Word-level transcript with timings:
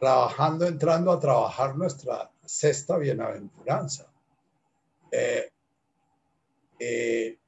trabajando, 0.00 0.66
entrando 0.66 1.12
a 1.12 1.20
trabajar 1.20 1.76
nuestra 1.76 2.32
sexta 2.42 2.96
bienaventuranza. 2.96 4.10
Eh, 5.12 5.52
eh, 6.78 7.38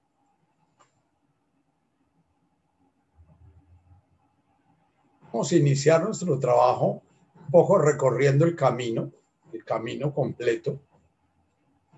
vamos 5.32 5.50
a 5.50 5.56
iniciar 5.56 6.04
nuestro 6.04 6.38
trabajo 6.38 7.02
un 7.36 7.50
poco 7.50 7.78
recorriendo 7.78 8.44
el 8.44 8.54
camino, 8.54 9.10
el 9.52 9.64
camino 9.64 10.12
completo, 10.12 10.78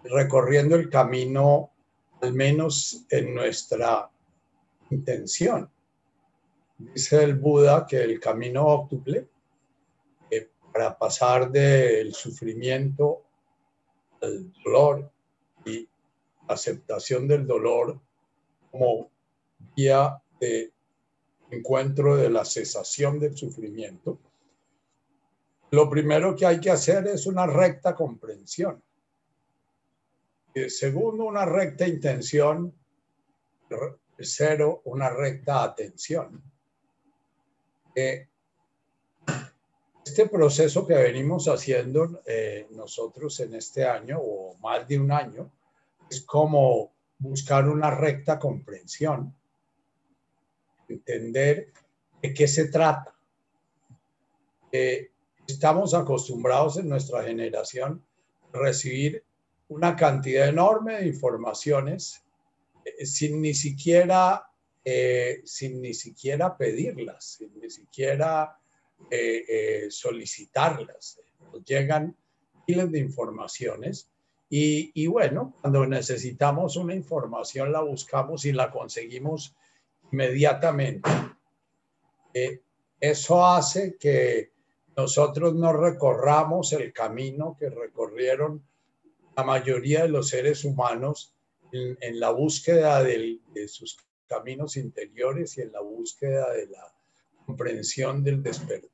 recorriendo 0.05 0.77
el 0.77 0.89
camino 0.89 1.73
al 2.21 2.33
menos 2.33 3.05
en 3.11 3.35
nuestra 3.35 4.09
intención. 4.91 5.69
Dice 6.79 7.25
el 7.25 7.35
Buda 7.35 7.87
que 7.87 8.03
el 8.03 8.21
camino 8.21 8.67
óctuple 8.67 9.34
para 10.75 10.99
pasar 10.99 11.53
del 11.53 12.13
sufrimiento 12.15 13.23
al 14.21 14.53
dolor 14.65 15.09
y 15.65 15.89
aceptación 16.49 17.29
del 17.29 17.47
dolor 17.47 18.01
como 18.73 19.09
vía 19.77 20.21
de 20.41 20.73
encuentro 21.53 22.17
de 22.17 22.29
la 22.29 22.45
cesación 22.45 23.21
del 23.21 23.37
sufrimiento, 23.37 24.19
lo 25.71 25.89
primero 25.89 26.35
que 26.35 26.45
hay 26.45 26.59
que 26.59 26.73
hacer 26.73 27.07
es 27.07 27.27
una 27.27 27.47
recta 27.47 27.95
comprensión. 27.95 28.83
Segundo, 30.67 31.25
una 31.25 31.45
recta 31.45 31.87
intención. 31.87 32.75
Tercero, 34.17 34.83
una 34.87 35.09
recta 35.09 35.63
atención. 35.63 36.43
Este 40.05 40.29
proceso 40.29 40.87
que 40.87 40.95
venimos 40.95 41.49
haciendo 41.49 42.23
eh, 42.27 42.67
nosotros 42.73 43.41
en 43.41 43.55
este 43.55 43.85
año 43.85 44.19
o 44.21 44.57
más 44.59 44.87
de 44.87 44.99
un 44.99 45.11
año 45.11 45.51
es 46.11 46.21
como 46.21 46.93
buscar 47.19 47.67
una 47.69 47.91
recta 47.91 48.39
comprensión, 48.39 49.35
entender 50.89 51.73
de 52.21 52.35
qué 52.35 52.47
se 52.47 52.67
trata. 52.67 53.15
estamos 55.47 55.95
acostumbrados 55.95 56.77
en 56.79 56.89
nuestra 56.89 57.23
generación 57.23 58.05
a 58.53 58.59
recibir 58.59 59.25
una 59.69 59.97
cantidad 59.97 60.49
enorme 60.49 60.97
de 60.97 61.07
informaciones 61.07 62.23
eh, 62.85 63.07
sin 63.07 63.41
ni 63.41 63.55
siquiera, 63.55 64.47
eh, 64.85 65.41
sin 65.45 65.81
ni 65.81 65.95
siquiera 65.95 66.57
pedirlas, 66.57 67.25
sin 67.39 67.59
ni 67.59 67.71
siquiera 67.71 68.59
eh, 69.11 69.87
solicitarlas. 69.91 71.21
Nos 71.53 71.65
llegan 71.65 72.17
miles 72.67 72.91
de 72.91 72.99
informaciones 72.99 74.11
y, 74.49 74.91
y, 74.95 75.07
bueno, 75.07 75.55
cuando 75.61 75.87
necesitamos 75.87 76.77
una 76.77 76.95
información 76.95 77.73
la 77.73 77.81
buscamos 77.81 78.45
y 78.45 78.53
la 78.53 78.71
conseguimos 78.71 79.55
inmediatamente. 80.13 81.11
eso 83.01 83.47
hace 83.47 83.97
que 83.97 84.53
nosotros 84.97 85.55
no 85.55 85.73
recorramos 85.73 86.73
el 86.73 86.93
camino 86.93 87.57
que 87.59 87.69
recorrieron 87.69 88.63
la 89.37 89.43
mayoría 89.43 90.03
de 90.03 90.09
los 90.09 90.29
seres 90.29 90.65
humanos 90.65 91.35
en, 91.73 92.21
la 92.21 92.31
búsqueda 92.31 93.03
de 93.03 93.41
sus 93.67 93.99
caminos 94.27 94.77
interiores 94.77 95.59
y 95.59 95.63
en 95.63 95.73
la 95.73 95.81
búsqueda 95.81 96.53
de 96.53 96.69
la 96.69 96.95
comprensión 97.47 98.23
del 98.23 98.43
despertar. 98.43 98.94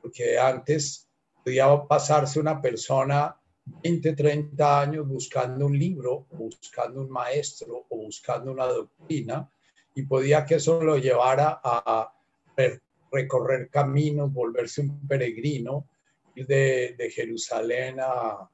Porque 0.00 0.38
antes 0.38 1.08
podía 1.44 1.66
pasarse 1.88 2.40
una 2.40 2.60
persona 2.60 3.36
20, 3.82 4.14
30 4.14 4.80
años 4.80 5.06
buscando 5.06 5.66
un 5.66 5.78
libro, 5.78 6.26
buscando 6.32 7.00
un 7.02 7.10
maestro 7.10 7.86
o 7.88 7.96
buscando 7.96 8.50
una 8.50 8.66
doctrina 8.66 9.48
y 9.94 10.02
podía 10.02 10.44
que 10.44 10.56
eso 10.56 10.82
lo 10.82 10.96
llevara 10.96 11.60
a 11.62 12.12
recorrer 13.10 13.68
caminos, 13.70 14.32
volverse 14.32 14.80
un 14.80 15.06
peregrino, 15.06 15.88
ir 16.34 16.46
de, 16.46 16.94
de 16.96 17.10
Jerusalén 17.10 17.98
a, 18.00 18.48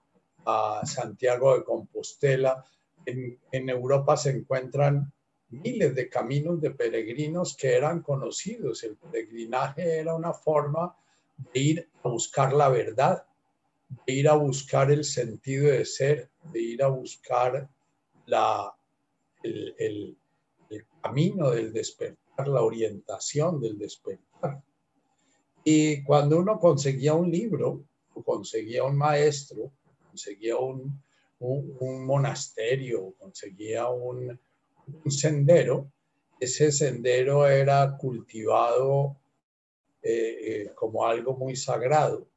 a 0.47 0.87
Santiago 0.87 1.57
de 1.57 1.65
Compostela. 1.65 2.65
En, 3.05 3.69
Europa 3.69 4.17
se 4.17 4.31
encuentran 4.31 5.13
miles 5.51 5.95
de 5.95 6.09
caminos 6.09 6.61
de 6.61 6.71
peregrinos 6.71 7.57
que 7.57 7.75
eran 7.75 8.03
conocidos. 8.03 8.83
El 8.85 8.97
peregrinaje 8.97 9.99
era 9.99 10.15
una 10.15 10.33
forma 10.33 10.97
de 11.37 11.61
ir 11.61 11.89
a 12.03 12.09
buscar 12.09 12.53
la 12.53 12.69
verdad, 12.69 13.27
de 14.07 14.13
ir 14.13 14.29
a 14.29 14.35
buscar 14.35 14.91
el 14.91 15.05
sentido 15.05 15.71
de 15.71 15.85
ser, 15.85 16.31
de 16.53 16.61
ir 16.61 16.83
a 16.83 16.89
buscar 16.89 17.69
la, 18.27 18.75
el, 19.43 19.75
el, 19.79 20.19
el 20.71 20.87
camino 21.03 21.51
del 21.51 21.73
despertar, 21.73 22.49
la 22.49 22.63
orientación 22.63 23.61
del 23.61 23.79
despertar. 23.79 24.63
Y 25.65 26.03
cuando 26.05 26.39
uno 26.39 26.59
conseguía 26.59 27.15
un 27.15 27.31
libro 27.31 27.85
o 28.15 28.23
conseguía 28.23 28.85
un 28.85 28.97
maestro, 28.97 29.73
conseguía 30.09 30.57
un, 30.57 31.03
un, 31.41 32.07
monasterio, 32.07 33.15
conseguía 33.19 33.89
un, 33.89 34.39
un, 35.05 35.11
sendero, 35.11 35.91
ese 36.41 36.71
sendero 36.73 37.47
era 37.47 37.97
cultivado 37.97 39.17
eh, 40.09 40.63
eh, 40.63 40.73
como 40.73 41.05
algo 41.05 41.37
muy 41.37 41.57
sagrado. 41.57 42.29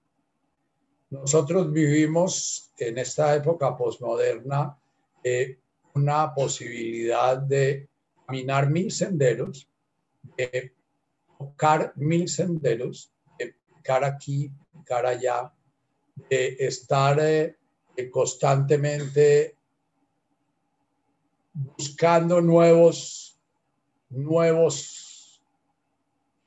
Nosotros 1.12 1.72
vivimos 1.72 2.72
en 2.80 2.97
esta 2.97 3.35
época 3.35 3.78
posmoderna 3.78 4.75
eh, 5.24 5.59
una 5.94 6.34
posibilidad 6.34 7.38
de 7.38 7.88
caminar 8.25 8.72
mil 8.72 8.91
senderos, 8.91 9.69
de 10.35 10.74
tocar 11.38 11.94
mil 11.96 12.28
senderos, 12.28 13.12
de 13.38 13.53
picar 13.68 14.03
aquí, 14.03 14.51
picar 14.74 15.06
allá, 15.06 15.53
de 16.28 16.56
estar 16.59 17.56
constantemente 18.09 19.56
buscando 21.53 22.41
nuevos, 22.41 23.40
nuevos 24.09 25.09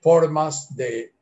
formas 0.03 0.75
de 0.77 1.15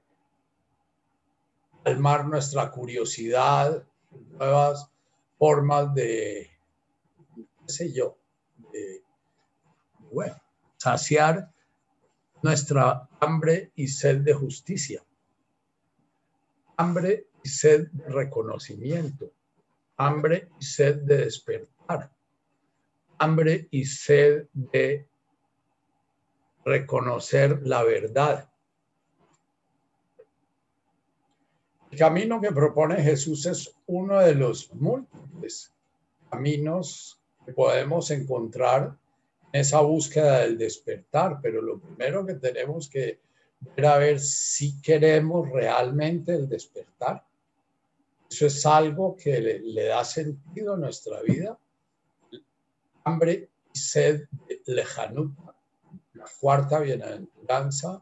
calmar 1.84 2.26
nuestra 2.26 2.70
curiosidad, 2.70 3.84
nuevas 4.30 4.90
formas 5.38 5.94
de, 5.94 6.50
qué 7.36 7.72
sé 7.72 7.92
yo, 7.92 8.16
de, 8.72 9.02
bueno, 10.10 10.36
saciar 10.78 11.52
nuestra 12.42 13.08
hambre 13.20 13.70
y 13.74 13.86
sed 13.86 14.22
de 14.22 14.32
justicia, 14.32 15.04
hambre 16.76 17.26
y 17.44 17.48
sed 17.48 17.88
de 17.92 18.08
reconocimiento, 18.08 19.30
hambre 19.98 20.48
y 20.58 20.64
sed 20.64 21.02
de 21.02 21.18
despertar, 21.18 22.10
hambre 23.18 23.68
y 23.70 23.84
sed 23.84 24.46
de 24.54 25.06
reconocer 26.64 27.60
la 27.66 27.82
verdad. 27.82 28.49
El 31.90 31.98
camino 31.98 32.40
que 32.40 32.52
propone 32.52 33.02
Jesús 33.02 33.46
es 33.46 33.74
uno 33.86 34.20
de 34.20 34.34
los 34.34 34.72
múltiples 34.74 35.72
caminos 36.30 37.20
que 37.44 37.52
podemos 37.52 38.10
encontrar 38.12 38.96
en 39.52 39.60
esa 39.60 39.80
búsqueda 39.80 40.40
del 40.40 40.56
despertar, 40.56 41.40
pero 41.42 41.60
lo 41.60 41.80
primero 41.80 42.24
que 42.24 42.34
tenemos 42.34 42.88
que 42.88 43.18
ver 43.76 43.86
a 43.86 43.98
ver 43.98 44.20
si 44.20 44.80
queremos 44.80 45.50
realmente 45.50 46.32
el 46.32 46.48
despertar. 46.48 47.24
Eso 48.30 48.46
es 48.46 48.64
algo 48.64 49.16
que 49.16 49.40
le, 49.40 49.84
da 49.86 50.04
sentido 50.04 50.74
a 50.74 50.78
nuestra 50.78 51.20
vida. 51.22 51.58
Hambre 53.02 53.48
y 53.74 53.78
sed 53.78 54.28
de 54.46 54.62
lejanuta, 54.66 55.56
la 56.14 56.24
cuarta 56.40 56.78
bienaventuranza, 56.78 58.00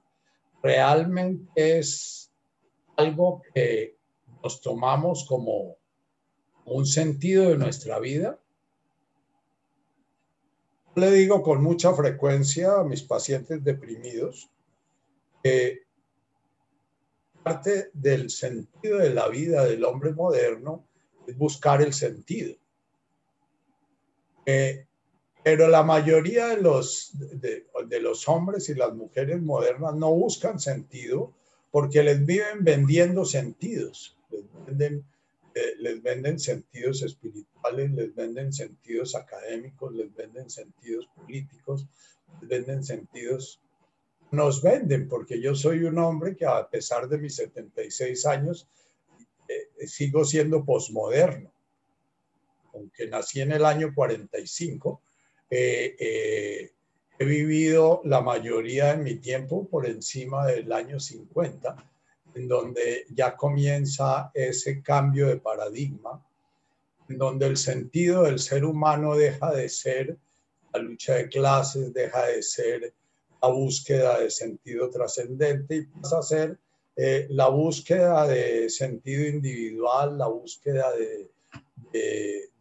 realmente 0.62 1.78
es 1.78 2.27
algo 2.98 3.42
que 3.54 3.96
nos 4.42 4.60
tomamos 4.60 5.24
como 5.26 5.76
un 6.64 6.84
sentido 6.84 7.48
de 7.48 7.56
nuestra 7.56 7.98
vida. 8.00 8.38
Le 10.96 11.10
digo 11.12 11.42
con 11.42 11.62
mucha 11.62 11.94
frecuencia 11.94 12.80
a 12.80 12.84
mis 12.84 13.02
pacientes 13.02 13.62
deprimidos 13.62 14.50
que 15.42 15.84
parte 17.44 17.90
del 17.92 18.30
sentido 18.30 18.98
de 18.98 19.14
la 19.14 19.28
vida 19.28 19.64
del 19.64 19.84
hombre 19.84 20.12
moderno 20.12 20.84
es 21.26 21.38
buscar 21.38 21.80
el 21.80 21.92
sentido. 21.92 22.56
Eh, 24.44 24.86
pero 25.44 25.68
la 25.68 25.84
mayoría 25.84 26.48
de 26.48 26.60
los, 26.60 27.12
de, 27.14 28.00
los 28.00 28.28
hombres 28.28 28.68
y 28.68 28.74
las 28.74 28.92
mujeres 28.92 29.40
modernas 29.40 29.94
no 29.94 30.10
buscan 30.10 30.58
sentido, 30.58 31.32
porque 31.70 32.02
les 32.02 32.24
viven 32.24 32.64
vendiendo 32.64 33.24
sentidos, 33.24 34.16
les 34.30 34.44
venden, 34.66 35.04
eh, 35.54 35.74
les 35.78 36.02
venden 36.02 36.38
sentidos 36.38 37.02
espirituales, 37.02 37.90
les 37.92 38.14
venden 38.14 38.52
sentidos 38.52 39.14
académicos, 39.14 39.94
les 39.94 40.14
venden 40.14 40.48
sentidos 40.50 41.08
políticos, 41.14 41.86
les 42.40 42.48
venden 42.48 42.84
sentidos 42.84 43.60
nos 44.30 44.62
venden, 44.62 45.08
porque 45.08 45.40
yo 45.40 45.54
soy 45.54 45.84
un 45.84 45.98
hombre 45.98 46.36
que 46.36 46.44
a 46.44 46.68
pesar 46.68 47.08
de 47.08 47.18
mis 47.18 47.36
76 47.36 48.26
años 48.26 48.68
eh, 49.48 49.86
sigo 49.86 50.24
siendo 50.24 50.64
posmoderno. 50.64 51.52
Aunque 52.74 53.08
nací 53.08 53.40
en 53.40 53.52
el 53.52 53.64
año 53.64 53.92
45, 53.94 55.02
eh, 55.50 55.96
eh, 55.98 56.72
he 57.18 57.24
vivido 57.24 58.00
la 58.04 58.20
mayoría 58.20 58.94
de 58.94 59.02
mi 59.02 59.16
tiempo 59.16 59.66
por 59.66 59.86
encima 59.86 60.46
del 60.46 60.72
año 60.72 61.00
50, 61.00 61.76
en 62.34 62.48
donde 62.48 63.06
ya 63.10 63.36
comienza 63.36 64.30
ese 64.34 64.82
cambio 64.82 65.26
de 65.26 65.38
paradigma, 65.38 66.24
en 67.08 67.18
donde 67.18 67.46
el 67.46 67.56
sentido 67.56 68.24
del 68.24 68.38
ser 68.38 68.64
humano 68.64 69.16
deja 69.16 69.52
de 69.52 69.68
ser 69.68 70.16
la 70.72 70.80
lucha 70.80 71.14
de 71.14 71.28
clases, 71.28 71.92
deja 71.92 72.26
de 72.26 72.42
ser 72.42 72.94
la 73.40 73.48
búsqueda 73.48 74.20
de 74.20 74.30
sentido 74.30 74.90
trascendente 74.90 75.76
y 75.76 75.82
pasa 75.86 76.18
a 76.18 76.22
ser 76.22 76.58
eh, 76.96 77.26
la 77.30 77.48
búsqueda 77.48 78.26
de 78.26 78.68
sentido 78.68 79.26
individual, 79.26 80.18
la 80.18 80.26
búsqueda 80.26 80.90
de, 80.96 81.30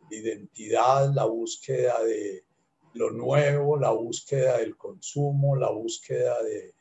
identidad, 0.10 1.12
la 1.14 1.26
búsqueda 1.26 2.02
de 2.04 2.44
lo 2.98 3.12
nuevo, 3.12 3.78
la 3.78 3.92
búsqueda 3.92 4.58
del 4.58 4.76
consumo, 4.76 5.56
la 5.56 5.70
búsqueda 5.70 6.42
de 6.44 6.74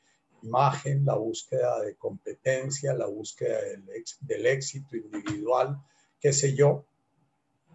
imagen, 0.42 1.04
la 1.04 1.14
búsqueda 1.14 1.80
de 1.82 1.96
competencia, 1.96 2.94
la 2.94 3.06
búsqueda 3.06 3.60
del, 3.62 3.84
del 4.20 4.46
éxito 4.46 4.96
individual, 4.96 5.78
qué 6.20 6.32
sé 6.32 6.54
yo. 6.54 6.86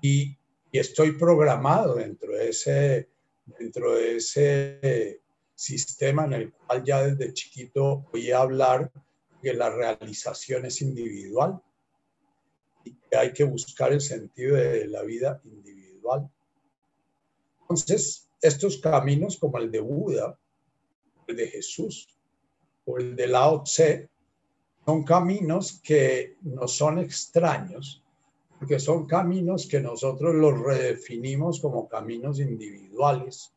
Y, 0.01 0.37
y, 0.71 0.79
estoy 0.79 1.13
programado 1.13 1.95
dentro 1.95 2.33
de 2.33 2.49
ese, 2.49 3.09
dentro 3.45 3.95
de 3.95 4.15
ese 4.17 5.21
sistema 5.53 6.25
en 6.25 6.33
el 6.33 6.53
cual 6.53 6.83
ya 6.83 7.03
desde 7.03 7.33
chiquito 7.33 8.07
voy 8.11 8.31
a 8.31 8.39
hablar 8.39 8.91
que 9.41 9.53
la 9.53 9.69
realización 9.69 10.65
es 10.65 10.81
individual 10.81 11.61
y 12.83 12.93
que 12.95 13.17
hay 13.17 13.33
que 13.33 13.43
buscar 13.43 13.91
el 13.93 14.01
sentido 14.01 14.55
de 14.55 14.87
la 14.87 15.03
vida 15.03 15.41
individual. 15.43 16.29
Entonces, 17.61 18.30
estos 18.41 18.77
caminos 18.77 19.37
como 19.37 19.57
el 19.57 19.71
de 19.71 19.79
Buda, 19.79 20.37
el 21.27 21.35
de 21.35 21.47
Jesús 21.47 22.07
o 22.85 22.97
el 22.97 23.15
de 23.15 23.27
Lao 23.27 23.63
Tse, 23.63 24.09
son 24.85 25.03
caminos 25.03 25.79
que 25.83 26.37
no 26.41 26.67
son 26.67 26.99
extraños, 26.99 28.03
porque 28.57 28.79
son 28.79 29.05
caminos 29.05 29.67
que 29.67 29.79
nosotros 29.79 30.33
los 30.35 30.59
redefinimos 30.59 31.59
como 31.59 31.87
caminos 31.87 32.39
individuales 32.39 33.53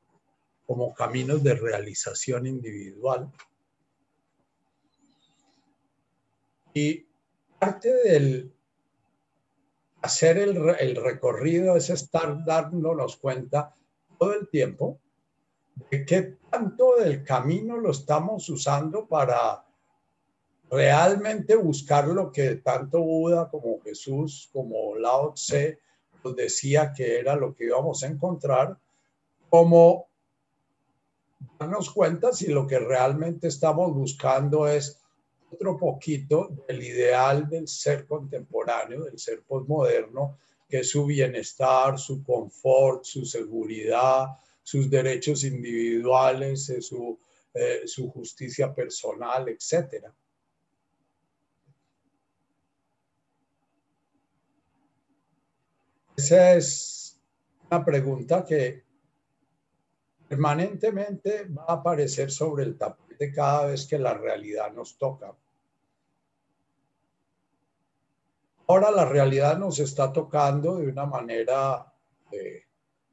como 0.66 0.94
caminos 0.94 1.42
de 1.42 1.54
realización 1.54 2.46
individual. 2.46 3.30
Y 6.72 7.06
parte 7.58 7.92
del 7.92 8.52
hacer 10.02 10.38
el, 10.38 10.96
recorrido 10.96 11.76
es 11.76 11.90
estar 11.90 12.44
dándonos 12.44 13.16
cuenta 13.16 13.74
todo 14.18 14.34
el 14.34 14.48
tiempo 14.48 14.98
de 15.90 16.04
qué 16.04 16.36
tanto 16.50 16.96
del 16.96 17.24
camino 17.24 17.76
lo 17.76 17.90
estamos 17.90 18.48
usando 18.48 19.06
para 19.06 19.64
realmente 20.70 21.56
buscar 21.56 22.08
lo 22.08 22.30
que 22.32 22.56
tanto 22.56 23.00
Buda 23.00 23.48
como 23.48 23.80
Jesús, 23.80 24.48
como 24.52 24.96
Lao 24.96 25.34
Tse 25.34 25.78
nos 26.22 26.36
decía 26.36 26.92
que 26.92 27.18
era 27.18 27.36
lo 27.36 27.54
que 27.54 27.64
íbamos 27.64 28.02
a 28.02 28.06
encontrar, 28.06 28.78
como 29.48 30.08
darnos 31.58 31.90
cuenta 31.90 32.32
si 32.32 32.48
lo 32.48 32.66
que 32.66 32.78
realmente 32.78 33.48
estamos 33.48 33.92
buscando 33.92 34.66
es 34.66 35.00
otro 35.52 35.76
poquito 35.76 36.50
del 36.66 36.82
ideal 36.82 37.48
del 37.48 37.68
ser 37.68 38.06
contemporáneo, 38.06 39.04
del 39.04 39.18
ser 39.18 39.42
postmoderno, 39.42 40.38
que 40.74 40.82
su 40.82 41.06
bienestar, 41.06 42.00
su 42.00 42.24
confort, 42.24 43.04
su 43.04 43.24
seguridad, 43.24 44.26
sus 44.60 44.90
derechos 44.90 45.44
individuales, 45.44 46.68
eh, 46.68 46.82
su, 46.82 47.16
eh, 47.52 47.82
su 47.86 48.10
justicia 48.10 48.74
personal, 48.74 49.48
etc. 49.48 50.06
Esa 56.16 56.56
es 56.56 57.22
una 57.70 57.84
pregunta 57.84 58.44
que 58.44 58.82
permanentemente 60.26 61.44
va 61.44 61.66
a 61.68 61.72
aparecer 61.74 62.32
sobre 62.32 62.64
el 62.64 62.76
tapete 62.76 63.30
cada 63.32 63.66
vez 63.66 63.86
que 63.86 64.00
la 64.00 64.14
realidad 64.14 64.72
nos 64.72 64.98
toca. 64.98 65.36
Ahora 68.66 68.90
la 68.90 69.04
realidad 69.04 69.58
nos 69.58 69.78
está 69.78 70.12
tocando 70.12 70.78
de 70.78 70.88
una 70.88 71.04
manera 71.04 71.92
eh, 72.32 72.62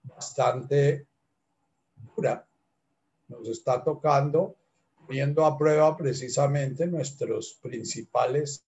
bastante 0.04 1.08
dura. 2.16 2.48
Nos 3.28 3.48
está 3.50 3.84
tocando 3.84 4.56
poniendo 5.06 5.46
a 5.46 5.58
prueba 5.58 5.98
precisamente 5.98 6.88
nuestros 6.88 7.60
principales 7.62 8.66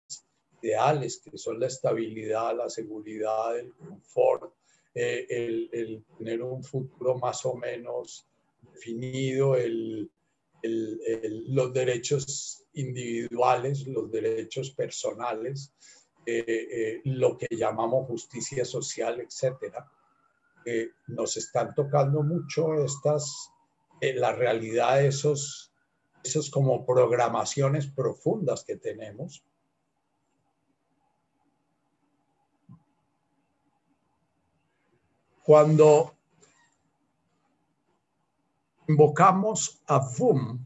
ideales, 0.61 1.19
que 1.19 1.37
son 1.37 1.59
la 1.59 1.67
estabilidad, 1.67 2.55
la 2.55 2.69
seguridad, 2.69 3.59
el 3.59 3.73
confort, 3.73 4.53
eh, 4.93 5.25
el, 5.29 6.03
tener 6.17 6.41
un 6.41 6.63
futuro 6.63 7.17
más 7.17 7.45
o 7.45 7.55
menos 7.55 8.25
definido, 8.73 9.57
los 10.61 11.73
derechos 11.73 12.63
individuales, 12.73 13.85
los 13.87 14.09
derechos 14.09 14.71
personales, 14.71 15.73
eh, 16.29 16.45
eh, 16.47 17.01
lo 17.05 17.37
que 17.37 17.47
llamamos 17.49 18.07
justicia 18.07 18.65
social, 18.65 19.19
etcétera. 19.19 19.89
nos 21.07 21.37
están 21.37 21.73
tocando 21.73 22.21
mucho 22.21 22.75
estas, 22.83 23.51
la 24.01 24.31
realidad 24.33 24.97
de 24.97 25.07
esos, 25.07 25.73
esos 26.23 26.51
como 26.51 26.85
programaciones 26.85 27.87
profundas 27.87 28.63
que 28.63 28.75
tenemos 28.75 29.43
Cuando 35.49 36.15
invocamos 38.87 39.81
a 39.87 39.97
Vum, 39.97 40.63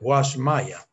Washmaya, 0.00 0.84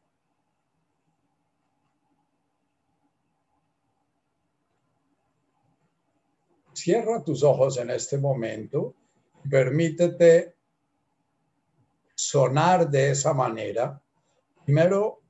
cierra 6.81 7.23
tus 7.23 7.43
ojos 7.43 7.77
en 7.77 7.91
este 7.91 8.17
momento, 8.17 8.95
permítete 9.49 10.55
sonar 12.15 12.89
de 12.89 13.11
esa 13.11 13.33
manera, 13.33 14.01
primero 14.65 15.21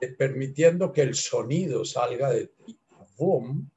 eh, 0.00 0.08
permitiendo 0.08 0.92
que 0.92 1.02
el 1.02 1.14
sonido 1.14 1.84
salga 1.84 2.30
de 2.30 2.46
ti, 2.46 2.78
Vum, 3.16 3.68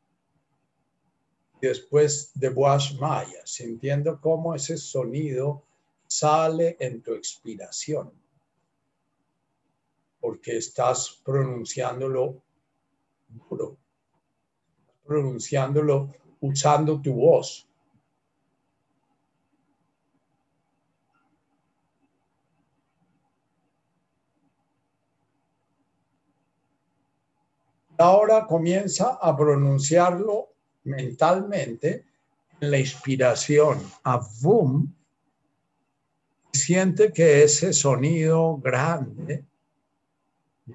después 1.60 2.32
de 2.36 2.50
Boas 2.50 2.94
Maya, 3.00 3.42
sintiendo 3.46 4.20
cómo 4.22 4.54
ese 4.54 4.78
sonido 4.78 5.64
sale 6.06 6.78
en 6.80 7.02
tu 7.02 7.14
expiración, 7.14 8.12
porque 10.20 10.58
estás 10.58 11.22
pronunciándolo 11.24 12.44
duro, 13.30 13.78
pronunciándolo 15.06 16.14
usando 16.42 17.00
tu 17.02 17.14
voz. 17.14 17.68
Ahora 27.98 28.48
comienza 28.48 29.20
a 29.22 29.38
pronunciarlo 29.38 30.50
mentalmente 30.86 32.04
en 32.60 32.72
la 32.72 32.80
inspiración 32.80 33.80
a 34.04 34.20
boom, 34.42 34.92
siente 36.52 37.14
que 37.14 37.44
ese 37.44 37.74
sonido 37.74 38.58
grande 38.58 39.46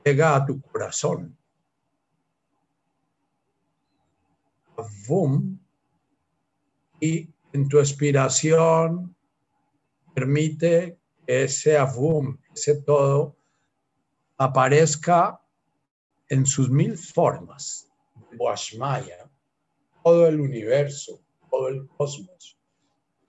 llega 0.05 0.37
a 0.37 0.47
tu 0.47 0.61
corazón. 0.61 1.37
A 4.66 4.66
y 7.01 7.29
en 7.53 7.69
tu 7.69 7.79
expiración 7.79 9.15
permite 10.15 10.99
que 11.27 11.45
ese 11.45 11.79
boom, 11.95 12.39
ese 12.55 12.83
todo, 12.83 13.37
aparezca 14.39 15.41
en 16.29 16.47
sus 16.47 16.71
mil 16.71 16.97
formas, 16.97 17.89
Boashmaya, 18.37 19.31
todo 20.03 20.27
el 20.27 20.41
universo, 20.41 21.21
todo 21.51 21.69
el 21.69 21.87
cosmos, 21.89 22.59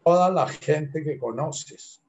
toda 0.03 0.29
la 0.29 0.47
gente 0.47 1.03
que 1.03 1.17
conoces, 1.17 2.01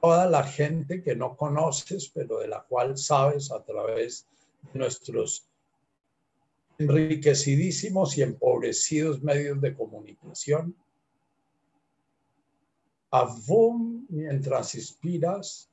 toda 0.00 0.26
la 0.26 0.42
gente 0.42 1.02
que 1.02 1.14
no 1.14 1.36
conoces, 1.36 2.10
pero 2.12 2.38
de 2.38 2.48
la 2.48 2.62
cual 2.62 2.98
sabes 2.98 3.50
a 3.52 3.62
través 3.64 4.26
de 4.72 4.78
nuestros 4.78 5.48
enriquecidísimos 6.82 8.16
y 8.18 8.22
empobrecidos 8.22 9.22
medios 9.22 9.60
de 9.60 9.74
comunicación. 9.74 10.76
Avum, 13.10 14.06
mientras 14.08 14.74
inspiras, 14.74 15.70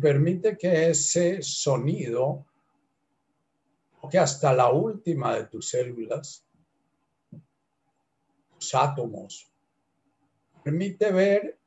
permite 0.00 0.56
que 0.56 0.88
ese 0.88 1.42
sonido 1.42 2.46
que 4.10 4.18
hasta 4.18 4.52
la 4.52 4.70
última 4.70 5.36
de 5.36 5.46
tus 5.46 5.68
células, 5.68 6.44
tus 8.54 8.74
átomos, 8.74 9.50
permite 10.64 11.12
ver 11.12 11.58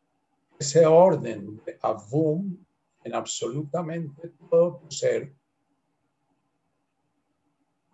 ese 0.59 0.85
orden 0.85 1.61
de 1.65 1.77
Avum 1.81 2.57
en 3.03 3.15
absolutamente 3.15 4.29
todo 4.49 4.77
tu 4.77 4.91
ser. 4.91 5.33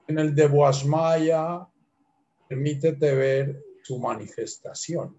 En 0.09 0.17
el 0.17 0.33
de 0.33 0.47
Boasmaya, 0.47 1.67
permítete 2.47 3.13
ver 3.13 3.63
su 3.83 3.99
manifestación. 3.99 5.15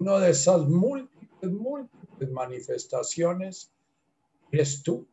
Una 0.00 0.18
de 0.18 0.30
esas 0.30 0.66
múltiples, 0.66 1.52
múltiples 1.52 2.30
manifestaciones 2.32 3.70
eres 4.50 4.82
tú. 4.82 5.06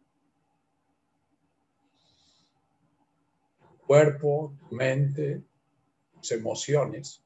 cuerpo, 3.85 4.57
tu 4.67 4.75
mente, 4.75 5.43
tus 6.15 6.31
emociones. 6.31 7.21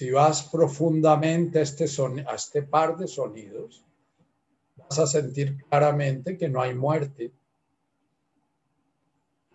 Si 0.00 0.10
vas 0.10 0.44
profundamente 0.44 1.58
a 1.58 1.62
este, 1.62 1.84
a 2.26 2.34
este 2.34 2.62
par 2.62 2.96
de 2.96 3.06
sonidos, 3.06 3.84
vas 4.78 4.98
a 4.98 5.06
sentir 5.06 5.62
claramente 5.68 6.38
que 6.38 6.48
no 6.48 6.62
hay 6.62 6.74
muerte, 6.74 7.34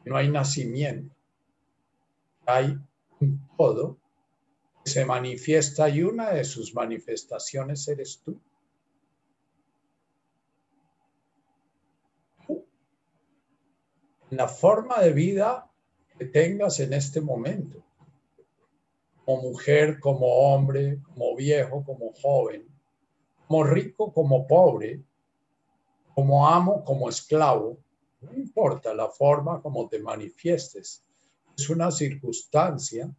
no 0.06 0.16
hay 0.16 0.30
nacimiento, 0.30 1.16
hay 2.46 2.78
un 3.20 3.50
todo 3.58 3.98
que 4.84 4.92
se 4.92 5.04
manifiesta 5.04 5.90
y 5.90 6.04
una 6.04 6.30
de 6.30 6.44
sus 6.44 6.76
manifestaciones 6.76 7.88
eres 7.88 8.22
tú. 8.24 8.40
la 14.30 14.48
forma 14.48 15.00
de 15.02 15.12
vida 15.12 15.72
que 16.20 16.26
tengas 16.26 16.80
en 16.82 16.94
este 16.94 17.20
momento, 17.20 17.84
como 19.26 19.42
mujer, 19.42 20.00
como 20.00 20.28
hombre, 20.28 21.02
como 21.02 21.36
viejo, 21.36 21.84
como 21.84 22.14
joven, 22.14 22.68
como 23.48 23.64
rico, 23.64 24.14
como 24.14 24.48
pobre, 24.48 25.02
como 26.14 26.48
amo, 26.48 26.84
como 26.86 27.10
esclavo, 27.10 27.78
no 28.22 28.34
importa 28.34 28.94
la 28.94 29.10
forma 29.10 29.62
como 29.62 29.90
te 29.90 30.00
manifiestes, 30.00 31.04
es 31.58 31.70
una 31.70 31.92
circunstancia, 31.92 33.14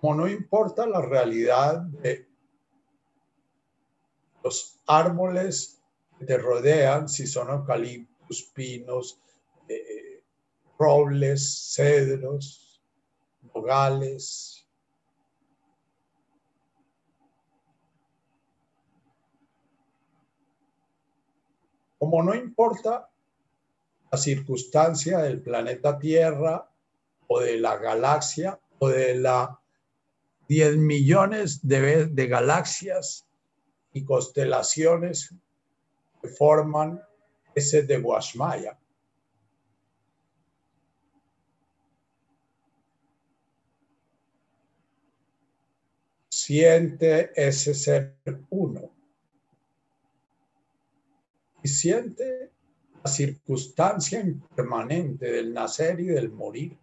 como 0.00 0.14
no 0.16 0.28
importa 0.28 0.86
la 0.86 1.00
realidad 1.00 1.80
de 1.82 2.28
los 4.42 4.80
árboles 4.86 5.80
que 6.18 6.26
te 6.26 6.36
rodean, 6.36 7.08
si 7.08 7.26
son 7.26 7.48
eucaliptos, 7.48 8.42
pinos, 8.54 9.18
eh, 9.68 10.22
robles, 10.78 11.72
cedros, 11.74 12.63
Como 21.98 22.22
no 22.22 22.34
importa 22.34 23.08
la 24.10 24.18
circunstancia 24.18 25.18
del 25.18 25.40
planeta 25.40 25.98
Tierra 25.98 26.68
o 27.26 27.40
de 27.40 27.58
la 27.58 27.76
galaxia 27.78 28.60
o 28.78 28.88
de 28.88 29.14
la 29.16 29.58
10 30.48 30.76
millones 30.76 31.66
de, 31.66 32.06
de 32.06 32.26
galaxias 32.26 33.26
y 33.92 34.04
constelaciones 34.04 35.34
forman 36.36 37.00
ese 37.54 37.82
de 37.82 37.98
Guasmaya. 37.98 38.78
Siente 46.44 47.30
ese 47.34 47.72
ser 47.72 48.18
uno. 48.50 48.90
Y 51.62 51.68
siente 51.68 52.50
la 53.02 53.10
circunstancia 53.10 54.20
impermanente 54.20 55.32
del 55.32 55.54
nacer 55.54 56.00
y 56.00 56.08
del 56.08 56.30
morir. 56.30 56.76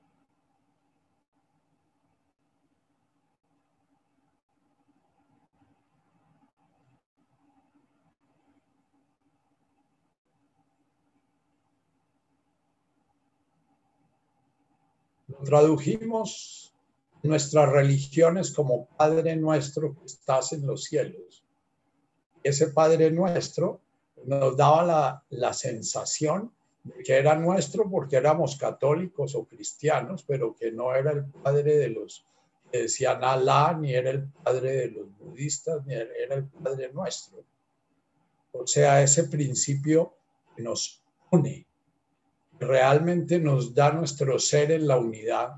tradujimos 15.43 16.70
nuestras 17.23 17.69
religiones 17.69 18.51
como 18.51 18.87
Padre 18.87 19.35
nuestro 19.35 19.95
que 19.95 20.05
estás 20.05 20.53
en 20.53 20.65
los 20.65 20.85
cielos. 20.85 21.43
Ese 22.43 22.67
Padre 22.67 23.11
nuestro 23.11 23.81
nos 24.25 24.57
daba 24.57 24.83
la, 24.83 25.23
la 25.29 25.53
sensación 25.53 26.51
de 26.83 27.03
que 27.03 27.13
era 27.13 27.35
nuestro 27.35 27.89
porque 27.89 28.15
éramos 28.15 28.55
católicos 28.55 29.35
o 29.35 29.45
cristianos, 29.45 30.23
pero 30.27 30.55
que 30.55 30.71
no 30.71 30.93
era 30.95 31.11
el 31.11 31.25
Padre 31.25 31.77
de 31.77 31.89
los 31.89 32.25
que 32.71 32.83
decían 32.83 33.23
Alá, 33.23 33.77
ni 33.79 33.93
era 33.93 34.09
el 34.09 34.27
Padre 34.43 34.71
de 34.71 34.87
los 34.91 35.17
budistas, 35.17 35.85
ni 35.85 35.93
era 35.93 36.35
el 36.35 36.45
Padre 36.45 36.91
nuestro. 36.93 37.43
O 38.53 38.65
sea, 38.65 39.01
ese 39.01 39.25
principio 39.25 40.15
nos 40.57 41.01
une 41.29 41.65
realmente 42.61 43.39
nos 43.39 43.73
da 43.73 43.91
nuestro 43.91 44.37
ser 44.39 44.71
en 44.71 44.87
la 44.87 44.97
unidad. 44.97 45.53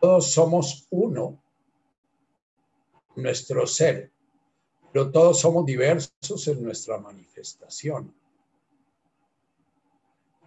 Todos 0.00 0.30
somos 0.30 0.86
uno, 0.90 1.42
nuestro 3.16 3.66
ser, 3.66 4.12
pero 4.92 5.10
todos 5.10 5.40
somos 5.40 5.64
diversos 5.64 6.48
en 6.48 6.62
nuestra 6.62 6.98
manifestación. 6.98 8.14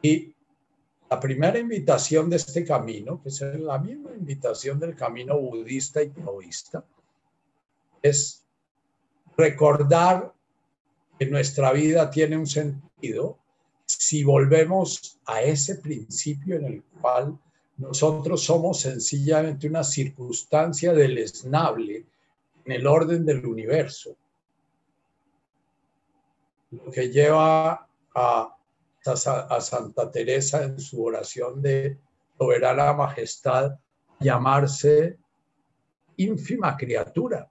Y 0.01 0.33
la 1.09 1.19
primera 1.19 1.57
invitación 1.57 2.29
de 2.29 2.35
este 2.37 2.63
camino, 2.63 3.21
que 3.21 3.29
es 3.29 3.41
la 3.41 3.79
misma 3.79 4.11
invitación 4.13 4.79
del 4.79 4.95
camino 4.95 5.39
budista 5.39 6.01
y 6.03 6.09
taoísta, 6.09 6.85
es 8.01 8.45
recordar 9.35 10.33
que 11.17 11.25
nuestra 11.25 11.73
vida 11.73 12.09
tiene 12.09 12.37
un 12.37 12.47
sentido 12.47 13.39
si 13.85 14.23
volvemos 14.23 15.19
a 15.25 15.41
ese 15.41 15.75
principio 15.75 16.57
en 16.57 16.65
el 16.65 16.83
cual 17.01 17.39
nosotros 17.79 18.43
somos 18.43 18.81
sencillamente 18.81 19.67
una 19.67 19.85
circunstancia 19.85 20.91
deleznable 20.93 22.05
en 22.65 22.71
el 22.71 22.85
orden 22.85 23.25
del 23.25 23.45
universo, 23.45 24.17
lo 26.71 26.91
que 26.91 27.09
lleva 27.09 27.87
a, 28.13 28.57
a, 29.05 29.61
Santa 29.61 30.11
Teresa 30.11 30.63
en 30.63 30.77
su 30.77 31.03
oración 31.03 31.61
de 31.61 31.97
soberana 32.37 32.91
majestad 32.91 33.79
llamarse 34.19 35.17
ínfima 36.17 36.75
criatura. 36.75 37.49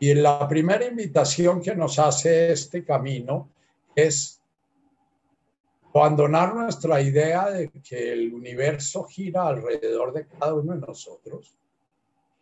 Y 0.00 0.14
la 0.14 0.46
primera 0.46 0.84
invitación 0.84 1.62
que 1.62 1.74
nos 1.74 1.98
hace 1.98 2.52
este 2.52 2.84
camino 2.84 3.48
es 3.96 4.37
abandonar 6.00 6.54
nuestra 6.54 7.00
idea 7.00 7.50
de 7.50 7.70
que 7.70 8.12
el 8.12 8.32
universo 8.32 9.04
gira 9.04 9.46
alrededor 9.46 10.12
de 10.12 10.26
cada 10.26 10.54
uno 10.54 10.74
de 10.74 10.80
nosotros. 10.80 11.54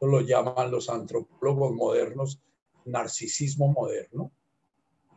Lo 0.01 0.21
llaman 0.21 0.71
los 0.71 0.89
antropólogos 0.91 1.73
modernos 1.75 2.41
narcisismo 2.87 3.69
moderno. 3.69 4.33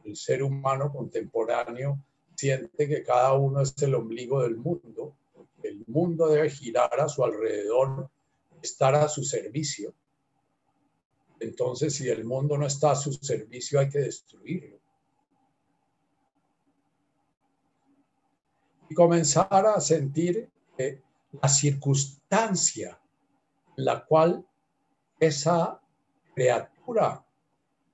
El 0.03 0.15
ser 0.15 0.43
humano 0.43 0.91
contemporáneo 0.91 2.00
siente 2.36 2.88
que 2.88 3.03
cada 3.03 3.34
uno 3.34 3.62
es 3.62 3.74
el 3.81 3.96
ombligo 3.96 4.41
del 4.41 4.58
mundo. 4.58 5.15
El 5.63 5.84
mundo 5.88 6.27
debe 6.27 6.50
girar 6.50 7.00
a 7.00 7.10
su 7.10 7.24
alrededor, 7.24 8.10
estar 8.62 8.96
a 8.96 9.08
su 9.08 9.24
servicio. 9.24 9.93
Entonces, 11.39 11.96
si 11.96 12.10
el 12.10 12.25
mundo 12.25 12.58
no 12.58 12.65
está 12.65 12.91
a 12.91 12.96
su 12.96 13.13
servicio, 13.13 13.79
hay 13.79 13.89
que 13.89 14.00
destruirlo. 14.00 14.78
Y 18.89 18.96
comenzar 18.96 19.65
a 19.65 19.79
sentir 19.79 20.50
que 20.77 21.01
la 21.41 21.48
circunstancia 21.48 23.00
en 23.77 23.86
la 23.86 24.03
cual 24.03 24.43
esa 25.19 25.79
criatura 26.34 27.24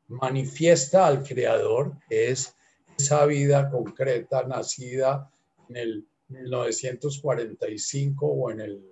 manifiesta 0.08 1.08
al 1.08 1.24
Creador, 1.24 1.98
que 2.08 2.32
es 2.32 2.56
esa 2.98 3.26
vida 3.26 3.70
concreta 3.70 4.44
nacida 4.44 5.30
en 5.70 5.78
el 5.78 6.08
1945 6.30 8.26
o 8.26 8.52
en 8.52 8.62
el 8.62 8.84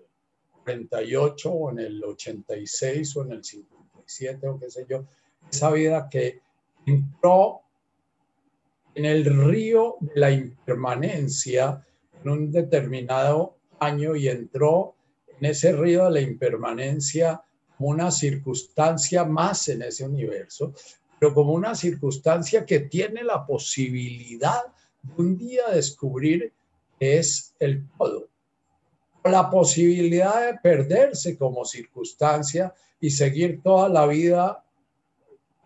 48 0.64 1.52
o 1.52 1.72
en 1.72 1.80
el 1.80 2.04
86 2.04 3.18
o 3.18 3.24
en 3.24 3.32
el 3.32 3.44
57 3.44 4.48
o 4.48 4.60
qué 4.60 4.70
sé 4.70 4.86
yo, 4.90 5.06
esa 5.52 5.72
vida 5.72 6.10
que 6.10 6.42
entró 6.86 7.62
en 8.96 9.06
el 9.06 9.26
río 9.26 9.98
de 10.00 10.20
la 10.20 10.32
impermanencia 10.32 11.86
en 12.24 12.32
un 12.32 12.52
determinado 12.52 13.58
año 13.80 14.16
y 14.16 14.28
entró 14.28 14.96
en 15.40 15.46
ese 15.46 15.74
río 15.74 16.06
de 16.06 16.12
la 16.12 16.22
impermanencia 16.22 17.42
una 17.80 18.12
circunstancia 18.12 19.26
más 19.26 19.68
en 19.68 19.82
ese 19.82 20.06
universo, 20.06 20.74
pero 21.20 21.34
como 21.34 21.54
una 21.54 21.76
circunstancia 21.76 22.66
que 22.66 22.82
tiene 22.82 23.24
la 23.24 23.46
posibilidad 23.46 24.62
de 25.02 25.22
un 25.22 25.38
día 25.38 25.70
descubrir 25.70 26.54
que 27.00 27.18
es 27.18 27.54
el 27.60 27.88
todo. 27.98 28.30
La 29.26 29.50
posibilidad 29.50 30.48
de 30.48 30.60
perderse 30.60 31.38
como 31.38 31.66
circunstancia 31.66 32.74
y 33.00 33.10
seguir 33.10 33.62
toda 33.62 33.90
la 33.90 34.06
vida 34.06 34.64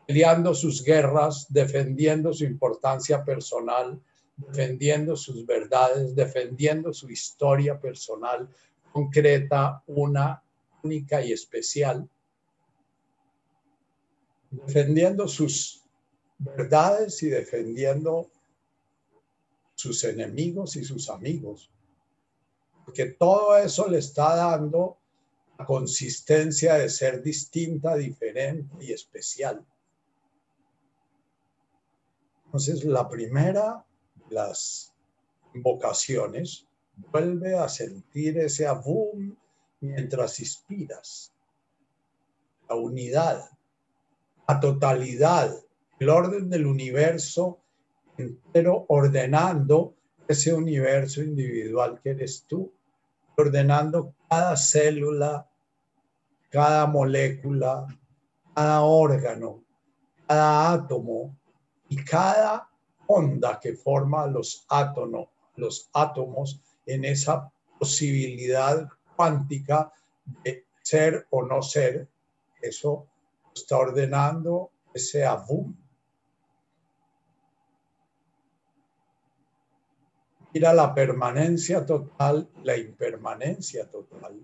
peleando 0.07 0.55
sus 0.55 0.83
guerras, 0.83 1.47
defendiendo 1.49 2.33
su 2.33 2.45
importancia 2.45 3.23
personal, 3.23 3.99
defendiendo 4.37 5.15
sus 5.15 5.45
verdades, 5.45 6.15
defendiendo 6.15 6.93
su 6.93 7.09
historia 7.09 7.79
personal 7.79 8.47
concreta, 8.91 9.83
una 9.87 10.41
única 10.83 11.23
y 11.23 11.31
especial, 11.31 12.07
defendiendo 14.51 15.27
sus 15.27 15.83
verdades 16.37 17.21
y 17.23 17.29
defendiendo 17.29 18.29
sus 19.75 20.03
enemigos 20.03 20.75
y 20.75 20.83
sus 20.83 21.09
amigos. 21.09 21.71
Porque 22.85 23.05
todo 23.05 23.57
eso 23.57 23.87
le 23.87 23.97
está 23.97 24.35
dando 24.35 24.97
la 25.57 25.65
consistencia 25.65 26.75
de 26.75 26.89
ser 26.89 27.21
distinta, 27.21 27.95
diferente 27.95 28.75
y 28.79 28.93
especial. 28.93 29.65
Entonces, 32.45 32.85
la 32.85 33.09
primera 33.09 33.85
las 34.29 34.93
vocaciones, 35.53 36.67
vuelve 37.11 37.57
a 37.57 37.69
sentir 37.69 38.37
ese 38.39 38.67
abum 38.67 39.35
mientras 39.79 40.39
inspiras. 40.39 41.33
La 42.69 42.75
unidad, 42.75 43.49
la 44.47 44.59
totalidad, 44.59 45.53
el 45.99 46.09
orden 46.09 46.49
del 46.49 46.65
universo 46.65 47.59
entero 48.17 48.85
ordenando 48.89 49.93
ese 50.27 50.53
universo 50.53 51.21
individual 51.21 51.99
que 52.01 52.09
eres 52.11 52.43
tú, 52.47 52.71
ordenando 53.37 54.13
cada 54.29 54.57
célula, 54.57 55.47
cada 56.49 56.87
molécula, 56.87 57.87
cada 58.53 58.81
órgano, 58.81 59.63
cada 60.27 60.73
átomo 60.73 61.37
y 61.87 62.03
cada 62.03 62.69
onda 63.07 63.59
que 63.59 63.73
forma 63.73 64.27
los 64.27 64.65
átomos, 64.69 65.29
los 65.55 65.89
átomos 65.93 66.61
en 66.85 67.05
esa 67.05 67.51
posibilidad 67.79 68.87
cuántica 69.15 69.91
de 70.43 70.65
ser 70.81 71.27
o 71.31 71.43
no 71.43 71.61
ser. 71.61 72.07
Eso 72.61 73.07
está 73.53 73.77
ordenando 73.77 74.71
ese 74.93 75.25
abum. 75.25 75.75
Mira 80.53 80.73
la 80.73 80.93
permanencia 80.93 81.85
total, 81.85 82.49
la 82.63 82.77
impermanencia 82.77 83.89
total. 83.89 84.39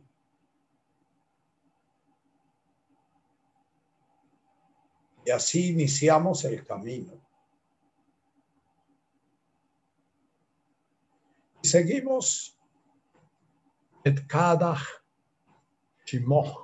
Y 5.26 5.32
así 5.32 5.69
iniciamos 5.71 6.43
el 6.43 6.65
camino. 6.65 7.23
Seguimos 11.63 12.58
et 14.04 14.28
cada 14.28 14.78
Shimoh. 16.06 16.63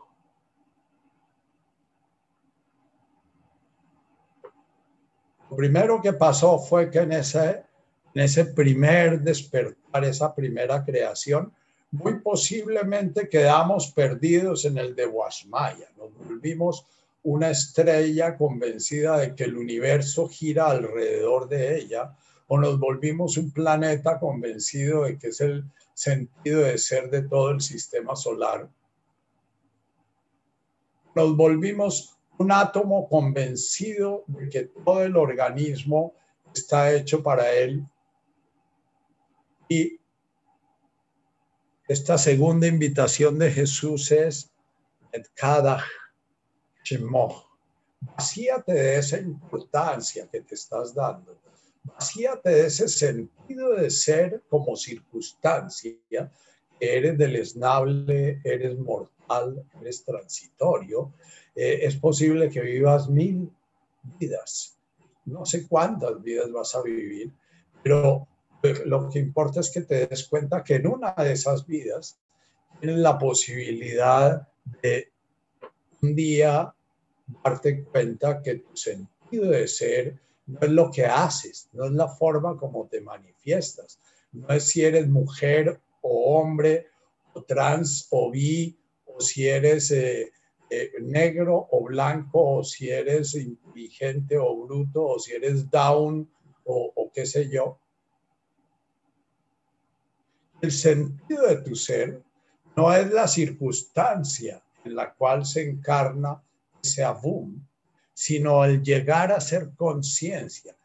Lo 5.49 5.55
primero 5.55 6.01
que 6.01 6.13
pasó 6.13 6.59
fue 6.59 6.91
que 6.91 6.99
en 6.99 7.13
ese, 7.13 7.63
en 8.13 8.21
ese 8.21 8.45
primer 8.45 9.21
despertar, 9.21 10.03
esa 10.03 10.35
primera 10.35 10.83
creación, 10.83 11.51
muy 11.91 12.19
posiblemente 12.19 13.27
quedamos 13.27 13.91
perdidos 13.91 14.65
en 14.65 14.77
el 14.77 14.95
de 14.95 15.05
Guasmaya. 15.07 15.89
Nos 15.97 16.13
volvimos 16.13 16.85
una 17.23 17.49
estrella 17.49 18.38
convencida 18.38 19.17
de 19.17 19.33
que 19.33 19.45
el 19.45 19.57
universo 19.57 20.27
gira 20.27 20.69
alrededor 20.69 21.47
de 21.47 21.77
ella, 21.77 22.15
o 22.51 22.57
nos 22.57 22.79
volvimos 22.79 23.38
un 23.38 23.51
planeta 23.51 24.19
convencido 24.19 25.03
de 25.03 25.19
que 25.19 25.27
es 25.27 25.39
el 25.39 25.63
sentido 25.93 26.62
de 26.62 26.79
ser 26.79 27.12
de 27.12 27.21
todo 27.21 27.51
el 27.51 27.62
sistema 27.62 28.15
solar. 28.15 28.67
Nos 31.13 31.38
volvimos 31.38 32.17
un 32.39 32.51
átomo 32.51 33.07
convencido 33.07 34.23
de 34.25 34.49
que 34.49 34.63
todo 34.63 35.03
el 35.03 35.15
organismo 35.15 36.15
está 36.51 36.91
hecho 36.91 37.21
para 37.21 37.51
él. 37.51 37.85
Y 39.67 39.99
esta 41.88 42.17
segunda 42.17 42.65
invitación 42.65 43.38
de 43.38 43.51
Jesús 43.51 44.12
es 44.12 44.51
cada 45.35 45.85
Vacíate 48.01 48.73
de 48.73 48.97
esa 48.97 49.19
importancia 49.19 50.27
que 50.31 50.41
te 50.41 50.55
estás 50.55 50.95
dando 50.95 51.39
vacíate 51.84 52.50
de 52.50 52.68
ese 52.68 52.88
sentido 52.88 53.76
de 53.76 53.89
ser 53.89 54.42
como 54.50 54.76
circunstancia, 54.76 56.32
eres 56.80 57.18
deleznable, 57.18 58.42
eres 58.44 58.78
mortal, 58.78 59.63
eres 59.82 60.04
transitorio. 60.04 61.13
Eh, 61.56 61.80
es 61.84 61.96
posible 61.96 62.50
que 62.50 62.62
vivas 62.62 63.10
mil 63.10 63.50
vidas, 64.20 64.78
no 65.26 65.46
sé 65.46 65.68
cuántas 65.68 66.22
vidas 66.22 66.52
vas 66.52 66.74
a 66.76 66.82
vivir, 66.82 67.32
pero 67.84 68.28
pues, 68.62 68.86
lo 68.86 69.10
que 69.10 69.20
importa 69.20 69.60
es 69.60 69.70
que 69.70 69.82
te 69.82 70.08
des 70.08 70.28
cuenta 70.28 70.63
que 70.63 70.76
en 70.76 70.88
una 70.88 71.13
de 71.13 71.34
esas 71.34 71.65
vidas 71.65 72.18
tienes 72.80 73.00
la 73.00 73.18
posibilidad 73.18 74.48
de 74.82 75.12
un 76.02 76.15
día 76.15 76.74
darte 77.44 77.84
cuenta 77.84 78.42
que 78.42 78.56
tu 78.56 78.76
sentido 78.76 79.50
de 79.50 79.68
ser 79.68 80.20
no 80.49 80.59
es 80.62 80.69
lo 80.71 80.89
que 80.89 81.05
haces, 81.05 81.69
no 81.73 81.85
es 81.85 81.91
la 81.91 82.07
forma 82.07 82.57
como 82.57 82.88
te 82.88 83.01
manifiestas, 83.01 83.99
no 84.31 84.47
es 84.49 84.63
si 84.63 84.83
eres 84.83 85.07
mujer 85.07 85.79
o 86.01 86.38
hombre 86.38 86.88
o 87.33 87.43
trans 87.43 88.07
o 88.09 88.31
bi 88.31 88.75
o 89.05 89.21
si 89.21 89.47
eres 89.47 89.91
eh, 89.91 90.31
eh, 90.69 90.91
negro 91.01 91.67
o 91.71 91.83
blanco 91.83 92.57
o 92.57 92.63
si 92.63 92.89
eres 92.89 93.35
inteligente 93.35 94.38
o 94.38 94.65
bruto 94.65 95.05
o 95.05 95.19
si 95.19 95.33
eres 95.33 95.69
down 95.69 96.27
o, 96.63 96.93
o 96.95 97.12
qué 97.12 97.25
sé 97.27 97.47
yo. 97.47 97.79
El 100.62 100.71
sentido 100.71 101.47
de 101.47 101.57
tu 101.57 101.75
ser 101.75 102.23
no 102.75 102.91
es 102.93 103.12
la 103.12 103.27
circunstancia 103.27 104.63
en 104.83 104.95
la 104.95 105.13
cual 105.13 105.45
se 105.45 105.69
encarna 105.69 106.41
ese 106.81 107.03
abum, 107.03 107.62
sino 108.19 108.65
el 108.65 108.84
llegar 108.84 109.32
a 109.32 109.39
ser 109.39 109.71
conciencia, 109.77 110.75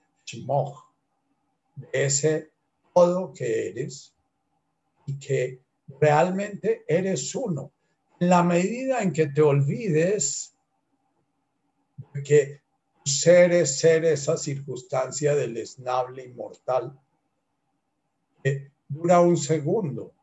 de 1.75 1.89
ese 1.93 2.53
todo 2.95 3.33
que 3.33 3.71
eres 3.71 4.15
y 5.05 5.19
que 5.19 5.61
realmente 5.99 6.85
eres 6.87 7.35
uno. 7.35 7.73
En 8.21 8.29
la 8.29 8.45
medida 8.45 9.03
en 9.03 9.13
que 9.13 9.27
te 9.27 9.43
olvides 9.43 10.55
de 12.13 12.23
que 12.23 12.61
ser 13.05 13.51
es 13.51 13.81
ser 13.81 14.05
esa 14.05 14.37
circunstancia 14.37 15.35
del 15.35 15.57
esnable 15.57 16.25
inmortal, 16.25 16.97
que 18.45 18.71
dura 18.87 19.19
un 19.21 19.37
segundo. 19.37 20.15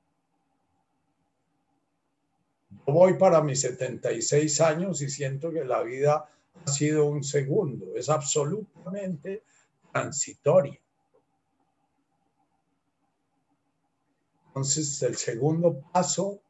Voy 2.86 3.16
para 3.16 3.42
mis 3.42 3.60
76 3.60 4.62
años 4.62 5.02
y 5.02 5.10
siento 5.10 5.52
que 5.52 5.66
la 5.66 5.84
vida 5.84 6.30
ha 6.66 6.72
sido 6.72 7.06
un 7.06 7.24
segundo. 7.24 7.96
Es 7.96 8.10
absolutamente 8.10 9.44
transitoria. 9.92 10.80
Entonces, 14.48 15.02
el 15.04 15.16
segundo 15.16 15.82
paso 15.92 16.42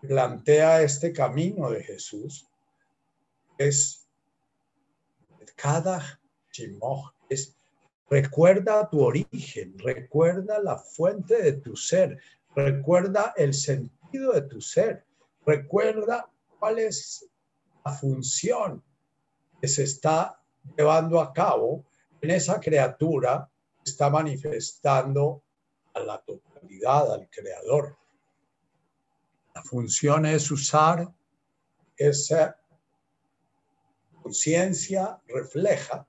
plantea 0.00 0.82
este 0.82 1.12
camino 1.12 1.70
de 1.70 1.82
Jesús 1.82 2.48
es 3.58 4.06
cada 5.56 6.20
es 7.28 7.56
recuerda 8.08 8.88
tu 8.90 9.02
origen, 9.02 9.78
recuerda 9.78 10.60
la 10.60 10.76
fuente 10.76 11.40
de 11.42 11.52
tu 11.54 11.76
ser, 11.76 12.18
recuerda 12.54 13.32
el 13.36 13.54
sentido 13.54 14.32
de 14.32 14.42
tu 14.42 14.60
ser, 14.60 15.04
recuerda 15.46 16.28
cuál 16.58 16.80
es 16.80 17.28
la 17.84 17.92
función 17.92 18.82
se 19.68 19.84
está 19.84 20.40
llevando 20.76 21.20
a 21.20 21.32
cabo 21.32 21.84
en 22.20 22.30
esa 22.30 22.60
criatura 22.60 23.50
está 23.84 24.10
manifestando 24.10 25.42
a 25.94 26.00
la 26.00 26.20
totalidad, 26.20 27.12
al 27.12 27.28
creador. 27.30 27.96
La 29.54 29.62
función 29.62 30.26
es 30.26 30.50
usar 30.50 31.08
esa 31.96 32.56
conciencia 34.22 35.20
refleja 35.26 36.06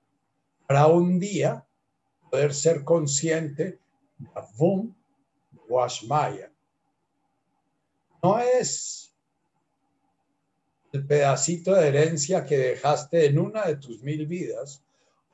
para 0.66 0.86
un 0.86 1.18
día 1.18 1.66
poder 2.30 2.54
ser 2.54 2.84
consciente 2.84 3.80
de 4.18 4.28
Avum 4.34 4.94
Washmaya. 5.68 6.52
No 8.22 8.38
es 8.38 9.01
el 10.92 11.06
pedacito 11.06 11.74
de 11.74 11.88
herencia 11.88 12.44
que 12.44 12.58
dejaste 12.58 13.26
en 13.26 13.38
una 13.38 13.66
de 13.66 13.76
tus 13.76 14.02
mil 14.02 14.26
vidas 14.26 14.82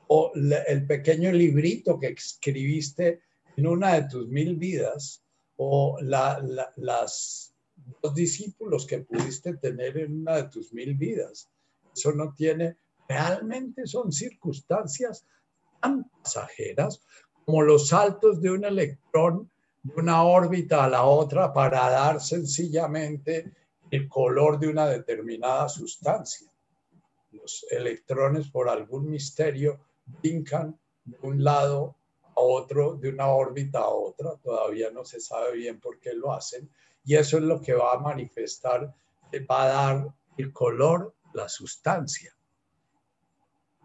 o 0.07 0.31
el 0.33 0.87
pequeño 0.87 1.31
librito 1.31 1.99
que 1.99 2.07
escribiste 2.07 3.21
en 3.57 3.67
una 3.67 3.95
de 3.95 4.07
tus 4.09 4.27
mil 4.27 4.55
vidas 4.55 5.21
o 5.57 5.97
la, 6.01 6.41
las 6.77 7.53
dos 8.01 8.15
discípulos 8.15 8.87
que 8.87 8.99
pudiste 8.99 9.57
tener 9.57 9.97
en 9.97 10.21
una 10.21 10.37
de 10.37 10.43
tus 10.43 10.73
mil 10.73 10.95
vidas. 10.95 11.49
Eso 11.93 12.13
no 12.13 12.33
tiene, 12.33 12.77
realmente 13.07 13.85
son 13.85 14.13
circunstancias 14.13 15.25
tan 15.81 16.09
pasajeras 16.23 17.01
como 17.45 17.61
los 17.63 17.89
saltos 17.89 18.41
de 18.41 18.51
un 18.51 18.63
electrón 18.63 19.49
de 19.83 19.93
una 19.99 20.23
órbita 20.23 20.85
a 20.85 20.89
la 20.89 21.03
otra 21.03 21.51
para 21.53 21.89
dar 21.89 22.21
sencillamente 22.21 23.51
el 23.91 24.07
color 24.07 24.59
de 24.59 24.67
una 24.67 24.87
determinada 24.87 25.67
sustancia. 25.69 26.47
Los 27.31 27.65
electrones 27.69 28.49
por 28.49 28.69
algún 28.69 29.09
misterio 29.09 29.79
brincan 30.05 30.79
de 31.05 31.17
un 31.21 31.43
lado 31.43 31.95
a 32.35 32.41
otro, 32.41 32.95
de 32.95 33.09
una 33.09 33.27
órbita 33.27 33.79
a 33.79 33.89
otra, 33.89 34.35
todavía 34.37 34.91
no 34.91 35.05
se 35.05 35.19
sabe 35.19 35.53
bien 35.53 35.79
por 35.79 35.99
qué 35.99 36.13
lo 36.13 36.33
hacen, 36.33 36.69
y 37.03 37.15
eso 37.15 37.37
es 37.37 37.43
lo 37.43 37.61
que 37.61 37.73
va 37.73 37.93
a 37.93 37.99
manifestar, 37.99 38.93
va 39.49 39.63
a 39.63 39.67
dar 39.67 40.13
el 40.37 40.53
color, 40.53 41.13
la 41.33 41.49
sustancia, 41.49 42.35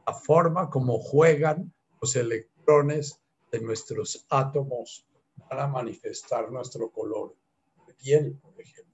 la 0.06 0.14
forma 0.14 0.70
como 0.70 0.98
juegan 0.98 1.72
los 2.00 2.16
electrones 2.16 3.20
de 3.50 3.60
nuestros 3.60 4.26
átomos 4.28 5.06
para 5.48 5.66
manifestar 5.66 6.50
nuestro 6.50 6.90
color 6.90 7.34
piel, 8.04 8.38
por 8.42 8.60
ejemplo. 8.60 8.93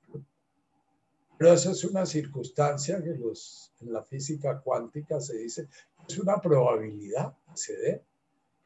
Pero 1.41 1.55
esa 1.55 1.71
es 1.71 1.85
una 1.85 2.05
circunstancia 2.05 3.03
que 3.03 3.15
los, 3.15 3.73
en 3.81 3.95
la 3.95 4.05
física 4.05 4.61
cuántica 4.61 5.23
se 5.23 5.39
dice, 5.39 5.69
es 6.07 6.19
una 6.19 6.39
probabilidad 6.39 7.35
que 7.47 7.57
se 7.57 7.77
dé. 7.79 8.05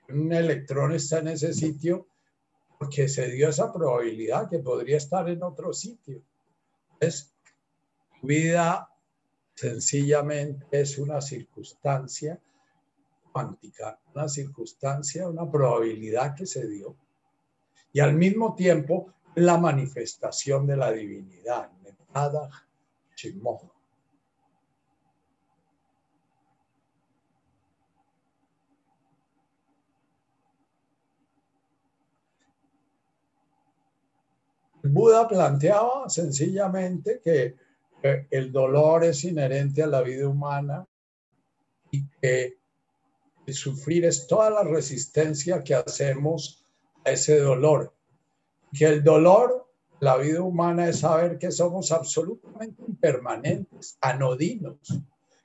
Un 0.08 0.32
electrón 0.32 0.90
está 0.90 1.20
en 1.20 1.28
ese 1.28 1.54
sitio 1.54 2.08
porque 2.76 3.06
se 3.08 3.30
dio 3.30 3.48
esa 3.48 3.72
probabilidad 3.72 4.50
que 4.50 4.58
podría 4.58 4.96
estar 4.96 5.28
en 5.28 5.44
otro 5.44 5.72
sitio. 5.72 6.20
Es 6.98 7.32
vida 8.22 8.90
sencillamente 9.54 10.66
es 10.72 10.98
una 10.98 11.20
circunstancia 11.20 12.40
cuántica, 13.30 14.00
una 14.12 14.28
circunstancia, 14.28 15.28
una 15.28 15.48
probabilidad 15.48 16.34
que 16.34 16.44
se 16.44 16.66
dio. 16.66 16.96
Y 17.92 18.00
al 18.00 18.14
mismo 18.14 18.56
tiempo 18.56 19.14
la 19.37 19.58
manifestación 19.58 20.66
de 20.66 20.76
la 20.76 20.90
divinidad. 20.90 21.70
Nada 22.12 22.48
Buda 34.83 35.27
planteaba 35.27 36.09
sencillamente 36.09 37.20
que 37.24 37.57
el 38.31 38.53
dolor 38.53 39.05
es 39.05 39.24
inherente 39.24 39.83
a 39.83 39.87
la 39.87 40.03
vida 40.03 40.29
humana 40.29 40.87
y 41.90 42.07
que 42.20 42.59
el 43.46 43.55
sufrir 43.55 44.05
es 44.05 44.27
toda 44.27 44.50
la 44.50 44.62
resistencia 44.62 45.62
que 45.62 45.74
hacemos 45.74 46.64
a 47.05 47.11
ese 47.11 47.38
dolor. 47.38 47.94
Que 48.72 48.87
el 48.87 49.03
dolor, 49.03 49.63
la 50.00 50.16
vida 50.16 50.42
humana 50.42 50.88
es 50.88 51.00
saber 51.00 51.38
que 51.38 51.50
somos 51.50 51.92
absolutamente 51.92 52.83
impermanentes, 52.87 53.96
anodinos, 54.00 55.00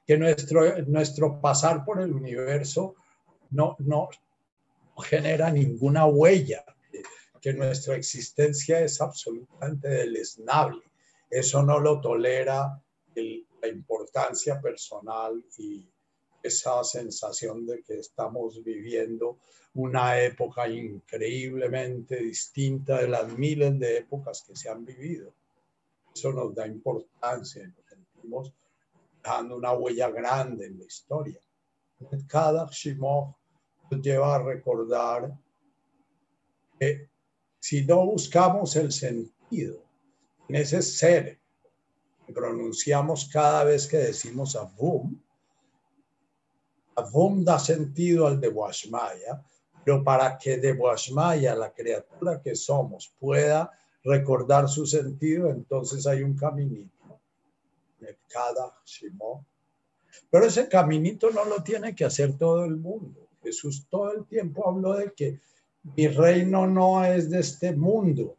que 0.06 0.18
nuestro, 0.18 0.82
nuestro 0.84 1.40
pasar 1.40 1.86
por 1.86 2.02
el 2.02 2.12
universo 2.12 2.96
no, 3.52 3.76
no 3.80 4.10
genera 5.02 5.52
ninguna 5.52 6.06
huella, 6.06 6.64
que 7.40 7.54
nuestra 7.54 7.96
existencia 7.96 8.82
es 8.82 9.00
absolutamente 9.02 9.88
deleznable. 9.88 10.84
Eso 11.30 11.64
no 11.64 11.80
lo 11.80 12.02
tolera 12.02 12.82
la 13.16 13.68
importancia 13.68 14.60
personal 14.60 15.44
y 15.58 15.88
esa 16.44 16.84
sensación 16.84 17.66
de 17.66 17.84
que 17.84 18.00
estamos 18.00 18.64
viviendo 18.64 19.38
una 19.76 20.20
época 20.20 20.68
increíblemente 20.68 22.18
distinta 22.18 22.98
de 22.98 23.08
las 23.08 23.38
miles 23.38 23.78
de 23.80 23.98
épocas 23.98 24.44
que 24.48 24.56
se 24.56 24.70
han 24.70 24.84
vivido. 24.84 25.34
Eso 26.14 26.34
nos 26.34 26.54
da 26.56 26.68
importancia 26.68 27.68
nos 27.68 27.86
sentimos 27.86 28.54
dando 29.24 29.58
una 29.58 29.74
huella 29.74 30.10
grande 30.10 30.66
en 30.66 30.80
la 30.80 30.86
historia. 30.86 31.40
Cada 32.28 32.68
Shimoh 32.72 33.36
nos 33.92 34.02
lleva 34.02 34.36
a 34.36 34.44
recordar 34.44 35.38
que 36.80 37.10
si 37.60 37.86
no 37.86 38.06
buscamos 38.06 38.76
el 38.76 38.92
sentido 38.92 39.84
en 40.48 40.56
ese 40.56 40.82
ser 40.82 41.40
que 42.26 42.34
pronunciamos 42.34 43.30
cada 43.32 43.66
vez 43.66 43.88
que 43.88 43.98
decimos 43.98 44.56
Avum, 44.56 45.20
Avum 47.00 47.44
da 47.44 47.58
sentido 47.60 48.28
al 48.28 48.40
de 48.40 48.50
Washmaya, 48.50 49.42
pero 49.84 50.04
para 50.04 50.38
que 50.38 50.58
de 50.58 50.74
Washmaya, 50.74 51.56
la 51.56 51.72
criatura 51.72 52.42
que 52.42 52.56
somos, 52.56 53.14
pueda 53.20 53.72
recordar 54.04 54.68
su 54.68 54.86
sentido, 54.86 55.50
entonces 55.50 56.06
hay 56.08 56.24
un 56.24 56.36
caminito. 56.36 56.90
Cada 58.28 58.74
Pero 60.30 60.46
ese 60.46 60.68
caminito 60.68 61.32
no 61.32 61.46
lo 61.46 61.64
tiene 61.64 61.96
que 61.96 62.06
hacer 62.06 62.38
todo 62.38 62.64
el 62.66 62.78
mundo. 62.78 63.28
Jesús 63.44 63.88
todo 63.90 64.14
el 64.14 64.26
tiempo 64.26 64.68
habló 64.68 64.94
de 64.94 65.14
que 65.14 65.40
mi 65.96 66.08
reino 66.08 66.68
no 66.68 67.04
es 67.04 67.30
de 67.30 67.40
este 67.40 67.76
mundo. 67.76 68.38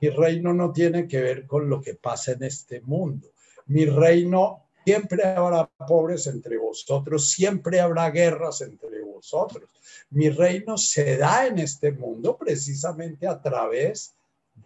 Mi 0.00 0.08
reino 0.08 0.52
no 0.54 0.72
tiene 0.72 1.06
que 1.06 1.20
ver 1.20 1.46
con 1.46 1.68
lo 1.68 1.80
que 1.80 1.94
pasa 1.94 2.32
en 2.32 2.44
este 2.44 2.80
mundo. 2.80 3.28
Mi 3.66 3.84
reino 3.84 4.61
siempre 4.84 5.24
habrá 5.24 5.68
pobres 5.86 6.26
entre 6.26 6.58
vosotros, 6.58 7.30
siempre 7.30 7.80
habrá 7.80 8.10
guerras 8.10 8.60
entre 8.62 9.02
vosotros. 9.02 9.70
Mi 10.10 10.28
reino 10.28 10.76
se 10.76 11.16
da 11.16 11.46
en 11.46 11.58
este 11.58 11.92
mundo 11.92 12.36
precisamente 12.36 13.26
a 13.26 13.40
través 13.40 14.14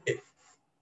de 0.04 0.20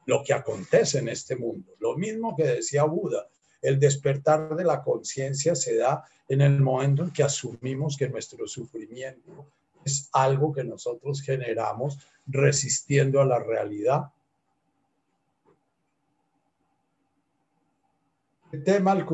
lo 0.07 0.23
que 0.23 0.33
acontece 0.33 0.99
en 0.99 1.09
este 1.09 1.37
mundo. 1.37 1.73
Lo 1.79 1.97
mismo 1.97 2.37
que 2.37 2.45
decía 2.45 2.85
Buda, 2.85 3.27
el 3.63 3.81
despertar 3.81 4.55
de 4.55 4.65
la 4.65 4.83
conciencia 4.83 5.55
se 5.55 5.77
da 5.77 6.05
en 6.29 6.41
el 6.41 6.61
momento 6.61 7.03
en 7.03 7.11
que 7.11 7.23
asumimos 7.23 7.97
que 7.97 8.09
nuestro 8.09 8.47
sufrimiento 8.47 9.47
es 9.85 10.09
algo 10.13 10.53
que 10.53 10.65
nosotros 10.65 11.23
generamos 11.23 11.99
resistiendo 12.27 13.21
a 13.21 13.27
la 13.27 13.39
realidad. 13.39 14.05
Tema 18.63 18.93
al 18.93 19.07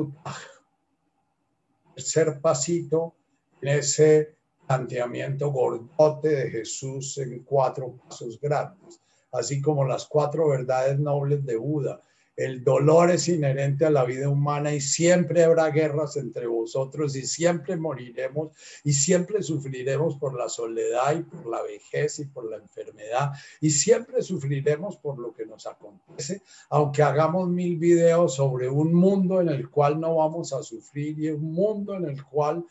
tercer 1.95 2.41
pasito 2.41 3.15
en 3.61 3.79
ese 3.79 4.37
planteamiento 4.67 5.51
gordote 5.51 6.29
de 6.29 6.51
Jesús 6.51 7.19
en 7.19 7.43
cuatro 7.45 7.97
pasos 7.97 8.41
grandes. 8.41 9.01
así 9.33 9.61
como 9.61 9.85
las 9.85 10.07
cuatro 10.07 10.49
verdades 10.49 10.99
nobles 10.99 11.45
de 11.45 11.57
Buda. 11.57 12.03
El 12.41 12.65
dolor 12.65 13.11
es 13.11 13.29
inherente 13.29 13.85
a 13.85 13.91
la 13.91 14.03
vida 14.05 14.31
humana 14.31 14.73
y 14.73 14.81
siempre 14.81 15.45
habrá 15.45 15.69
guerras 15.69 16.17
entre 16.17 16.47
vosotros 16.47 17.15
y 17.15 17.27
siempre 17.27 17.77
moriremos 17.77 18.57
y 18.83 18.95
siempre 18.95 19.43
sufriremos 19.43 20.17
por 20.17 20.35
la 20.39 20.49
soledad 20.49 21.19
y 21.19 21.23
por 21.23 21.47
la 21.51 21.61
vejez 21.61 22.19
y 22.21 22.25
por 22.25 22.49
la 22.49 22.57
enfermedad 22.57 23.33
y 23.61 23.69
siempre 23.69 24.23
sufriremos 24.23 24.97
por 24.97 25.19
lo 25.19 25.35
que 25.35 25.45
nos 25.45 25.67
acontece, 25.67 26.41
aunque 26.71 27.03
hagamos 27.03 27.47
mil 27.51 27.77
videos 27.77 28.37
sobre 28.37 28.71
un 28.71 28.95
mundo 28.95 29.43
en 29.43 29.51
el 29.51 29.69
cual 29.69 30.01
no 30.01 30.15
vamos 30.15 30.55
a 30.55 30.63
sufrir 30.63 31.19
y 31.19 31.29
un 31.29 31.53
mundo 31.53 31.95
en 31.95 32.07
el 32.07 32.25
cual 32.25 32.65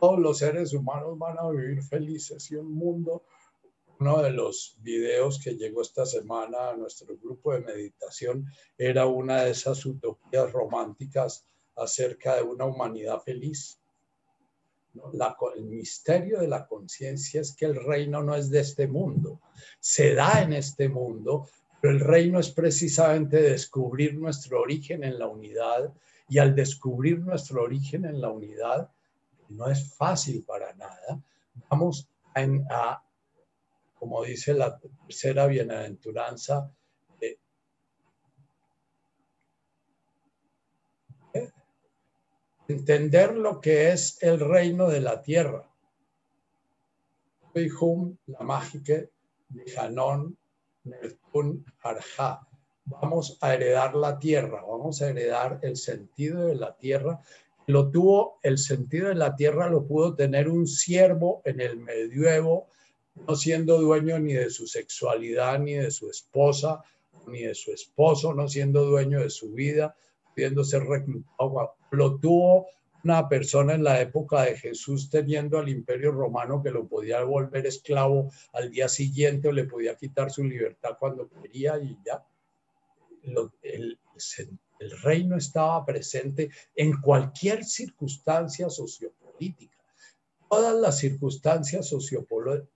todos 0.00 0.18
los 0.18 0.38
seres 0.38 0.74
humanos 0.74 1.16
van 1.16 1.38
a 1.38 1.48
vivir 1.48 1.80
felices 1.80 2.50
y 2.50 2.56
un 2.56 2.74
mundo 2.74 3.22
uno 4.02 4.20
de 4.20 4.32
los 4.32 4.76
videos 4.80 5.38
que 5.38 5.54
llegó 5.54 5.80
esta 5.80 6.04
semana 6.04 6.70
a 6.70 6.76
nuestro 6.76 7.16
grupo 7.16 7.52
de 7.52 7.60
meditación 7.60 8.46
era 8.76 9.06
una 9.06 9.44
de 9.44 9.52
esas 9.52 9.86
utopías 9.86 10.50
románticas 10.50 11.46
acerca 11.76 12.34
de 12.34 12.42
una 12.42 12.64
humanidad 12.64 13.20
feliz. 13.20 13.78
el 15.54 15.64
misterio 15.66 16.40
de 16.40 16.48
la 16.48 16.66
conciencia 16.66 17.40
es 17.40 17.54
que 17.54 17.66
el 17.66 17.76
reino 17.76 18.24
no 18.24 18.34
es 18.34 18.50
de 18.50 18.58
este 18.58 18.88
mundo, 18.88 19.40
se 19.78 20.14
da 20.14 20.42
en 20.42 20.52
este 20.52 20.88
mundo, 20.88 21.48
pero 21.80 21.94
el 21.94 22.00
reino 22.00 22.40
es 22.40 22.50
precisamente 22.50 23.40
descubrir 23.40 24.16
nuestro 24.16 24.62
origen 24.62 25.04
en 25.04 25.16
la 25.16 25.28
unidad 25.28 25.94
y 26.28 26.38
al 26.38 26.56
descubrir 26.56 27.20
nuestro 27.20 27.62
origen 27.62 28.04
en 28.04 28.20
la 28.20 28.30
unidad, 28.30 28.90
no 29.48 29.68
es 29.68 29.94
fácil 29.94 30.42
para 30.42 30.74
nada, 30.74 31.22
vamos 31.70 32.08
a, 32.34 33.00
como 34.02 34.24
dice 34.24 34.52
la 34.52 34.80
tercera 34.80 35.46
bienaventuranza, 35.46 36.68
eh, 37.20 37.38
entender 42.66 43.36
lo 43.36 43.60
que 43.60 43.92
es 43.92 44.20
el 44.20 44.40
reino 44.40 44.88
de 44.88 45.00
la 45.02 45.22
tierra. 45.22 45.70
la 47.54 48.40
mágica 48.40 49.04
de 49.50 49.76
Arja. 51.82 52.48
Vamos 52.84 53.38
a 53.40 53.54
heredar 53.54 53.94
la 53.94 54.18
tierra, 54.18 54.64
vamos 54.66 55.00
a 55.00 55.10
heredar 55.10 55.60
el 55.62 55.76
sentido 55.76 56.48
de 56.48 56.56
la 56.56 56.76
tierra. 56.76 57.20
Lo 57.68 57.88
tuvo, 57.92 58.40
el 58.42 58.58
sentido 58.58 59.10
de 59.10 59.14
la 59.14 59.36
tierra 59.36 59.68
lo 59.68 59.86
pudo 59.86 60.16
tener 60.16 60.48
un 60.48 60.66
siervo 60.66 61.40
en 61.44 61.60
el 61.60 61.76
medioevo 61.76 62.66
no 63.14 63.36
siendo 63.36 63.80
dueño 63.80 64.18
ni 64.18 64.32
de 64.34 64.50
su 64.50 64.66
sexualidad, 64.66 65.58
ni 65.58 65.74
de 65.74 65.90
su 65.90 66.10
esposa, 66.10 66.82
ni 67.26 67.42
de 67.42 67.54
su 67.54 67.72
esposo, 67.72 68.34
no 68.34 68.48
siendo 68.48 68.84
dueño 68.84 69.20
de 69.20 69.30
su 69.30 69.52
vida, 69.52 69.96
pudiendo 70.34 70.64
ser 70.64 70.84
reclutado. 70.84 71.74
Lo 71.90 72.18
tuvo 72.18 72.68
una 73.04 73.28
persona 73.28 73.74
en 73.74 73.84
la 73.84 74.00
época 74.00 74.42
de 74.42 74.56
Jesús 74.56 75.10
teniendo 75.10 75.58
al 75.58 75.68
imperio 75.68 76.12
romano 76.12 76.62
que 76.62 76.70
lo 76.70 76.86
podía 76.86 77.22
volver 77.24 77.66
esclavo 77.66 78.30
al 78.52 78.70
día 78.70 78.88
siguiente 78.88 79.48
o 79.48 79.52
le 79.52 79.64
podía 79.64 79.96
quitar 79.96 80.30
su 80.30 80.44
libertad 80.44 80.96
cuando 80.98 81.28
quería 81.28 81.78
y 81.78 81.98
ya. 82.04 82.24
el, 83.62 83.98
el 84.78 84.90
reino 85.02 85.36
estaba 85.36 85.84
presente 85.84 86.50
en 86.74 87.00
cualquier 87.00 87.64
circunstancia 87.64 88.68
sociopolítica. 88.68 89.76
Todas 90.48 90.74
las 90.74 90.98
circunstancias 90.98 91.88
sociopolíticas 91.88 92.68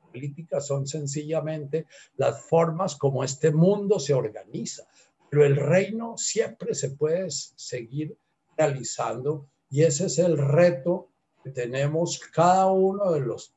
son 0.60 0.86
sencillamente 0.86 1.86
las 2.16 2.42
formas 2.42 2.96
como 2.96 3.24
este 3.24 3.50
mundo 3.50 3.98
se 3.98 4.14
organiza. 4.14 4.86
Pero 5.30 5.44
el 5.44 5.56
reino 5.56 6.16
siempre 6.16 6.74
se 6.74 6.90
puede 6.90 7.30
seguir 7.30 8.16
realizando 8.56 9.48
y 9.70 9.82
ese 9.82 10.06
es 10.06 10.18
el 10.18 10.38
reto 10.38 11.08
que 11.42 11.50
tenemos 11.50 12.18
cada 12.18 12.70
uno 12.70 13.12
de 13.12 13.20
los 13.20 13.54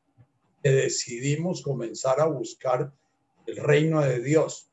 que 0.64 0.72
decidimos 0.72 1.62
comenzar 1.62 2.20
a 2.20 2.26
buscar 2.26 2.92
el 3.46 3.58
reino 3.58 4.02
de 4.02 4.20
Dios, 4.20 4.70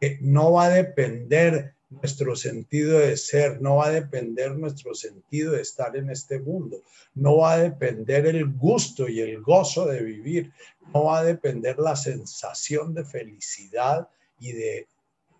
que 0.00 0.18
no 0.20 0.52
va 0.52 0.64
a 0.64 0.70
depender 0.70 1.74
nuestro 1.90 2.36
sentido 2.36 3.00
de 3.00 3.16
ser, 3.16 3.60
no 3.60 3.76
va 3.76 3.86
a 3.86 3.90
depender 3.90 4.56
nuestro 4.56 4.94
sentido 4.94 5.52
de 5.52 5.62
estar 5.62 5.96
en 5.96 6.08
este 6.10 6.38
mundo, 6.38 6.82
no 7.14 7.38
va 7.38 7.54
a 7.54 7.58
depender 7.58 8.26
el 8.26 8.46
gusto 8.46 9.08
y 9.08 9.20
el 9.20 9.42
gozo 9.42 9.86
de 9.86 10.02
vivir, 10.02 10.52
no 10.94 11.04
va 11.04 11.18
a 11.18 11.24
depender 11.24 11.78
la 11.78 11.96
sensación 11.96 12.94
de 12.94 13.04
felicidad 13.04 14.08
y 14.38 14.52
de 14.52 14.88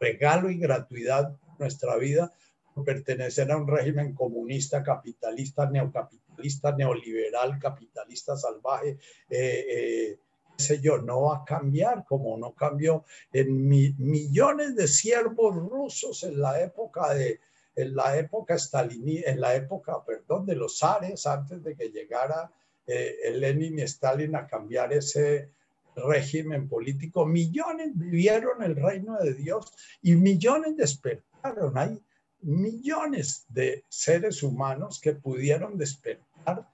regalo 0.00 0.50
y 0.50 0.58
gratuidad 0.58 1.36
nuestra 1.58 1.96
vida 1.96 2.32
por 2.74 2.84
pertenecer 2.84 3.50
a 3.52 3.56
un 3.56 3.68
régimen 3.68 4.14
comunista, 4.14 4.82
capitalista, 4.82 5.70
neocapitalista, 5.70 6.72
neoliberal, 6.72 7.58
capitalista 7.58 8.36
salvaje, 8.36 8.98
eh, 9.28 9.66
eh, 9.68 10.18
sé 10.60 10.80
yo, 10.80 10.98
no 10.98 11.22
va 11.22 11.38
a 11.38 11.44
cambiar 11.44 12.04
como 12.04 12.36
no 12.38 12.54
cambió 12.54 13.04
en 13.32 13.68
millones 13.68 14.76
de 14.76 14.86
siervos 14.86 15.56
rusos 15.56 16.22
en 16.22 16.40
la 16.40 16.60
época 16.60 17.12
de 17.14 17.40
en 17.76 17.94
la 17.94 18.16
época 18.18 18.54
Stalin, 18.54 19.22
en 19.24 19.40
la 19.40 19.54
época, 19.54 20.04
perdón, 20.04 20.44
de 20.44 20.56
los 20.56 20.78
zares 20.78 21.26
antes 21.26 21.62
de 21.62 21.76
que 21.76 21.88
llegara 21.88 22.50
eh, 22.86 23.32
Lenin 23.34 23.78
y 23.78 23.82
Stalin 23.82 24.34
a 24.36 24.46
cambiar 24.46 24.92
ese 24.92 25.50
régimen 25.96 26.68
político. 26.68 27.26
Millones 27.26 27.90
vivieron 27.94 28.62
el 28.62 28.76
reino 28.76 29.18
de 29.18 29.34
Dios 29.34 29.72
y 30.02 30.16
millones 30.16 30.76
despertaron. 30.76 31.76
Hay 31.78 32.02
millones 32.42 33.46
de 33.48 33.84
seres 33.88 34.42
humanos 34.42 35.00
que 35.00 35.12
pudieron 35.12 35.76
despertar 35.76 36.68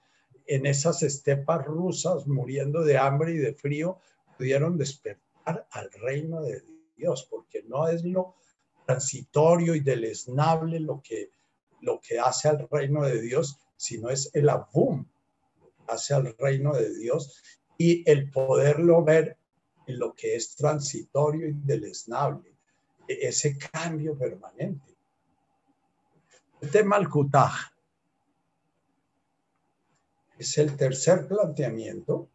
en 0.47 0.65
esas 0.65 1.03
estepas 1.03 1.65
rusas 1.65 2.25
muriendo 2.27 2.81
de 2.83 2.97
hambre 2.97 3.33
y 3.33 3.37
de 3.37 3.53
frío, 3.53 3.99
pudieron 4.37 4.77
despertar 4.77 5.67
al 5.71 5.91
reino 5.91 6.41
de 6.41 6.63
Dios, 6.95 7.27
porque 7.29 7.63
no 7.67 7.87
es 7.87 8.03
lo 8.03 8.35
transitorio 8.85 9.75
y 9.75 9.81
deleznable 9.81 10.79
lo 10.79 11.01
que, 11.01 11.31
lo 11.81 11.99
que 11.99 12.19
hace 12.19 12.47
al 12.47 12.67
reino 12.69 13.03
de 13.03 13.21
Dios, 13.21 13.57
sino 13.75 14.09
es 14.09 14.29
el 14.33 14.49
abum 14.49 15.05
hace 15.87 16.13
al 16.13 16.35
reino 16.37 16.73
de 16.73 16.93
Dios 16.95 17.41
y 17.77 18.09
el 18.09 18.29
poderlo 18.29 19.03
ver 19.03 19.37
en 19.85 19.99
lo 19.99 20.13
que 20.13 20.35
es 20.35 20.55
transitorio 20.55 21.47
y 21.47 21.53
deleznable, 21.53 22.53
e-, 23.07 23.27
ese 23.27 23.57
cambio 23.57 24.17
permanente. 24.17 24.95
El 26.61 26.71
tema 26.71 26.95
al 26.95 27.07
es 30.37 30.57
el 30.57 30.75
tercer 30.75 31.27
planteamiento. 31.27 32.29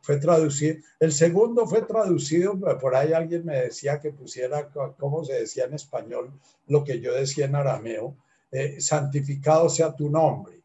Fue 0.00 0.16
traducido. 0.16 0.78
El 0.98 1.12
segundo 1.12 1.66
fue 1.66 1.82
traducido, 1.82 2.58
por 2.80 2.96
ahí 2.96 3.12
alguien 3.12 3.44
me 3.44 3.56
decía 3.56 4.00
que 4.00 4.10
pusiera 4.10 4.68
cómo 4.98 5.24
se 5.24 5.34
decía 5.34 5.66
en 5.66 5.74
español 5.74 6.32
lo 6.66 6.82
que 6.82 7.00
yo 7.00 7.14
decía 7.14 7.44
en 7.44 7.54
arameo, 7.54 8.16
eh, 8.50 8.80
santificado 8.80 9.68
sea 9.68 9.94
tu 9.94 10.10
nombre. 10.10 10.62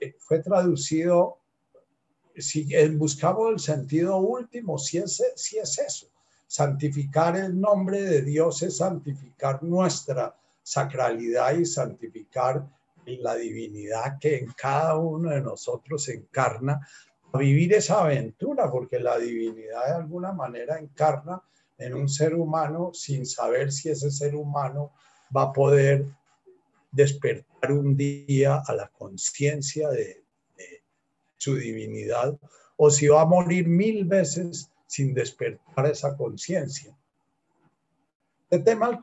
Eh, 0.00 0.16
fue 0.18 0.40
traducido, 0.40 1.38
si 2.36 2.68
buscamos 2.96 3.52
el 3.52 3.60
sentido 3.60 4.16
último, 4.16 4.76
si 4.78 4.98
es, 4.98 5.22
si 5.36 5.58
es 5.58 5.78
eso. 5.78 6.08
Santificar 6.46 7.36
el 7.36 7.60
nombre 7.60 8.02
de 8.02 8.22
Dios 8.22 8.62
es 8.62 8.78
santificar 8.78 9.62
nuestra 9.62 10.36
sacralidad 10.62 11.56
y 11.56 11.64
santificar 11.64 12.68
la 13.18 13.34
divinidad 13.36 14.18
que 14.18 14.38
en 14.38 14.52
cada 14.52 14.96
uno 14.96 15.30
de 15.30 15.40
nosotros 15.40 16.08
encarna, 16.08 16.86
a 17.32 17.38
vivir 17.38 17.74
esa 17.74 18.02
aventura, 18.02 18.70
porque 18.70 18.98
la 18.98 19.18
divinidad 19.18 19.86
de 19.86 19.94
alguna 19.94 20.32
manera 20.32 20.78
encarna 20.78 21.42
en 21.78 21.94
un 21.94 22.08
ser 22.08 22.34
humano 22.34 22.90
sin 22.92 23.24
saber 23.24 23.72
si 23.72 23.88
ese 23.88 24.10
ser 24.10 24.34
humano 24.34 24.92
va 25.34 25.44
a 25.44 25.52
poder 25.52 26.04
despertar 26.90 27.72
un 27.72 27.96
día 27.96 28.62
a 28.66 28.74
la 28.74 28.88
conciencia 28.88 29.88
de, 29.90 30.20
su 31.36 31.56
divinidad 31.56 32.38
o 32.76 32.90
si 32.90 33.08
va 33.08 33.22
a 33.22 33.26
morir 33.26 33.66
mil 33.66 34.04
veces 34.04 34.70
sin 34.86 35.14
despertar 35.14 35.86
esa 35.86 36.14
conciencia. 36.14 36.94
El 38.50 38.62
tema 38.62 39.00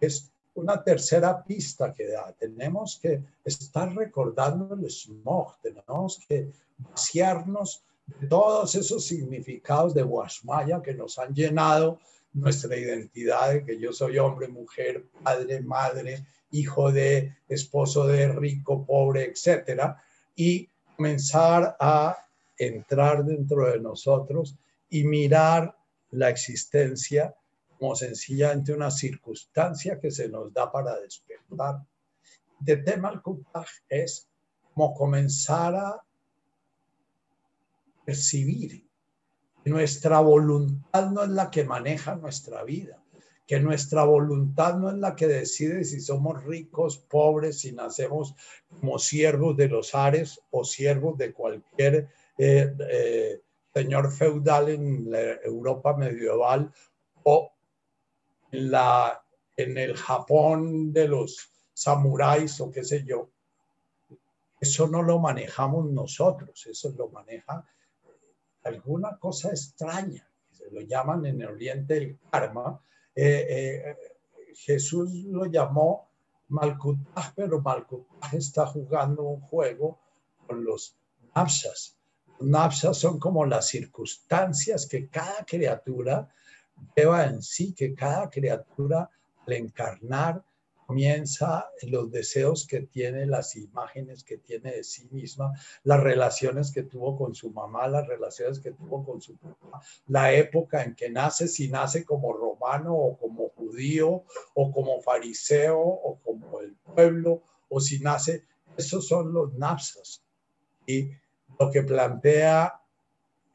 es 0.00 0.30
una 0.56 0.82
tercera 0.82 1.42
pista 1.42 1.92
que 1.92 2.08
da. 2.08 2.32
Tenemos 2.32 2.98
que 3.00 3.22
estar 3.44 3.94
recordando 3.94 4.74
el 4.74 4.90
smog, 4.90 5.56
tenemos 5.60 6.20
que 6.28 6.50
vaciarnos 6.78 7.82
de 8.06 8.26
todos 8.26 8.74
esos 8.74 9.04
significados 9.04 9.94
de 9.94 10.02
Guasmaya 10.02 10.82
que 10.82 10.94
nos 10.94 11.18
han 11.18 11.34
llenado 11.34 11.98
nuestra 12.32 12.76
identidad 12.76 13.52
de 13.52 13.64
que 13.64 13.78
yo 13.78 13.92
soy 13.92 14.18
hombre, 14.18 14.48
mujer, 14.48 15.04
padre, 15.22 15.60
madre, 15.62 16.26
hijo 16.50 16.92
de, 16.92 17.34
esposo 17.48 18.06
de, 18.06 18.28
rico, 18.28 18.84
pobre, 18.84 19.24
etcétera, 19.24 20.02
y 20.34 20.68
comenzar 20.96 21.76
a 21.80 22.16
entrar 22.58 23.24
dentro 23.24 23.70
de 23.70 23.80
nosotros 23.80 24.56
y 24.88 25.04
mirar 25.04 25.76
la 26.10 26.30
existencia 26.30 27.34
como 27.78 27.94
sencillamente 27.94 28.72
una 28.72 28.90
circunstancia 28.90 29.98
que 30.00 30.10
se 30.10 30.28
nos 30.28 30.52
da 30.52 30.70
para 30.70 30.98
despertar. 31.00 31.82
De 32.58 32.76
tema 32.78 33.08
al 33.08 33.22
es 33.88 34.28
como 34.72 34.94
comenzar 34.94 35.74
a 35.74 36.02
percibir 38.04 38.86
que 39.64 39.70
nuestra 39.70 40.20
voluntad 40.20 41.10
no 41.10 41.24
es 41.24 41.30
la 41.30 41.50
que 41.50 41.64
maneja 41.64 42.14
nuestra 42.14 42.62
vida, 42.62 43.02
que 43.46 43.60
nuestra 43.60 44.04
voluntad 44.04 44.76
no 44.76 44.90
es 44.90 44.96
la 44.96 45.16
que 45.16 45.26
decide 45.26 45.84
si 45.84 46.00
somos 46.00 46.44
ricos, 46.44 46.98
pobres, 46.98 47.60
si 47.60 47.72
nacemos 47.72 48.34
como 48.68 48.98
siervos 48.98 49.56
de 49.56 49.68
los 49.68 49.94
ares 49.94 50.40
o 50.50 50.64
siervos 50.64 51.18
de 51.18 51.32
cualquier 51.32 52.08
eh, 52.38 52.74
eh, 52.90 53.40
señor 53.74 54.12
feudal 54.12 54.68
en 54.68 55.10
la 55.10 55.32
Europa 55.42 55.96
medieval 55.96 56.72
o 57.24 57.55
en, 58.52 59.78
el 59.78 59.96
Japón 59.96 60.92
de 60.92 61.08
los 61.08 61.50
samuráis 61.72 62.60
o 62.60 62.70
qué 62.70 62.84
sé 62.84 63.04
yo. 63.04 63.30
Eso 64.60 64.88
no 64.88 65.02
lo 65.02 65.18
manejamos 65.18 65.90
nosotros, 65.90 66.66
eso 66.66 66.94
lo 66.96 67.08
maneja 67.08 67.66
alguna 68.66 69.16
cosa 69.18 69.50
extraña, 69.50 70.28
se 70.50 70.70
lo 70.70 70.80
llaman 70.80 71.24
en 71.26 71.40
el 71.40 71.48
Oriente 71.48 71.96
el 71.96 72.18
karma. 72.30 72.80
Eh, 73.14 73.46
eh, 73.48 73.96
Jesús 74.54 75.12
lo 75.26 75.46
llamó 75.46 76.10
Malkutaj, 76.48 77.34
pero 77.34 77.60
Malkutaj 77.60 78.34
está 78.34 78.66
jugando 78.66 79.22
un 79.22 79.40
juego 79.42 80.00
con 80.46 80.64
los 80.64 80.96
napsas. 81.34 81.96
Napsas 82.40 82.98
son 82.98 83.18
como 83.18 83.46
las 83.46 83.68
circunstancias 83.68 84.86
que 84.86 85.08
cada 85.08 85.44
criatura 85.44 86.28
lleva 86.96 87.24
en 87.26 87.42
sí, 87.42 87.72
que 87.72 87.94
cada 87.94 88.30
criatura 88.30 89.10
al 89.46 89.52
encarnar 89.52 90.42
comienza 90.86 91.68
los 91.82 92.10
deseos 92.12 92.66
que 92.66 92.82
tiene, 92.82 93.26
las 93.26 93.56
imágenes 93.56 94.22
que 94.22 94.38
tiene 94.38 94.70
de 94.70 94.84
sí 94.84 95.08
misma, 95.10 95.52
las 95.82 96.00
relaciones 96.00 96.70
que 96.70 96.84
tuvo 96.84 97.16
con 97.16 97.34
su 97.34 97.50
mamá, 97.50 97.88
las 97.88 98.06
relaciones 98.06 98.60
que 98.60 98.70
tuvo 98.70 99.04
con 99.04 99.20
su 99.20 99.36
papá, 99.36 99.82
la 100.06 100.32
época 100.32 100.84
en 100.84 100.94
que 100.94 101.10
nace, 101.10 101.48
si 101.48 101.68
nace 101.68 102.04
como 102.04 102.32
romano 102.32 102.94
o 102.94 103.18
como 103.18 103.48
judío 103.48 104.22
o 104.54 104.70
como 104.70 105.00
fariseo 105.00 105.80
o 105.80 106.20
como 106.24 106.60
el 106.60 106.76
pueblo 106.76 107.42
o 107.68 107.80
si 107.80 107.98
nace, 107.98 108.44
esos 108.76 109.08
son 109.08 109.32
los 109.32 109.54
napsas. 109.54 110.22
Y 110.86 111.10
lo 111.58 111.70
que 111.70 111.82
plantea 111.82 112.80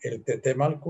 el 0.01 0.23
tema 0.23 0.65
al 0.65 0.81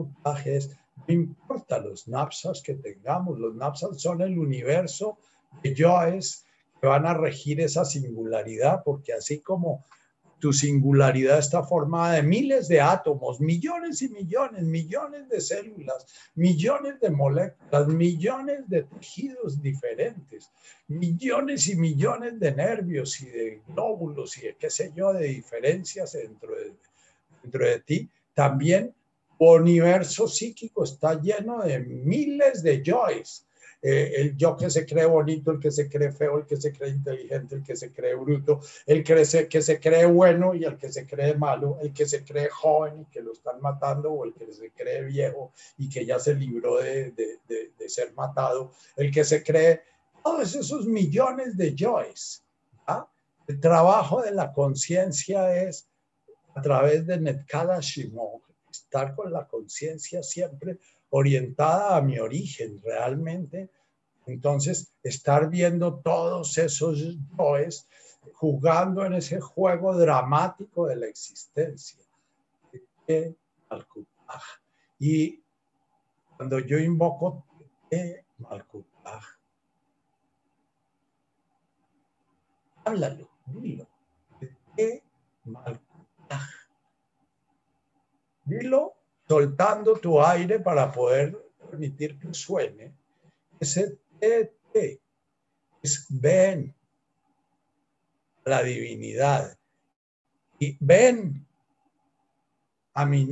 es, 0.46 0.72
no 0.96 1.14
importa 1.14 1.80
los 1.80 2.08
napsas 2.08 2.62
que 2.62 2.76
tengamos, 2.76 3.40
los 3.40 3.56
napsas 3.56 4.02
son 4.02 4.22
el 4.22 4.38
universo 4.38 5.18
yo 5.64 6.02
es 6.04 6.46
que 6.80 6.88
van 6.88 7.06
a 7.06 7.14
regir 7.14 7.62
esa 7.62 7.86
singularidad, 7.86 8.82
porque 8.84 9.14
así 9.14 9.40
como 9.40 9.86
tu 10.40 10.52
singularidad 10.52 11.38
está 11.38 11.62
formada 11.62 12.16
de 12.16 12.24
miles 12.24 12.68
de 12.68 12.82
átomos, 12.82 13.40
millones 13.40 14.02
y 14.02 14.10
millones, 14.10 14.64
millones 14.64 15.30
de 15.30 15.40
células, 15.40 16.08
millones 16.34 17.00
de 17.00 17.12
moléculas, 17.12 17.88
millones 17.88 18.68
de 18.68 18.82
tejidos 18.84 19.62
diferentes, 19.62 20.50
millones 20.88 21.68
y 21.68 21.76
millones 21.76 22.40
de 22.40 22.56
nervios 22.56 23.22
y 23.22 23.26
de 23.28 23.62
glóbulos 23.68 24.36
y 24.40 24.48
de 24.48 24.56
qué 24.56 24.72
sé 24.72 24.92
yo, 24.96 25.14
de 25.14 25.28
diferencias 25.28 26.14
dentro 26.14 26.56
de, 26.56 26.74
dentro 27.44 27.64
de 27.64 27.80
ti, 27.82 28.10
también 28.34 28.96
universo 29.50 30.28
psíquico 30.28 30.84
está 30.84 31.20
lleno 31.20 31.64
de 31.64 31.80
miles 31.80 32.62
de 32.64 32.82
yoes 32.82 33.46
eh, 33.84 34.14
el 34.18 34.38
yo 34.38 34.56
que 34.56 34.70
se 34.70 34.86
cree 34.86 35.06
bonito, 35.06 35.50
el 35.52 35.60
que 35.60 35.72
se 35.72 35.90
cree 35.90 36.12
feo, 36.12 36.38
el 36.38 36.46
que 36.46 36.58
se 36.58 36.72
cree 36.72 36.92
inteligente, 36.92 37.56
el 37.56 37.64
que 37.64 37.76
se 37.76 37.92
cree 37.92 38.14
bruto, 38.14 38.62
el 38.86 39.04
que 39.04 39.26
se, 39.26 39.48
que 39.48 39.62
se 39.64 39.80
cree 39.80 40.06
bueno 40.06 40.54
y 40.54 40.64
el 40.66 40.78
que 40.78 40.92
se 40.92 41.08
cree 41.08 41.34
malo, 41.34 41.80
el 41.82 41.92
que 41.92 42.06
se 42.06 42.24
cree 42.24 42.50
joven 42.50 43.02
y 43.02 43.06
que 43.06 43.22
lo 43.22 43.34
están 43.34 43.60
matando 43.60 44.12
o 44.12 44.24
el 44.26 44.34
que 44.34 44.54
se 44.54 44.70
cree 44.70 45.04
viejo 45.06 45.52
y 45.80 45.90
que 45.90 46.06
ya 46.06 46.20
se 46.20 46.36
libró 46.36 46.78
de, 46.78 47.12
de, 47.12 47.40
de, 47.48 47.90
ser 47.90 48.14
matado, 48.14 48.72
el 48.96 49.12
que 49.12 49.24
se 49.24 49.44
cree, 49.44 49.82
todos 50.24 50.56
esos 50.56 50.86
millones 50.86 51.58
de 51.58 51.74
yoes. 51.74 52.44
El 53.48 53.60
trabajo 53.60 54.22
de 54.22 54.32
la 54.32 54.54
conciencia 54.54 55.64
es 55.64 55.90
a 56.56 56.62
través 56.62 57.06
de 57.06 57.20
Netkada 57.20 57.80
Shimon, 57.82 58.42
estar 58.72 59.16
con 59.16 59.32
la 59.32 59.48
conciencia 59.48 60.24
siempre 60.24 60.80
orientada 61.10 61.98
a 61.98 62.02
mi 62.02 62.18
origen 62.20 62.82
realmente. 62.82 63.70
Entonces, 64.26 64.94
estar 65.04 65.50
viendo 65.50 66.00
todos 66.00 66.58
esos 66.58 67.18
yoes 67.38 67.88
jugando 68.34 69.06
en 69.06 69.14
ese 69.14 69.40
juego 69.40 69.98
dramático 69.98 70.88
de 70.88 70.96
la 70.96 71.08
existencia. 71.08 72.00
Y 75.00 75.44
cuando 76.38 76.60
yo 76.60 76.78
invoco 76.80 77.46
háblalo, 82.86 83.30
dilo. 83.46 83.88
Dilo 88.52 88.94
soltando 89.28 89.94
tu 89.94 90.22
aire 90.22 90.60
para 90.60 90.92
poder 90.92 91.38
permitir 91.58 92.20
que 92.20 92.34
suene. 92.34 92.94
Ese 93.58 93.98
es 94.20 94.50
ven 96.10 96.76
la 98.44 98.62
divinidad. 98.62 99.58
Y 100.60 100.78
ven 100.82 101.48
a 102.94 103.06
mi 103.06 103.26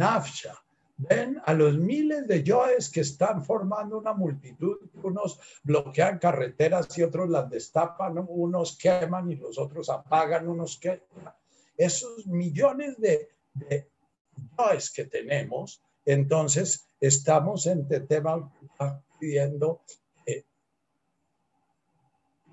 ven 0.98 1.42
a 1.46 1.54
los 1.54 1.78
miles 1.78 2.26
de 2.26 2.42
yoes 2.42 2.90
que 2.90 3.02
están 3.02 3.44
formando 3.44 3.98
una 3.98 4.14
multitud, 4.14 4.78
unos 5.04 5.40
bloquean 5.64 6.18
carreteras 6.18 6.98
y 6.98 7.04
otros 7.04 7.30
las 7.30 7.50
destapan, 7.50 8.26
unos 8.28 8.78
queman 8.78 9.30
y 9.30 9.36
los 9.36 9.58
otros 9.58 9.90
apagan, 9.90 10.48
unos 10.48 10.78
que 10.78 11.04
esos 11.78 12.26
millones 12.26 12.98
de, 13.00 13.30
de 13.54 13.90
yoes 14.60 14.92
que 14.92 15.06
tenemos 15.06 15.82
entonces, 16.10 16.90
estamos 17.00 17.68
en 17.68 17.88
tema 18.08 18.52
pidiendo 19.20 19.84
eh, 20.26 20.44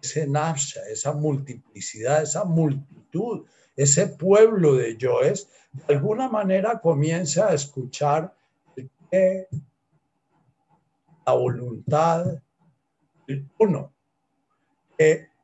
ese 0.02 0.26
nafsha, 0.26 0.80
esa 0.90 1.12
multiplicidad, 1.14 2.22
esa 2.22 2.44
multitud, 2.44 3.46
ese 3.74 4.08
pueblo 4.08 4.74
de 4.74 4.98
yoes, 4.98 5.48
de 5.72 5.94
alguna 5.94 6.28
manera 6.28 6.80
comienza 6.82 7.48
a 7.48 7.54
escuchar 7.54 8.36
la 11.24 11.32
voluntad 11.32 12.26
del 13.26 13.48
uno, 13.58 13.94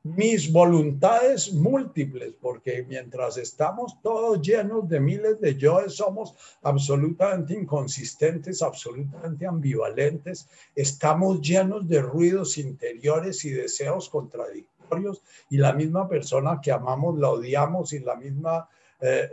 mis 0.05 0.51
voluntades 0.51 1.53
múltiples, 1.53 2.35
porque 2.41 2.85
mientras 2.89 3.37
estamos 3.37 4.01
todos 4.03 4.43
llenos 4.43 4.89
de 4.89 4.99
miles 4.99 5.41
de 5.41 5.57
yoes, 5.57 5.95
somos 5.95 6.35
absolutamente 6.63 7.55
inconsistentes, 7.55 8.63
absolutamente 8.63 9.47
ambivalentes, 9.47 10.49
estamos 10.75 11.41
llenos 11.41 11.89
de 11.89 12.03
ruidos 12.03 12.59
interiores 12.59 13.45
y 13.45 13.51
deseos 13.51 14.09
contradictorios, 14.09 15.23
y 15.49 15.57
la 15.57 15.73
misma 15.73 16.09
persona 16.09 16.61
que 16.61 16.73
amamos 16.73 17.19
la 17.19 17.31
odiamos 17.31 17.93
y 17.93 18.01
la 18.01 18.17
misma, 18.17 18.69
eh, 19.01 19.31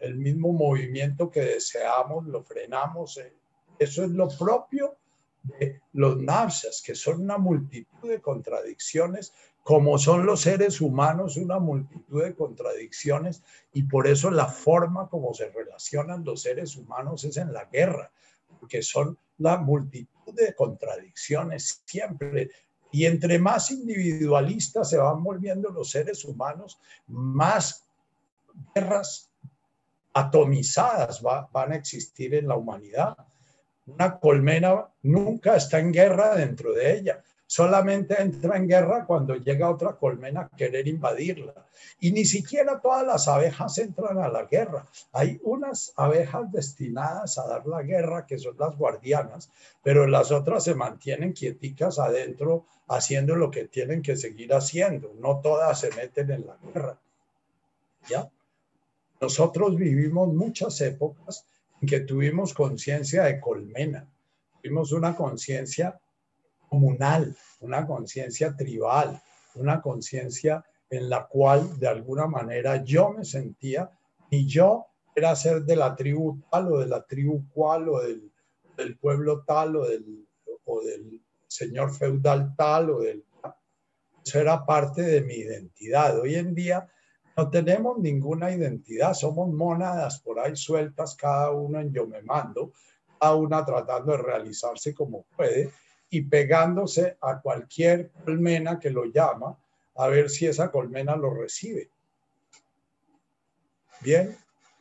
el 0.00 0.14
mismo 0.16 0.52
movimiento 0.52 1.30
que 1.30 1.40
deseamos 1.40 2.26
lo 2.26 2.42
frenamos. 2.42 3.18
Eh. 3.18 3.32
Eso 3.78 4.04
es 4.04 4.10
lo 4.10 4.28
propio 4.28 4.96
de 5.58 5.80
los 5.92 6.18
nafsas, 6.18 6.82
que 6.84 6.94
son 6.94 7.22
una 7.22 7.38
multitud 7.38 8.08
de 8.08 8.20
contradicciones 8.20 9.32
como 9.68 9.98
son 9.98 10.24
los 10.24 10.40
seres 10.40 10.80
humanos, 10.80 11.36
una 11.36 11.58
multitud 11.58 12.24
de 12.24 12.34
contradicciones 12.34 13.42
y 13.74 13.82
por 13.82 14.06
eso 14.06 14.30
la 14.30 14.46
forma 14.46 15.10
como 15.10 15.34
se 15.34 15.50
relacionan 15.50 16.24
los 16.24 16.40
seres 16.40 16.74
humanos 16.76 17.24
es 17.24 17.36
en 17.36 17.52
la 17.52 17.66
guerra, 17.66 18.10
porque 18.58 18.80
son 18.80 19.18
la 19.36 19.58
multitud 19.58 20.32
de 20.32 20.54
contradicciones 20.54 21.82
siempre. 21.84 22.50
Y 22.90 23.04
entre 23.04 23.38
más 23.38 23.70
individualistas 23.70 24.88
se 24.88 24.96
van 24.96 25.22
volviendo 25.22 25.68
los 25.68 25.90
seres 25.90 26.24
humanos, 26.24 26.80
más 27.06 27.84
guerras 28.74 29.30
atomizadas 30.14 31.20
van 31.22 31.72
a 31.72 31.76
existir 31.76 32.34
en 32.34 32.48
la 32.48 32.56
humanidad. 32.56 33.18
Una 33.88 34.18
colmena 34.18 34.86
nunca 35.02 35.56
está 35.56 35.78
en 35.78 35.92
guerra 35.92 36.34
dentro 36.34 36.72
de 36.72 36.98
ella, 36.98 37.22
solamente 37.46 38.20
entra 38.20 38.56
en 38.58 38.68
guerra 38.68 39.06
cuando 39.06 39.34
llega 39.34 39.70
otra 39.70 39.96
colmena 39.96 40.42
a 40.42 40.56
querer 40.56 40.86
invadirla. 40.86 41.54
Y 41.98 42.12
ni 42.12 42.24
siquiera 42.24 42.80
todas 42.80 43.06
las 43.06 43.26
abejas 43.26 43.78
entran 43.78 44.18
a 44.18 44.28
la 44.28 44.44
guerra. 44.44 44.86
Hay 45.12 45.40
unas 45.42 45.92
abejas 45.96 46.52
destinadas 46.52 47.38
a 47.38 47.48
dar 47.48 47.66
la 47.66 47.82
guerra, 47.82 48.26
que 48.26 48.38
son 48.38 48.56
las 48.58 48.76
guardianas, 48.76 49.50
pero 49.82 50.06
las 50.06 50.30
otras 50.30 50.64
se 50.64 50.74
mantienen 50.74 51.32
quieticas 51.32 51.98
adentro 51.98 52.66
haciendo 52.88 53.36
lo 53.36 53.50
que 53.50 53.64
tienen 53.64 54.02
que 54.02 54.16
seguir 54.16 54.52
haciendo. 54.52 55.14
No 55.18 55.40
todas 55.40 55.80
se 55.80 55.90
meten 55.92 56.30
en 56.30 56.46
la 56.46 56.56
guerra. 56.62 56.98
¿Ya? 58.08 58.28
Nosotros 59.20 59.76
vivimos 59.76 60.28
muchas 60.28 60.80
épocas 60.82 61.46
que 61.86 62.00
tuvimos 62.00 62.54
conciencia 62.54 63.24
de 63.24 63.40
colmena, 63.40 64.06
tuvimos 64.60 64.92
una 64.92 65.14
conciencia 65.14 65.98
comunal, 66.68 67.36
una 67.60 67.86
conciencia 67.86 68.54
tribal, 68.56 69.20
una 69.54 69.80
conciencia 69.80 70.64
en 70.90 71.08
la 71.08 71.26
cual 71.26 71.78
de 71.78 71.88
alguna 71.88 72.26
manera 72.26 72.82
yo 72.82 73.10
me 73.10 73.24
sentía 73.24 73.90
y 74.30 74.46
yo 74.46 74.86
era 75.14 75.34
ser 75.36 75.62
de 75.62 75.76
la 75.76 75.94
tribu 75.96 76.40
tal 76.50 76.72
o 76.72 76.78
de 76.78 76.86
la 76.86 77.04
tribu 77.04 77.48
cual 77.52 77.88
o 77.88 78.00
del, 78.00 78.98
pueblo 78.98 79.42
tal 79.44 79.76
o 79.76 79.86
del, 79.86 80.26
o 80.64 80.80
del 80.82 81.20
señor 81.46 81.94
feudal 81.94 82.54
tal 82.56 82.90
o 82.90 83.00
del... 83.00 83.24
Eso 84.24 84.40
era 84.40 84.64
parte 84.64 85.02
de 85.02 85.22
mi 85.22 85.34
identidad. 85.34 86.20
Hoy 86.20 86.34
en 86.34 86.54
día 86.54 86.86
no 87.38 87.48
tenemos 87.50 87.98
ninguna 87.98 88.50
identidad, 88.50 89.14
somos 89.14 89.48
mónadas 89.48 90.18
por 90.18 90.40
ahí 90.40 90.56
sueltas, 90.56 91.14
cada 91.14 91.52
uno 91.52 91.78
en 91.78 91.92
yo 91.92 92.04
me 92.04 92.20
mando, 92.20 92.72
cada 93.20 93.36
una 93.36 93.64
tratando 93.64 94.10
de 94.10 94.18
realizarse 94.18 94.92
como 94.92 95.22
puede 95.36 95.70
y 96.10 96.22
pegándose 96.22 97.16
a 97.20 97.40
cualquier 97.40 98.10
colmena 98.24 98.80
que 98.80 98.90
lo 98.90 99.04
llama 99.04 99.56
a 99.94 100.08
ver 100.08 100.28
si 100.30 100.46
esa 100.46 100.72
colmena 100.72 101.14
lo 101.14 101.32
recibe. 101.32 101.92
Bien, 104.00 104.36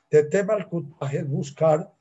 de 0.09 0.23
tema 0.23 0.55
el 0.55 0.67
es 1.11 1.29
buscar 1.29 1.93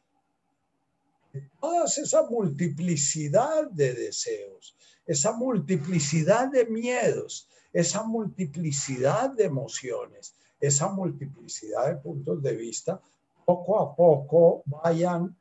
toda 1.61 1.85
esa 1.85 2.23
multiplicidad 2.31 3.71
de 3.71 3.93
deseos, 3.93 4.75
esa 5.05 5.33
multiplicidad 5.33 6.51
de 6.51 6.65
miedos, 6.65 7.47
esa 7.75 8.05
multiplicidad 8.05 9.29
de 9.33 9.45
emociones, 9.45 10.35
esa 10.61 10.89
multiplicidad 10.89 11.89
de 11.89 11.97
puntos 11.97 12.43
de 12.43 12.57
vista, 12.57 13.01
poco 13.45 13.81
a 13.81 13.95
poco 13.95 14.63
vayan 14.67 15.37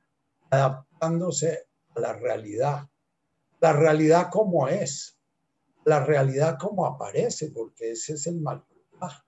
adaptándose 0.49 1.67
a 1.95 1.99
la 1.99 2.13
realidad. 2.13 2.87
La 3.59 3.73
realidad 3.73 4.29
como 4.31 4.67
es, 4.67 5.17
la 5.85 6.03
realidad 6.03 6.57
como 6.59 6.85
aparece, 6.85 7.49
porque 7.51 7.91
ese 7.91 8.13
es 8.13 8.27
el 8.27 8.41
malcutaje. 8.41 9.23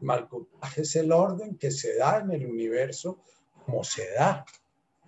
El 0.00 0.06
malcutaje 0.06 0.82
es 0.82 0.96
el 0.96 1.12
orden 1.12 1.56
que 1.56 1.70
se 1.70 1.96
da 1.96 2.18
en 2.18 2.30
el 2.32 2.46
universo 2.46 3.20
como 3.64 3.84
se 3.84 4.12
da. 4.12 4.44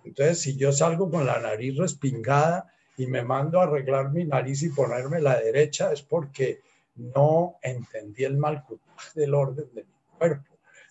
Entonces, 0.03 0.41
si 0.41 0.57
yo 0.57 0.71
salgo 0.71 1.09
con 1.09 1.25
la 1.25 1.39
nariz 1.39 1.77
respingada 1.77 2.71
y 2.97 3.07
me 3.07 3.23
mando 3.23 3.59
a 3.59 3.63
arreglar 3.63 4.11
mi 4.11 4.25
nariz 4.25 4.63
y 4.63 4.69
ponerme 4.69 5.19
la 5.21 5.39
derecha, 5.39 5.91
es 5.91 6.01
porque 6.01 6.61
no 6.95 7.57
entendí 7.61 8.23
el 8.23 8.37
malcutaje 8.37 9.19
del 9.19 9.33
orden 9.33 9.73
de 9.73 9.85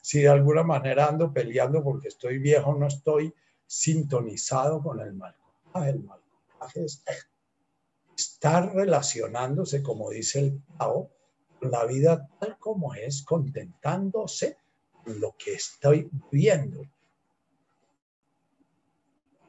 Si 0.02 0.20
de 0.20 0.28
alguna 0.28 0.62
manera 0.62 1.06
ando 1.06 1.32
peleando 1.32 1.82
porque 1.82 2.08
estoy 2.08 2.38
viejo, 2.38 2.74
no 2.74 2.86
estoy 2.86 3.32
sintonizado 3.66 4.82
con 4.82 5.00
el 5.00 5.14
malcutaje. 5.14 5.90
El 5.90 6.00
malcutaje 6.00 6.84
es 6.84 7.04
estar 8.16 8.74
relacionándose, 8.74 9.82
como 9.82 10.10
dice 10.10 10.40
el 10.40 10.62
con 10.78 11.70
la 11.70 11.84
vida 11.86 12.28
tal 12.40 12.58
como 12.58 12.92
es, 12.94 13.22
contentándose 13.22 14.56
con 15.04 15.20
lo 15.20 15.36
que 15.38 15.54
estoy 15.54 16.10
viendo. 16.30 16.80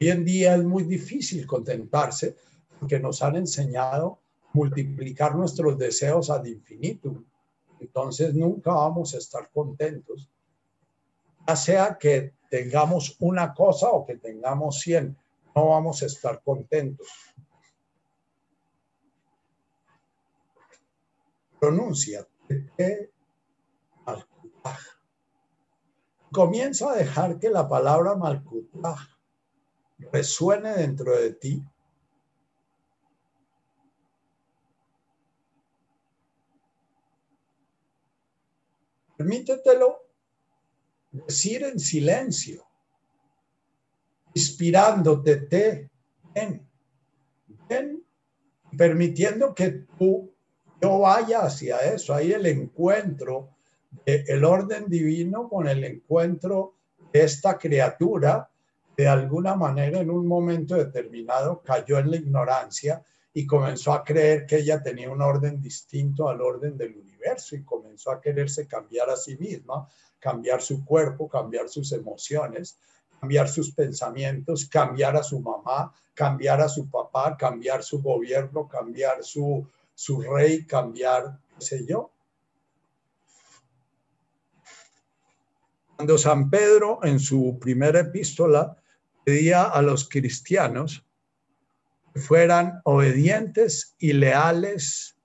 Hoy 0.00 0.10
en 0.10 0.24
día 0.24 0.54
es 0.54 0.62
muy 0.62 0.84
difícil 0.84 1.46
contentarse 1.46 2.36
porque 2.78 3.00
nos 3.00 3.22
han 3.22 3.36
enseñado 3.36 4.20
multiplicar 4.52 5.34
nuestros 5.34 5.76
deseos 5.76 6.30
ad 6.30 6.44
infinitum. 6.44 7.24
Entonces 7.84 8.34
nunca 8.34 8.72
vamos 8.72 9.14
a 9.14 9.18
estar 9.18 9.50
contentos. 9.52 10.30
Ya 11.46 11.56
sea 11.56 11.98
que 11.98 12.34
tengamos 12.48 13.16
una 13.20 13.52
cosa 13.52 13.90
o 13.90 14.04
que 14.06 14.16
tengamos 14.16 14.80
cien, 14.80 15.16
no 15.54 15.68
vamos 15.68 16.02
a 16.02 16.06
estar 16.06 16.42
contentos. 16.42 17.08
pronuncia 21.64 22.26
Comienza 26.30 26.90
a 26.90 26.96
dejar 26.96 27.38
que 27.38 27.48
la 27.48 27.66
palabra 27.66 28.16
Malkutaj 28.16 28.98
resuene 30.12 30.74
dentro 30.74 31.16
de 31.16 31.32
ti. 31.32 31.64
Permítetelo 39.16 39.98
decir 41.10 41.64
en 41.64 41.78
silencio, 41.78 42.66
inspirándote, 44.34 45.36
te, 45.36 45.90
ven, 46.34 46.68
permitiendo 48.76 49.54
que 49.54 49.70
tú 49.98 50.34
yo 50.84 50.98
vaya 50.98 51.44
hacia 51.44 51.78
eso. 51.78 52.14
Ahí 52.14 52.32
el 52.32 52.44
encuentro 52.44 53.56
del 54.04 54.44
orden 54.44 54.86
divino 54.88 55.48
con 55.48 55.66
el 55.66 55.82
encuentro 55.82 56.74
de 57.12 57.22
esta 57.24 57.56
criatura 57.56 58.50
de 58.96 59.08
alguna 59.08 59.54
manera 59.54 60.00
en 60.00 60.10
un 60.10 60.26
momento 60.26 60.74
determinado 60.76 61.62
cayó 61.62 61.98
en 61.98 62.10
la 62.10 62.16
ignorancia 62.16 63.02
y 63.36 63.46
comenzó 63.46 63.92
a 63.92 64.04
creer 64.04 64.46
que 64.46 64.58
ella 64.58 64.80
tenía 64.80 65.10
un 65.10 65.20
orden 65.20 65.60
distinto 65.60 66.28
al 66.28 66.40
orden 66.40 66.78
del 66.78 66.96
universo 66.96 67.56
y 67.56 67.64
comenzó 67.64 68.12
a 68.12 68.20
quererse 68.20 68.68
cambiar 68.68 69.10
a 69.10 69.16
sí 69.16 69.36
misma, 69.36 69.88
cambiar 70.20 70.62
su 70.62 70.84
cuerpo, 70.84 71.28
cambiar 71.28 71.68
sus 71.68 71.90
emociones, 71.90 72.78
cambiar 73.18 73.48
sus 73.48 73.74
pensamientos, 73.74 74.66
cambiar 74.66 75.16
a 75.16 75.24
su 75.24 75.40
mamá, 75.40 75.92
cambiar 76.14 76.60
a 76.60 76.68
su 76.68 76.88
papá, 76.88 77.36
cambiar 77.36 77.82
su 77.82 78.00
gobierno, 78.00 78.68
cambiar 78.68 79.24
su, 79.24 79.66
su 79.92 80.22
rey 80.22 80.64
cambiar, 80.64 81.36
sé 81.58 81.84
yo. 81.84 82.12
Cuando 85.96 86.18
San 86.18 86.50
Pedro 86.50 87.00
en 87.02 87.18
su 87.18 87.58
primera 87.60 87.98
epístola 87.98 88.76
pedía 89.24 89.64
a 89.64 89.82
los 89.82 90.08
cristianos 90.08 91.03
fueran 92.14 92.80
obedientes 92.84 93.94
y 93.98 94.12
leales 94.12 95.16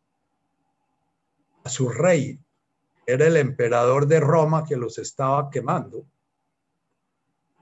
a 1.64 1.70
su 1.70 1.90
rey, 1.90 2.40
era 3.06 3.28
el 3.28 3.38
emperador 3.38 4.08
de 4.08 4.20
Roma 4.20 4.66
que 4.66 4.76
los 4.76 4.98
estaba 4.98 5.50
quemando. 5.50 6.06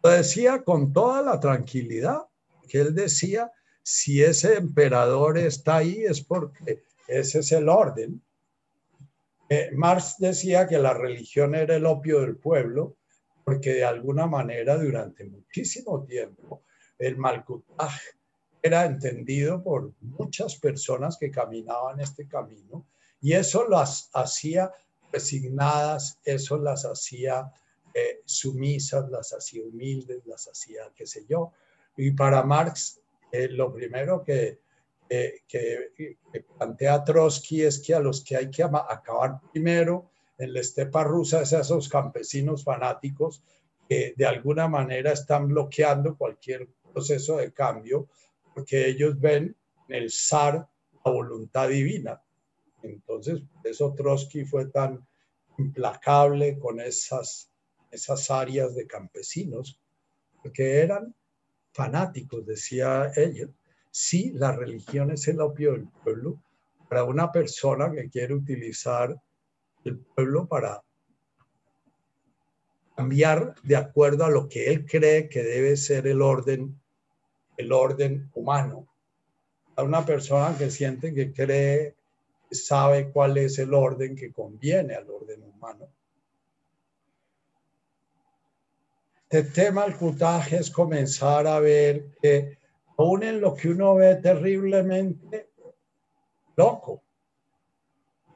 Lo 0.03 0.09
decía 0.09 0.63
con 0.63 0.93
toda 0.93 1.21
la 1.21 1.39
tranquilidad, 1.39 2.21
que 2.67 2.79
él 2.79 2.95
decía, 2.95 3.51
si 3.81 4.21
ese 4.21 4.55
emperador 4.55 5.37
está 5.37 5.77
ahí 5.77 6.03
es 6.03 6.21
porque 6.21 6.83
ese 7.07 7.39
es 7.39 7.51
el 7.53 7.69
orden. 7.69 8.21
Eh, 9.49 9.71
Marx 9.73 10.15
decía 10.19 10.67
que 10.67 10.77
la 10.77 10.93
religión 10.93 11.55
era 11.55 11.75
el 11.75 11.85
opio 11.85 12.19
del 12.19 12.37
pueblo, 12.37 12.97
porque 13.45 13.75
de 13.75 13.85
alguna 13.85 14.27
manera 14.27 14.77
durante 14.77 15.23
muchísimo 15.23 16.03
tiempo 16.03 16.63
el 16.99 17.17
malcutaj 17.17 17.93
era 18.67 18.85
entendido 18.85 19.63
por 19.63 19.91
muchas 20.01 20.55
personas 20.55 21.17
que 21.17 21.31
caminaban 21.31 21.99
este 21.99 22.27
camino 22.27 22.85
y 23.19 23.33
eso 23.33 23.67
las 23.67 24.09
hacía 24.13 24.71
resignadas, 25.11 26.19
eso 26.23 26.57
las 26.57 26.85
hacía 26.85 27.51
eh, 27.93 28.21
sumisas, 28.25 29.09
las 29.09 29.33
hacía 29.33 29.63
humildes, 29.63 30.25
las 30.25 30.47
hacía 30.47 30.91
qué 30.95 31.07
sé 31.07 31.25
yo. 31.27 31.51
Y 31.95 32.11
para 32.11 32.43
Marx, 32.43 33.01
eh, 33.31 33.47
lo 33.49 33.73
primero 33.73 34.23
que 34.23 34.59
que, 35.07 36.17
plantea 36.57 37.03
Trotsky 37.03 37.63
es 37.63 37.79
que 37.79 37.93
a 37.93 37.99
los 37.99 38.23
que 38.23 38.35
hay 38.35 38.49
que 38.49 38.63
acabar 38.63 39.39
primero 39.51 40.09
en 40.37 40.53
la 40.53 40.59
estepa 40.59 41.03
rusa 41.03 41.41
es 41.41 41.53
a 41.53 41.61
esos 41.61 41.89
campesinos 41.89 42.63
fanáticos 42.63 43.41
que 43.87 44.13
de 44.15 44.25
alguna 44.25 44.67
manera 44.67 45.11
están 45.11 45.47
bloqueando 45.47 46.17
cualquier 46.17 46.67
proceso 46.93 47.37
de 47.37 47.53
cambio 47.53 48.07
porque 48.57 48.87
ellos 48.87 49.19
ven 49.19 49.55
en 49.87 49.95
el 49.95 50.09
zar 50.09 50.67
la 51.05 51.11
voluntad 51.11 51.69
divina. 51.69 52.19
Entonces, 52.81 53.43
por 53.53 53.67
eso 53.67 53.93
Trotsky 53.93 54.45
fue 54.45 54.65
tan 54.65 55.07
implacable 55.59 56.57
con 56.57 56.79
esas, 56.79 57.51
esas 57.91 58.31
áreas 58.31 58.73
de 58.73 58.87
campesinos, 58.87 59.79
porque 60.41 60.79
eran 60.79 61.13
fanáticos, 61.71 62.47
decía 62.47 63.11
ella, 63.15 63.47
Sí, 63.91 64.31
la 64.33 64.51
religión 64.51 65.11
es 65.11 65.27
el 65.27 65.39
opio 65.39 65.73
del 65.73 65.87
pueblo, 66.03 66.41
para 66.89 67.03
una 67.03 67.31
persona 67.31 67.91
que 67.91 68.09
quiere 68.09 68.33
utilizar 68.33 69.21
el 69.83 69.99
pueblo 69.99 70.47
para 70.47 70.83
cambiar 72.95 73.53
de 73.61 73.75
acuerdo 73.75 74.25
a 74.25 74.31
lo 74.31 74.49
que 74.49 74.71
él 74.71 74.87
cree 74.87 75.29
que 75.29 75.43
debe 75.43 75.77
ser 75.77 76.07
el 76.07 76.23
orden, 76.23 76.81
el 77.57 77.71
orden 77.71 78.29
humano. 78.35 78.87
A 79.75 79.83
una 79.83 80.05
persona 80.05 80.57
que 80.57 80.71
siente 80.71 81.13
que 81.13 81.33
cree, 81.33 81.95
sabe 82.49 83.11
cuál 83.11 83.37
es 83.37 83.59
el 83.59 83.73
orden 83.73 84.15
que 84.15 84.31
conviene 84.31 84.95
al 84.95 85.09
orden 85.09 85.43
humano. 85.43 85.89
Este 89.29 89.43
tema 89.43 89.83
del 89.83 89.97
cutaje 89.97 90.57
es 90.57 90.71
comenzar 90.71 91.45
a 91.47 91.59
ver 91.59 92.13
que 92.21 92.57
aún 92.97 93.23
en 93.23 93.41
lo 93.41 93.53
que 93.53 93.69
uno 93.69 93.95
ve 93.95 94.15
terriblemente 94.15 95.49
loco, 96.55 97.01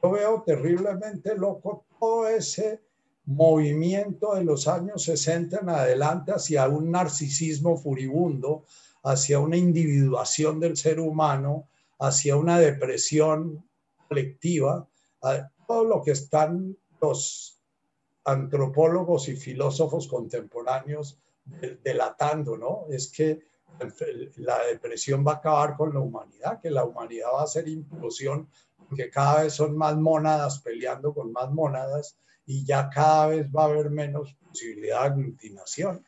yo 0.02 0.10
veo 0.10 0.42
terriblemente 0.42 1.34
loco 1.34 1.86
todo 1.98 2.28
ese 2.28 2.82
movimiento 3.24 4.34
de 4.34 4.44
los 4.44 4.66
años 4.66 5.04
60 5.04 5.60
en 5.60 5.68
adelante 5.68 6.32
hacia 6.32 6.68
un 6.68 6.90
narcisismo 6.90 7.76
furibundo, 7.76 8.64
hacia 9.02 9.38
una 9.38 9.56
individuación 9.56 10.60
del 10.60 10.76
ser 10.76 11.00
humano, 11.00 11.68
hacia 11.98 12.36
una 12.36 12.58
depresión 12.58 13.64
colectiva, 14.08 14.88
todo 15.66 15.84
lo 15.84 16.02
que 16.02 16.12
están 16.12 16.76
los 17.00 17.58
antropólogos 18.24 19.28
y 19.28 19.36
filósofos 19.36 20.06
contemporáneos 20.06 21.18
delatando, 21.82 22.56
¿no? 22.56 22.86
Es 22.88 23.10
que 23.10 23.40
la 24.36 24.64
depresión 24.64 25.24
va 25.26 25.32
a 25.32 25.36
acabar 25.36 25.76
con 25.76 25.92
la 25.92 26.00
humanidad, 26.00 26.60
que 26.60 26.70
la 26.70 26.84
humanidad 26.84 27.28
va 27.34 27.42
a 27.42 27.46
ser 27.46 27.68
implosión, 27.68 28.48
porque 28.88 29.10
cada 29.10 29.42
vez 29.42 29.54
son 29.54 29.76
más 29.76 29.96
mónadas 29.96 30.60
peleando 30.60 31.12
con 31.14 31.32
más 31.32 31.50
mónadas 31.50 32.16
y 32.46 32.64
ya 32.64 32.90
cada 32.90 33.28
vez 33.28 33.48
va 33.50 33.62
a 33.62 33.66
haber 33.66 33.90
menos 33.90 34.34
posibilidad 34.34 35.00
de 35.00 35.06
aglutinación. 35.06 36.04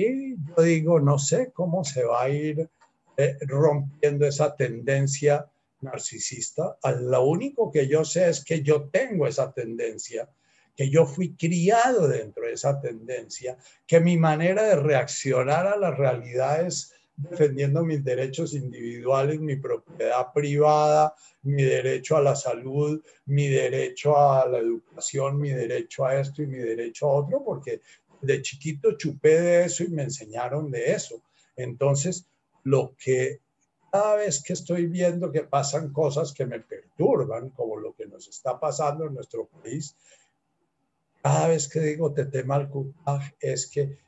Y 0.00 0.36
yo 0.36 0.62
digo, 0.62 1.00
no 1.00 1.18
sé 1.18 1.50
cómo 1.52 1.82
se 1.82 2.04
va 2.04 2.22
a 2.22 2.28
ir 2.28 2.68
eh, 3.16 3.36
rompiendo 3.40 4.26
esa 4.26 4.54
tendencia 4.54 5.50
narcisista. 5.80 6.76
Lo 7.00 7.24
único 7.24 7.72
que 7.72 7.88
yo 7.88 8.04
sé 8.04 8.28
es 8.28 8.44
que 8.44 8.62
yo 8.62 8.88
tengo 8.90 9.26
esa 9.26 9.52
tendencia, 9.52 10.28
que 10.76 10.88
yo 10.88 11.04
fui 11.04 11.34
criado 11.34 12.06
dentro 12.06 12.46
de 12.46 12.52
esa 12.52 12.80
tendencia, 12.80 13.58
que 13.88 13.98
mi 13.98 14.16
manera 14.16 14.62
de 14.62 14.76
reaccionar 14.76 15.66
a 15.66 15.76
la 15.76 15.90
realidad 15.90 16.64
es 16.64 16.94
defendiendo 17.16 17.82
mis 17.82 18.04
derechos 18.04 18.54
individuales, 18.54 19.40
mi 19.40 19.56
propiedad 19.56 20.32
privada, 20.32 21.12
mi 21.42 21.64
derecho 21.64 22.16
a 22.16 22.22
la 22.22 22.36
salud, 22.36 23.02
mi 23.26 23.48
derecho 23.48 24.16
a 24.16 24.46
la 24.48 24.58
educación, 24.58 25.40
mi 25.40 25.50
derecho 25.50 26.04
a 26.06 26.20
esto 26.20 26.42
y 26.42 26.46
mi 26.46 26.58
derecho 26.58 27.08
a 27.08 27.14
otro, 27.14 27.42
porque 27.44 27.80
de 28.20 28.42
chiquito 28.42 28.92
chupé 28.96 29.40
de 29.40 29.64
eso 29.64 29.84
y 29.84 29.88
me 29.88 30.02
enseñaron 30.02 30.70
de 30.70 30.92
eso. 30.92 31.22
Entonces, 31.56 32.26
lo 32.64 32.94
que 32.96 33.40
cada 33.90 34.16
vez 34.16 34.42
que 34.42 34.52
estoy 34.52 34.86
viendo 34.86 35.32
que 35.32 35.42
pasan 35.42 35.92
cosas 35.92 36.32
que 36.32 36.46
me 36.46 36.60
perturban, 36.60 37.50
como 37.50 37.76
lo 37.76 37.94
que 37.94 38.06
nos 38.06 38.28
está 38.28 38.58
pasando 38.60 39.06
en 39.06 39.14
nuestro 39.14 39.46
país, 39.46 39.96
cada 41.22 41.48
vez 41.48 41.68
que 41.68 41.80
digo 41.80 42.12
Tete 42.12 42.44
Malkutaj 42.44 43.34
es 43.40 43.66
que 43.66 43.98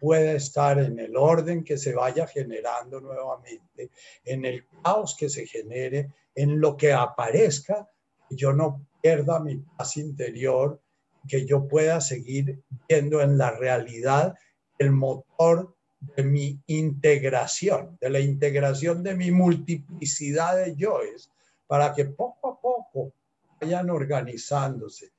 puede 0.00 0.36
estar 0.36 0.78
en 0.78 0.98
el 0.98 1.16
orden 1.16 1.62
que 1.62 1.76
se 1.76 1.94
vaya 1.94 2.26
generando 2.26 3.00
nuevamente, 3.00 3.90
en 4.24 4.44
el 4.44 4.66
caos 4.82 5.14
que 5.18 5.28
se 5.28 5.46
genere, 5.46 6.10
en 6.34 6.60
lo 6.60 6.76
que 6.76 6.92
aparezca, 6.92 7.88
yo 8.30 8.52
no 8.52 8.86
pierda 9.02 9.40
mi 9.40 9.56
paz 9.56 9.96
interior, 9.96 10.80
que 11.28 11.46
yo 11.46 11.66
pueda 11.68 12.00
seguir 12.00 12.62
viendo 12.88 13.20
en 13.20 13.38
la 13.38 13.50
realidad 13.52 14.34
el 14.78 14.92
motor 14.92 15.74
de 16.16 16.22
mi 16.22 16.60
integración, 16.66 17.96
de 18.00 18.10
la 18.10 18.20
integración 18.20 19.02
de 19.02 19.14
mi 19.14 19.30
multiplicidad 19.30 20.56
de 20.56 20.76
yoes, 20.76 21.30
para 21.66 21.94
que 21.94 22.04
poco 22.04 22.48
a 22.48 22.60
poco 22.60 23.12
vayan 23.60 23.90
organizándose. 23.90 25.12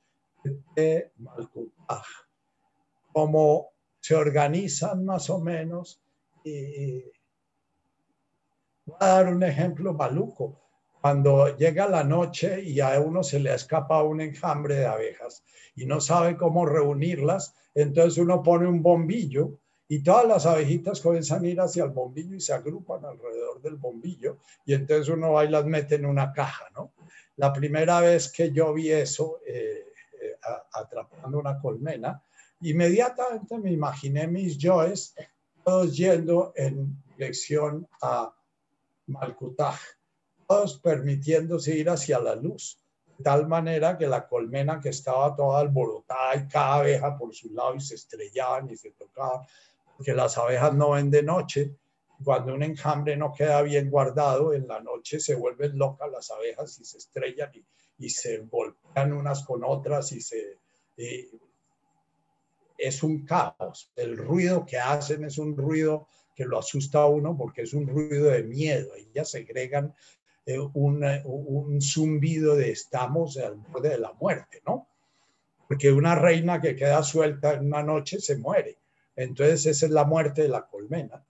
Como 3.12 3.70
se 4.00 4.14
organizan 4.14 5.04
más 5.04 5.28
o 5.30 5.40
menos. 5.40 6.00
Y 6.44 7.02
voy 8.84 8.96
a 9.00 9.06
dar 9.06 9.28
un 9.28 9.42
ejemplo 9.42 9.92
maluco. 9.94 10.65
Cuando 11.06 11.56
llega 11.56 11.86
la 11.86 12.02
noche 12.02 12.60
y 12.64 12.80
a 12.80 12.98
uno 12.98 13.22
se 13.22 13.38
le 13.38 13.54
escapa 13.54 14.02
un 14.02 14.20
enjambre 14.20 14.74
de 14.74 14.86
abejas 14.86 15.44
y 15.76 15.86
no 15.86 16.00
sabe 16.00 16.36
cómo 16.36 16.66
reunirlas, 16.66 17.54
entonces 17.76 18.18
uno 18.18 18.42
pone 18.42 18.66
un 18.66 18.82
bombillo 18.82 19.56
y 19.86 20.02
todas 20.02 20.26
las 20.26 20.46
abejitas 20.46 21.00
comienzan 21.00 21.44
a 21.44 21.46
ir 21.46 21.60
hacia 21.60 21.84
el 21.84 21.90
bombillo 21.90 22.34
y 22.34 22.40
se 22.40 22.54
agrupan 22.54 23.04
alrededor 23.04 23.62
del 23.62 23.76
bombillo 23.76 24.38
y 24.64 24.74
entonces 24.74 25.08
uno 25.08 25.30
va 25.30 25.44
y 25.44 25.48
las 25.48 25.64
mete 25.64 25.94
en 25.94 26.06
una 26.06 26.32
caja, 26.32 26.64
¿no? 26.74 26.90
La 27.36 27.52
primera 27.52 28.00
vez 28.00 28.32
que 28.32 28.50
yo 28.50 28.74
vi 28.74 28.90
eso 28.90 29.38
eh, 29.46 29.92
eh, 30.20 30.36
atrapando 30.72 31.38
una 31.38 31.56
colmena, 31.60 32.20
Inmediatamente 32.62 33.58
me 33.58 33.70
imaginé 33.70 34.26
mis 34.26 34.58
joes 34.60 35.14
todos 35.62 35.96
yendo 35.96 36.52
en 36.56 37.00
dirección 37.16 37.86
a 38.02 38.34
Malkutaj, 39.06 39.78
permitiéndose 40.82 41.76
ir 41.76 41.90
hacia 41.90 42.18
la 42.18 42.34
luz, 42.34 42.78
de 43.18 43.24
tal 43.24 43.46
manera 43.48 43.96
que 43.96 44.06
la 44.06 44.26
colmena 44.26 44.80
que 44.80 44.90
estaba 44.90 45.34
toda 45.34 45.60
alborotada 45.60 46.36
y 46.36 46.48
cada 46.48 46.76
abeja 46.76 47.16
por 47.16 47.34
su 47.34 47.52
lado 47.52 47.74
y 47.74 47.80
se 47.80 47.94
estrellaban 47.94 48.70
y 48.70 48.76
se 48.76 48.90
tocaban, 48.92 49.40
porque 49.96 50.12
las 50.12 50.36
abejas 50.38 50.74
no 50.74 50.90
ven 50.90 51.10
de 51.10 51.22
noche. 51.22 51.76
Cuando 52.24 52.54
un 52.54 52.62
enjambre 52.62 53.16
no 53.16 53.32
queda 53.32 53.60
bien 53.62 53.90
guardado, 53.90 54.54
en 54.54 54.66
la 54.66 54.80
noche 54.80 55.20
se 55.20 55.34
vuelven 55.34 55.76
locas 55.76 56.10
las 56.10 56.30
abejas 56.30 56.78
y 56.80 56.84
se 56.84 56.98
estrellan 56.98 57.50
y, 57.98 58.08
se 58.08 58.38
golpean 58.38 59.12
unas 59.12 59.44
con 59.44 59.64
otras 59.64 60.12
y 60.12 60.20
se 60.20 60.58
es 62.78 63.02
un 63.02 63.24
caos. 63.24 63.90
El 63.96 64.16
ruido 64.16 64.64
que 64.66 64.78
hacen 64.78 65.24
es 65.24 65.38
un 65.38 65.56
ruido 65.56 66.08
que 66.34 66.44
lo 66.44 66.58
asusta 66.58 67.00
a 67.00 67.06
uno 67.06 67.36
porque 67.36 67.62
es 67.62 67.72
un 67.72 67.86
ruido 67.86 68.26
de 68.30 68.42
miedo. 68.42 68.94
Ellas 68.94 69.30
segregan 69.30 69.94
eh, 70.48 70.60
un, 70.60 71.80
zumbido 71.82 72.54
de 72.54 72.70
estamos 72.70 73.36
al 73.36 73.56
borde 73.56 73.88
de 73.88 73.98
la 73.98 74.12
muerte, 74.12 74.62
¿no? 74.64 74.86
Porque 75.66 75.90
una 75.90 76.14
reina 76.14 76.60
que 76.60 76.76
queda 76.76 77.02
suelta 77.02 77.54
en 77.54 77.66
una 77.66 77.82
noche 77.82 78.20
se 78.20 78.36
muere. 78.38 78.78
Entonces 79.16 79.66
esa 79.66 79.86
es 79.86 79.92
la 79.92 80.04
muerte 80.04 80.42
de 80.42 80.48
la 80.48 80.64
colmena. 80.64 81.24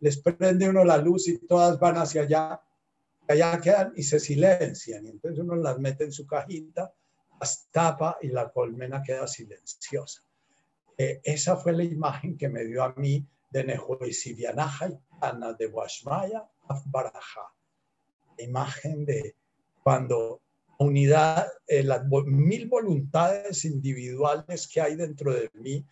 les 0.00 0.18
prende 0.18 0.68
uno 0.68 0.84
la 0.84 0.98
luz 0.98 1.28
y 1.28 1.38
todas 1.38 1.80
van 1.80 1.96
hacia 1.96 2.22
allá, 2.22 2.60
allá 3.26 3.58
quedan 3.58 3.94
y 3.96 4.02
se 4.02 4.20
silencian. 4.20 5.06
Y 5.06 5.08
entonces 5.08 5.40
uno 5.40 5.56
las 5.56 5.78
mete 5.78 6.04
en 6.04 6.12
su 6.12 6.26
cajita, 6.26 6.92
las 7.40 7.68
tapa 7.70 8.18
y 8.20 8.28
la 8.28 8.50
colmena 8.50 9.02
queda 9.02 9.26
silenciosa. 9.26 10.22
Eh, 10.98 11.22
esa 11.24 11.56
fue 11.56 11.72
la 11.72 11.84
imagen 11.84 12.36
que 12.36 12.50
me 12.50 12.64
dio 12.64 12.84
a 12.84 12.92
mí 12.98 13.26
de 13.48 13.64
Nehuesivianaja 13.64 14.88
y 14.90 14.98
Ana 15.22 15.54
de 15.54 15.68
Washmaya 15.68 16.46
Afbaraja. 16.68 17.50
La 18.38 18.44
imagen 18.44 19.04
de 19.04 19.34
cuando 19.82 20.40
unidad, 20.78 21.46
eh, 21.66 21.82
las 21.82 22.04
mil 22.26 22.68
voluntades 22.68 23.64
individuales 23.64 24.68
que 24.68 24.80
hay 24.80 24.96
dentro 24.96 25.32
de 25.32 25.50
mí, 25.54 25.84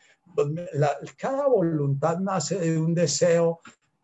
cada 1.17 1.47
voluntad 1.47 2.19
nace 2.19 2.59
de 2.59 2.79
un 2.79 2.95
deseo, 2.95 3.61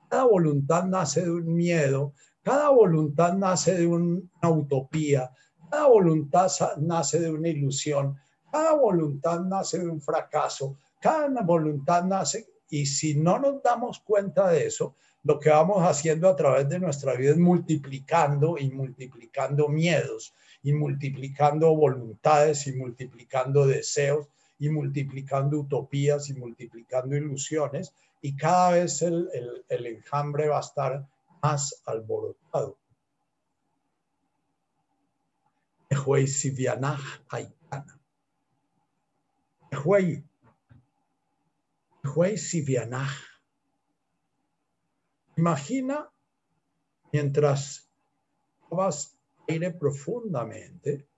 cada 0.09 0.25
voluntad 0.25 0.85
nace 0.85 1.23
de 1.23 1.31
un 1.31 1.55
miedo, 1.55 2.13
cada 2.43 2.69
voluntad 2.71 3.35
nace 3.35 3.75
de 3.75 3.87
una 3.87 4.51
utopía, 4.51 5.31
cada 5.71 5.89
voluntad 5.89 6.49
nace 6.79 7.21
de 7.21 7.31
una 7.31 7.49
ilusión, 7.49 8.17
cada 8.51 8.75
voluntad 8.75 9.41
nace 9.41 9.79
de 9.79 9.89
un 9.89 10.01
fracaso, 10.01 10.77
cada 11.01 11.43
voluntad 11.43 12.05
nace 12.05 12.49
y 12.69 12.87
si 12.87 13.15
no 13.15 13.39
nos 13.39 13.63
damos 13.63 14.01
cuenta 14.01 14.49
de 14.51 14.67
eso, 14.67 14.97
lo 15.27 15.41
que 15.41 15.51
vamos 15.51 15.83
haciendo 15.83 16.29
a 16.29 16.37
través 16.37 16.69
de 16.69 16.79
nuestra 16.79 17.15
vida 17.15 17.33
es 17.33 17.37
multiplicando 17.37 18.57
y 18.59 18.71
multiplicando 18.71 19.67
miedos 19.67 20.33
y 20.63 20.73
multiplicando 20.73 21.75
voluntades 21.75 22.65
y 22.69 22.75
multiplicando 22.75 23.67
deseos 23.67 24.29
y 24.61 24.69
multiplicando 24.69 25.59
utopías 25.59 26.31
y 26.31 26.35
multiplicando 26.35 27.17
ilusiones 27.17 27.93
y 28.23 28.37
cada 28.37 28.71
vez 28.71 29.03
el, 29.03 29.29
enjambre 29.69 30.47
va 30.47 30.59
a 30.59 30.61
estar 30.61 31.05
más 31.43 31.83
alborotado. 31.87 32.79
Imagina 45.37 46.11
mientras 47.13 47.89
vas 48.71 49.17
aire 49.49 49.71
profundamente, 49.71 51.09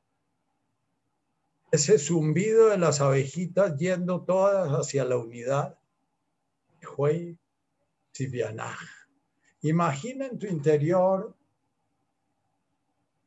ese 1.71 1.99
zumbido 1.99 2.69
de 2.69 2.79
las 2.79 3.01
abejitas 3.01 3.77
yendo 3.79 4.25
todas 4.25 4.71
hacia 4.71 5.05
la 5.05 5.19
unidad, 5.19 5.79
Imagina 9.63 10.27
en 10.27 10.39
tu 10.39 10.47
interior, 10.47 11.37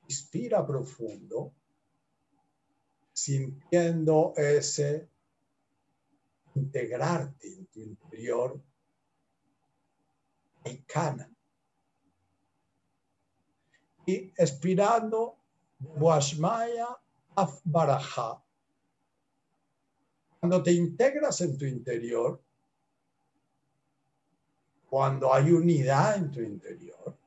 inspira 0.07 0.65
profundo, 0.65 1.53
sintiendo 3.13 4.33
ese 4.35 5.09
integrarte 6.55 7.47
en 7.47 7.65
tu 7.67 7.79
interior, 7.79 8.61
cana 10.85 11.29
y 14.05 14.31
expirando 14.35 15.37
Washmaya 15.79 16.87
Afbaraja. 17.35 18.43
Cuando 20.39 20.61
te 20.61 20.71
integras 20.73 21.41
en 21.41 21.57
tu 21.57 21.65
interior, 21.65 22.41
cuando 24.89 25.33
hay 25.33 25.51
unidad 25.51 26.17
en 26.17 26.31
tu 26.31 26.41
interior, 26.41 27.17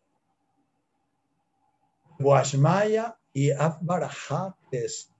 Washmaya 2.18 3.16
y 3.32 3.50
Afbaraja 3.50 4.56
es 4.70 5.10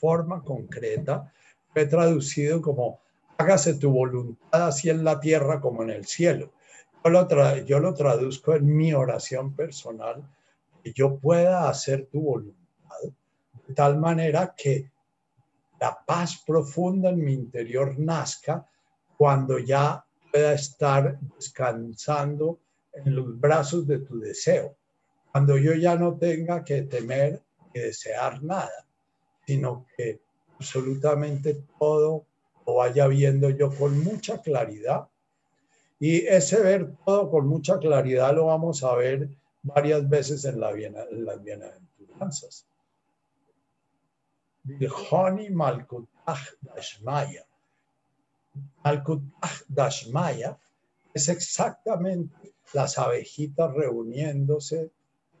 forma 0.00 0.42
concreta, 0.42 1.32
fue 1.72 1.86
traducido 1.86 2.60
como 2.60 3.00
hágase 3.38 3.74
tu 3.74 3.90
voluntad 3.90 4.68
así 4.68 4.90
en 4.90 5.04
la 5.04 5.20
tierra 5.20 5.60
como 5.60 5.82
en 5.82 5.90
el 5.90 6.06
cielo. 6.06 6.52
Yo 7.04 7.80
lo, 7.80 7.94
traduzco 7.94 8.54
en 8.54 8.76
mi 8.76 8.92
oración 8.94 9.56
personal 9.56 10.22
que 10.82 10.92
yo 10.92 11.16
pueda 11.16 11.68
hacer 11.68 12.06
tu 12.06 12.20
voluntad, 12.20 12.96
de 13.66 13.74
tal 13.74 13.98
manera 13.98 14.54
que 14.56 14.90
la 15.80 15.98
paz 16.06 16.42
profunda 16.46 17.10
en 17.10 17.24
mi 17.24 17.32
interior 17.32 17.98
nazca 17.98 18.64
cuando 19.16 19.58
ya 19.58 20.04
pueda 20.30 20.52
estar 20.52 21.18
descansando 21.36 22.60
en 22.92 23.16
los 23.16 23.38
brazos 23.40 23.86
de 23.86 23.98
tu 23.98 24.20
deseo, 24.20 24.76
cuando 25.32 25.58
yo 25.58 25.74
ya 25.74 25.96
no 25.96 26.16
tenga 26.16 26.62
que 26.62 26.82
temer 26.82 27.42
y 27.74 27.80
desear 27.80 28.42
nada, 28.44 28.86
sino 29.44 29.86
que 29.96 30.20
absolutamente 30.56 31.64
todo 31.78 32.26
lo 32.64 32.74
vaya 32.76 33.08
viendo 33.08 33.50
yo 33.50 33.74
con 33.74 33.98
mucha 34.04 34.40
claridad. 34.40 35.08
Y 36.02 36.26
ese 36.26 36.60
ver 36.60 36.96
todo 37.06 37.30
con 37.30 37.46
mucha 37.46 37.78
claridad 37.78 38.34
lo 38.34 38.46
vamos 38.46 38.82
a 38.82 38.92
ver 38.96 39.28
varias 39.62 40.08
veces 40.08 40.44
en, 40.44 40.58
la 40.58 40.72
en 40.72 41.24
las 41.24 41.40
bienaventuranzas. 41.40 42.66
Bilhoni 44.64 45.50
Malkutach 45.50 46.56
Dashmaya. 46.60 47.46
Malkutach 48.82 49.62
Dashmaya 49.68 50.58
es 51.14 51.28
exactamente 51.28 52.52
las 52.72 52.98
abejitas 52.98 53.72
reuniéndose 53.72 54.90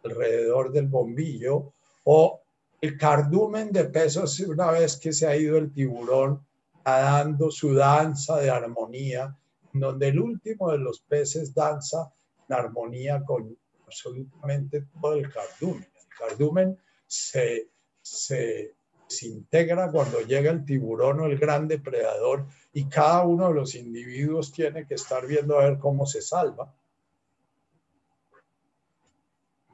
alrededor 0.04 0.70
del 0.70 0.86
bombillo 0.86 1.72
o 2.04 2.40
el 2.80 2.96
cardumen 2.96 3.72
de 3.72 3.86
pesos 3.86 4.38
una 4.38 4.70
vez 4.70 4.96
que 4.96 5.12
se 5.12 5.26
ha 5.26 5.34
ido 5.36 5.58
el 5.58 5.72
tiburón 5.72 6.40
dando 6.84 7.50
su 7.50 7.74
danza 7.74 8.36
de 8.36 8.48
armonía, 8.48 9.36
donde 9.80 10.08
el 10.08 10.20
último 10.20 10.70
de 10.70 10.78
los 10.78 11.00
peces 11.00 11.54
danza 11.54 12.12
en 12.48 12.54
armonía 12.54 13.22
con 13.24 13.56
absolutamente 13.86 14.86
todo 15.00 15.14
el 15.14 15.30
cardumen. 15.30 15.88
El 15.94 16.16
cardumen 16.16 16.78
se, 17.06 17.68
se, 18.00 18.74
integra 19.22 19.90
cuando 19.90 20.20
llega 20.20 20.50
el 20.50 20.64
tiburón 20.64 21.20
o 21.20 21.26
el 21.26 21.38
gran 21.38 21.68
depredador 21.68 22.46
y 22.72 22.88
cada 22.88 23.24
uno 23.24 23.48
de 23.48 23.54
los 23.54 23.74
individuos 23.74 24.52
tiene 24.52 24.86
que 24.86 24.94
estar 24.94 25.26
viendo 25.26 25.58
a 25.58 25.64
ver 25.68 25.78
cómo 25.78 26.06
se 26.06 26.22
salva. 26.22 26.74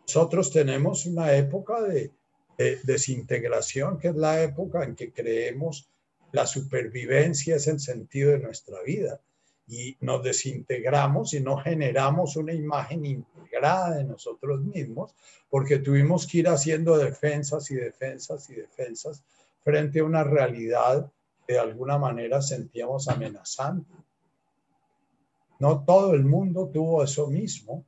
Nosotros 0.02 0.50
tenemos 0.50 1.06
una 1.06 1.34
época 1.34 1.82
de, 1.82 2.10
de 2.56 2.80
desintegración, 2.82 3.98
que 3.98 4.08
es 4.08 4.16
la 4.16 4.42
época 4.42 4.82
en 4.82 4.96
que 4.96 5.12
creemos 5.12 5.88
la 6.32 6.46
supervivencia 6.46 7.56
es 7.56 7.66
el 7.68 7.80
sentido 7.80 8.32
de 8.32 8.40
nuestra 8.40 8.82
vida 8.82 9.20
y 9.68 9.98
nos 10.00 10.22
desintegramos 10.22 11.34
y 11.34 11.40
no 11.40 11.58
generamos 11.58 12.36
una 12.36 12.54
imagen 12.54 13.04
integrada 13.04 13.96
de 13.96 14.04
nosotros 14.04 14.62
mismos 14.62 15.14
porque 15.50 15.78
tuvimos 15.78 16.26
que 16.26 16.38
ir 16.38 16.48
haciendo 16.48 16.96
defensas 16.96 17.70
y 17.70 17.74
defensas 17.74 18.48
y 18.48 18.54
defensas 18.54 19.22
frente 19.62 20.00
a 20.00 20.04
una 20.04 20.24
realidad 20.24 21.12
que 21.46 21.52
de 21.52 21.58
alguna 21.58 21.98
manera 21.98 22.40
sentíamos 22.40 23.08
amenazante. 23.08 23.92
No 25.58 25.84
todo 25.84 26.14
el 26.14 26.24
mundo 26.24 26.70
tuvo 26.72 27.04
eso 27.04 27.26
mismo. 27.26 27.84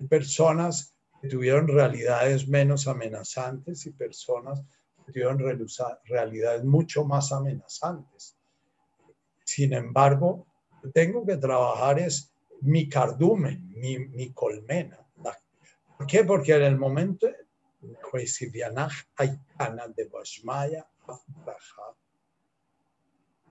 Hay 0.00 0.06
personas 0.06 0.94
que 1.20 1.28
tuvieron 1.28 1.68
realidades 1.68 2.48
menos 2.48 2.88
amenazantes 2.88 3.84
y 3.84 3.90
personas 3.90 4.62
que 5.04 5.12
tuvieron 5.12 5.38
realidades 6.04 6.64
mucho 6.64 7.04
más 7.04 7.32
amenazantes. 7.32 8.36
Sin 9.44 9.74
embargo, 9.74 10.46
tengo 10.90 11.24
que 11.24 11.36
trabajar 11.36 11.98
es 11.98 12.32
mi 12.60 12.88
cardumen, 12.88 13.72
mi, 13.76 13.98
mi 13.98 14.32
colmena. 14.32 14.98
¿Por 15.96 16.06
qué? 16.06 16.24
Porque 16.24 16.54
en 16.54 16.62
el 16.62 16.78
momento 16.78 17.28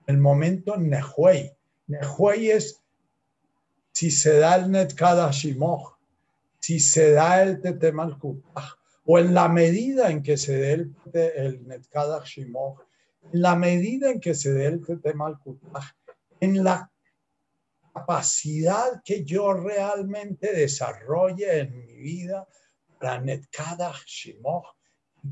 el 0.06 0.18
momento 0.18 0.76
Nehuey. 0.76 1.52
Nehuey 1.86 2.50
es 2.50 2.80
si 3.92 4.10
se 4.10 4.38
da 4.38 4.56
el 4.56 4.70
Netkada 4.70 5.30
Shimoch, 5.30 5.96
si 6.58 6.80
se 6.80 7.12
da 7.12 7.42
el 7.42 7.60
Tetemal 7.60 8.18
o 9.04 9.18
en 9.18 9.34
la 9.34 9.48
medida 9.48 10.10
en 10.10 10.22
que 10.22 10.36
se 10.36 10.56
dé 10.56 10.72
el, 10.72 10.94
el 11.12 11.82
Shimoch, 12.24 12.80
en 13.32 13.42
la 13.42 13.56
medida 13.56 14.10
en 14.10 14.20
que 14.20 14.34
se 14.34 14.52
dé 14.52 14.66
el 14.66 14.84
Tetemal 14.84 15.38
en 16.40 16.64
la 16.64 16.91
capacidad 17.92 19.02
que 19.04 19.24
yo 19.24 19.52
realmente 19.52 20.52
desarrolle 20.52 21.60
en 21.60 21.78
mi 21.78 21.94
vida 21.94 22.46
para 22.98 23.20
Netkada 23.20 23.92
Shimoch, 24.06 24.76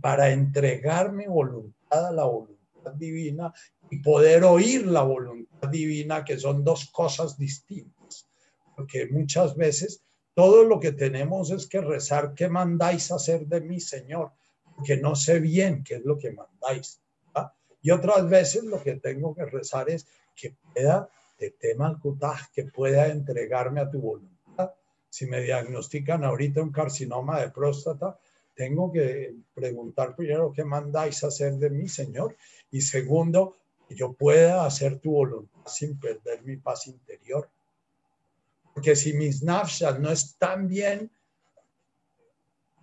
para 0.00 0.30
entregar 0.30 1.12
mi 1.12 1.26
voluntad 1.26 2.08
a 2.08 2.12
la 2.12 2.24
voluntad 2.24 2.92
divina 2.94 3.52
y 3.90 3.98
poder 3.98 4.44
oír 4.44 4.86
la 4.86 5.02
voluntad 5.02 5.68
divina, 5.68 6.24
que 6.24 6.38
son 6.38 6.64
dos 6.64 6.90
cosas 6.90 7.38
distintas. 7.38 8.28
Porque 8.76 9.08
muchas 9.10 9.56
veces 9.56 10.02
todo 10.34 10.64
lo 10.64 10.78
que 10.78 10.92
tenemos 10.92 11.50
es 11.50 11.66
que 11.66 11.80
rezar, 11.80 12.34
¿qué 12.34 12.48
mandáis 12.48 13.10
hacer 13.10 13.46
de 13.46 13.60
mí, 13.60 13.80
Señor? 13.80 14.32
Porque 14.76 14.96
no 14.96 15.16
sé 15.16 15.40
bien 15.40 15.82
qué 15.84 15.96
es 15.96 16.04
lo 16.04 16.18
que 16.18 16.32
mandáis. 16.32 17.00
Y 17.82 17.90
otras 17.90 18.28
veces 18.28 18.64
lo 18.64 18.82
que 18.82 18.96
tengo 18.96 19.34
que 19.34 19.46
rezar 19.46 19.88
es 19.88 20.06
que 20.36 20.54
pueda 20.74 21.08
que 22.54 22.64
pueda 22.64 23.06
entregarme 23.08 23.80
a 23.80 23.90
tu 23.90 24.00
voluntad. 24.00 24.72
Si 25.08 25.26
me 25.26 25.40
diagnostican 25.40 26.24
ahorita 26.24 26.62
un 26.62 26.70
carcinoma 26.70 27.40
de 27.40 27.50
próstata, 27.50 28.18
tengo 28.54 28.92
que 28.92 29.34
preguntar 29.54 30.14
primero 30.14 30.52
qué 30.52 30.64
mandáis 30.64 31.24
hacer 31.24 31.54
de 31.54 31.70
mí, 31.70 31.88
Señor, 31.88 32.36
y 32.70 32.80
segundo, 32.80 33.56
que 33.88 33.94
yo 33.94 34.12
pueda 34.12 34.66
hacer 34.66 34.98
tu 35.00 35.12
voluntad 35.12 35.66
sin 35.66 35.98
perder 35.98 36.42
mi 36.42 36.56
paz 36.56 36.86
interior. 36.86 37.48
Porque 38.74 38.94
si 38.94 39.14
mis 39.14 39.42
nafshas 39.42 39.98
no 39.98 40.10
están 40.10 40.68
bien 40.68 41.10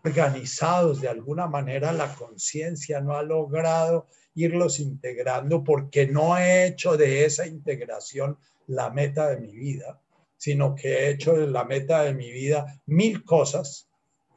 organizados 0.04 1.02
de 1.02 1.08
alguna 1.08 1.48
manera, 1.48 1.92
la 1.92 2.14
conciencia 2.14 3.00
no 3.02 3.14
ha 3.14 3.24
logrado 3.24 4.08
irlos 4.38 4.80
integrando 4.80 5.64
porque 5.64 6.06
no 6.06 6.38
he 6.38 6.68
hecho 6.68 6.96
de 6.96 7.26
esa 7.26 7.48
integración 7.48 8.38
la 8.68 8.92
meta 8.92 9.30
de 9.30 9.38
mi 9.38 9.54
vida, 9.56 10.00
sino 10.38 10.76
que 10.76 10.90
he 10.90 11.10
hecho 11.10 11.34
de 11.34 11.48
la 11.48 11.64
meta 11.64 12.04
de 12.04 12.14
mi 12.14 12.32
vida 12.32 12.80
mil 12.86 13.26
cosas, 13.26 13.90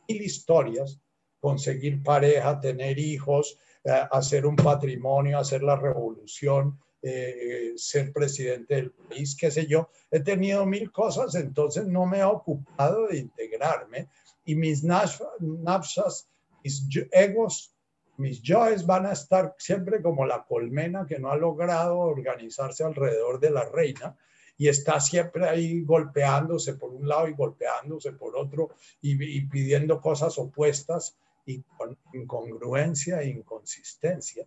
mil 0.09 0.23
historias, 0.23 0.99
conseguir 1.39 2.03
pareja, 2.03 2.61
tener 2.61 2.99
hijos, 2.99 3.59
eh, 3.85 3.91
hacer 4.11 4.47
un 4.47 4.57
patrimonio, 4.57 5.39
hacer 5.39 5.63
la 5.63 5.77
revolución, 5.77 6.79
eh, 7.03 7.73
ser 7.77 8.11
presidente 8.13 8.77
del 8.77 8.93
país, 8.93 9.37
qué 9.39 9.51
sé 9.51 9.67
yo. 9.67 9.91
He 10.11 10.21
tenido 10.21 10.65
mil 10.65 10.91
cosas, 10.91 11.35
entonces 11.35 11.87
no 11.87 12.07
me 12.07 12.19
he 12.19 12.25
ocupado 12.25 13.09
de 13.09 13.19
integrarme 13.19 14.09
y 14.47 14.55
mis 14.55 14.83
nafshas, 14.83 16.29
mis 16.65 16.89
egos 17.13 17.75
mis 18.21 18.43
joys 18.45 18.85
van 18.85 19.07
a 19.07 19.13
estar 19.13 19.55
siempre 19.59 20.03
como 20.03 20.27
la 20.27 20.45
colmena 20.45 21.07
que 21.07 21.19
no 21.19 21.31
ha 21.31 21.37
logrado 21.37 21.99
organizarse 21.99 22.85
alrededor 22.85 23.41
de 23.41 23.51
la 23.51 23.65
reina 23.65 24.15
y 24.59 24.69
está 24.69 25.01
siempre 25.01 25.49
ahí 25.49 25.83
golpeándose 25.85 26.75
por 26.75 26.91
un 26.91 27.09
lado 27.09 27.29
y 27.29 27.33
golpeándose 27.33 28.13
por 28.13 28.37
otro 28.37 28.75
y, 29.01 29.41
pidiendo 29.47 30.03
cosas 30.03 30.37
opuestas 30.39 31.17
y 31.47 31.63
con 31.63 31.97
incongruencia 32.13 33.23
e 33.23 33.29
inconsistencia. 33.29 34.47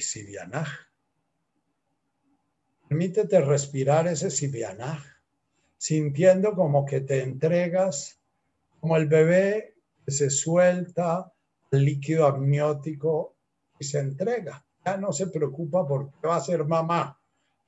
Sibianaj. 0.00 0.68
Permítete 2.88 3.40
respirar 3.42 4.08
ese 4.08 4.30
Sibianaj, 4.30 5.04
sintiendo 5.76 6.54
como 6.54 6.86
que 6.86 7.02
te 7.02 7.22
entregas, 7.22 8.18
como 8.80 8.96
el 8.96 9.06
bebé 9.06 9.75
se 10.10 10.30
suelta 10.30 11.32
el 11.70 11.84
líquido 11.84 12.26
amniótico 12.26 13.36
y 13.78 13.84
se 13.84 13.98
entrega. 13.98 14.64
Ya 14.84 14.96
no 14.96 15.12
se 15.12 15.28
preocupa 15.28 15.86
por 15.86 16.10
qué 16.12 16.28
va 16.28 16.36
a 16.36 16.40
ser 16.40 16.64
mamá. 16.64 17.18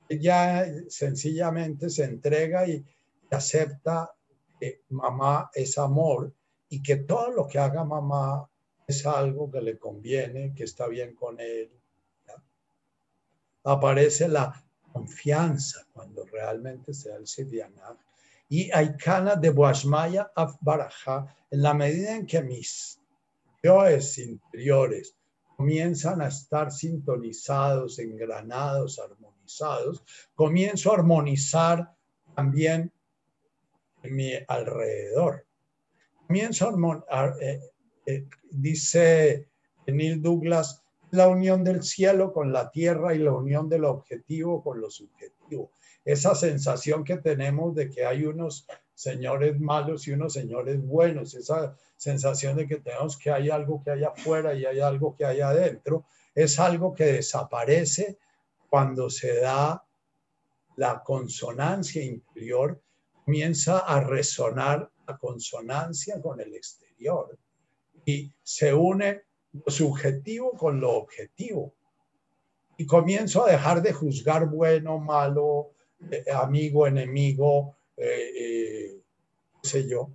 Ella 0.07 0.65
sencillamente 0.87 1.89
se 1.89 2.05
entrega 2.05 2.67
y 2.67 2.83
acepta 3.29 4.11
que 4.59 4.81
mamá 4.89 5.49
es 5.53 5.77
amor 5.77 6.33
y 6.69 6.81
que 6.81 6.97
todo 6.97 7.31
lo 7.31 7.47
que 7.47 7.59
haga 7.59 7.83
mamá 7.83 8.49
es 8.87 9.05
algo 9.05 9.51
que 9.51 9.61
le 9.61 9.77
conviene, 9.77 10.53
que 10.55 10.63
está 10.63 10.87
bien 10.87 11.13
con 11.15 11.39
él. 11.39 11.71
Aparece 13.63 14.27
la 14.27 14.63
confianza 14.91 15.85
cuando 15.93 16.25
realmente 16.25 16.93
se 16.93 17.09
da 17.09 17.17
el. 17.17 18.08
Y 18.49 18.71
hay 18.71 18.97
cana 18.97 19.35
de 19.35 19.51
Boashmaya 19.51 20.31
af 20.35 20.57
en 21.51 21.61
la 21.61 21.73
medida 21.73 22.15
en 22.15 22.25
que 22.25 22.41
mis 22.41 22.99
yoes 23.63 24.17
interiores 24.17 25.15
comienzan 25.55 26.21
a 26.21 26.27
estar 26.27 26.71
sintonizados, 26.71 27.99
engranados, 27.99 28.97
armonizados, 28.99 30.03
comienzo 30.33 30.91
a 30.91 30.95
armonizar 30.95 31.93
también 32.35 32.91
mi 34.03 34.33
alrededor. 34.47 35.45
Comienzo 36.25 36.65
a 36.65 36.69
armonizar, 36.69 37.35
eh, 37.41 37.61
eh, 38.05 38.27
dice 38.49 39.49
Neil 39.85 40.21
Douglas, 40.21 40.81
la 41.11 41.27
unión 41.27 41.63
del 41.63 41.83
cielo 41.83 42.31
con 42.31 42.53
la 42.53 42.69
tierra 42.71 43.13
y 43.13 43.19
la 43.19 43.33
unión 43.33 43.67
del 43.67 43.85
objetivo 43.85 44.63
con 44.63 44.79
lo 44.79 44.89
subjetivo. 44.89 45.71
Esa 46.05 46.33
sensación 46.35 47.03
que 47.03 47.17
tenemos 47.17 47.75
de 47.75 47.89
que 47.89 48.05
hay 48.05 48.25
unos 48.25 48.65
señores 48.93 49.59
malos 49.59 50.07
y 50.07 50.11
unos 50.11 50.33
señores 50.33 50.81
buenos, 50.81 51.33
esa 51.33 51.75
sensación 51.95 52.57
de 52.57 52.67
que 52.67 52.77
tenemos 52.77 53.17
que 53.17 53.31
hay 53.31 53.49
algo 53.49 53.81
que 53.83 53.91
hay 53.91 54.03
afuera 54.03 54.53
y 54.53 54.65
hay 54.65 54.79
algo 54.79 55.15
que 55.15 55.25
hay 55.25 55.41
adentro, 55.41 56.05
es 56.33 56.59
algo 56.59 56.93
que 56.93 57.05
desaparece 57.05 58.17
cuando 58.69 59.09
se 59.09 59.39
da 59.39 59.83
la 60.75 61.03
consonancia 61.03 62.03
interior, 62.03 62.81
comienza 63.25 63.79
a 63.79 63.99
resonar 63.99 64.89
la 65.07 65.17
consonancia 65.17 66.21
con 66.21 66.39
el 66.39 66.53
exterior 66.53 67.37
y 68.05 68.31
se 68.41 68.73
une 68.73 69.23
lo 69.51 69.71
subjetivo 69.71 70.51
con 70.51 70.79
lo 70.79 70.91
objetivo. 70.91 71.73
Y 72.77 72.85
comienzo 72.85 73.45
a 73.45 73.51
dejar 73.51 73.81
de 73.81 73.91
juzgar 73.91 74.47
bueno, 74.47 74.99
malo, 74.99 75.71
eh, 76.11 76.25
amigo, 76.31 76.87
enemigo, 76.87 77.75
eh, 77.97 78.31
eh, 78.37 79.01
sé 79.61 79.87
yo. 79.87 80.09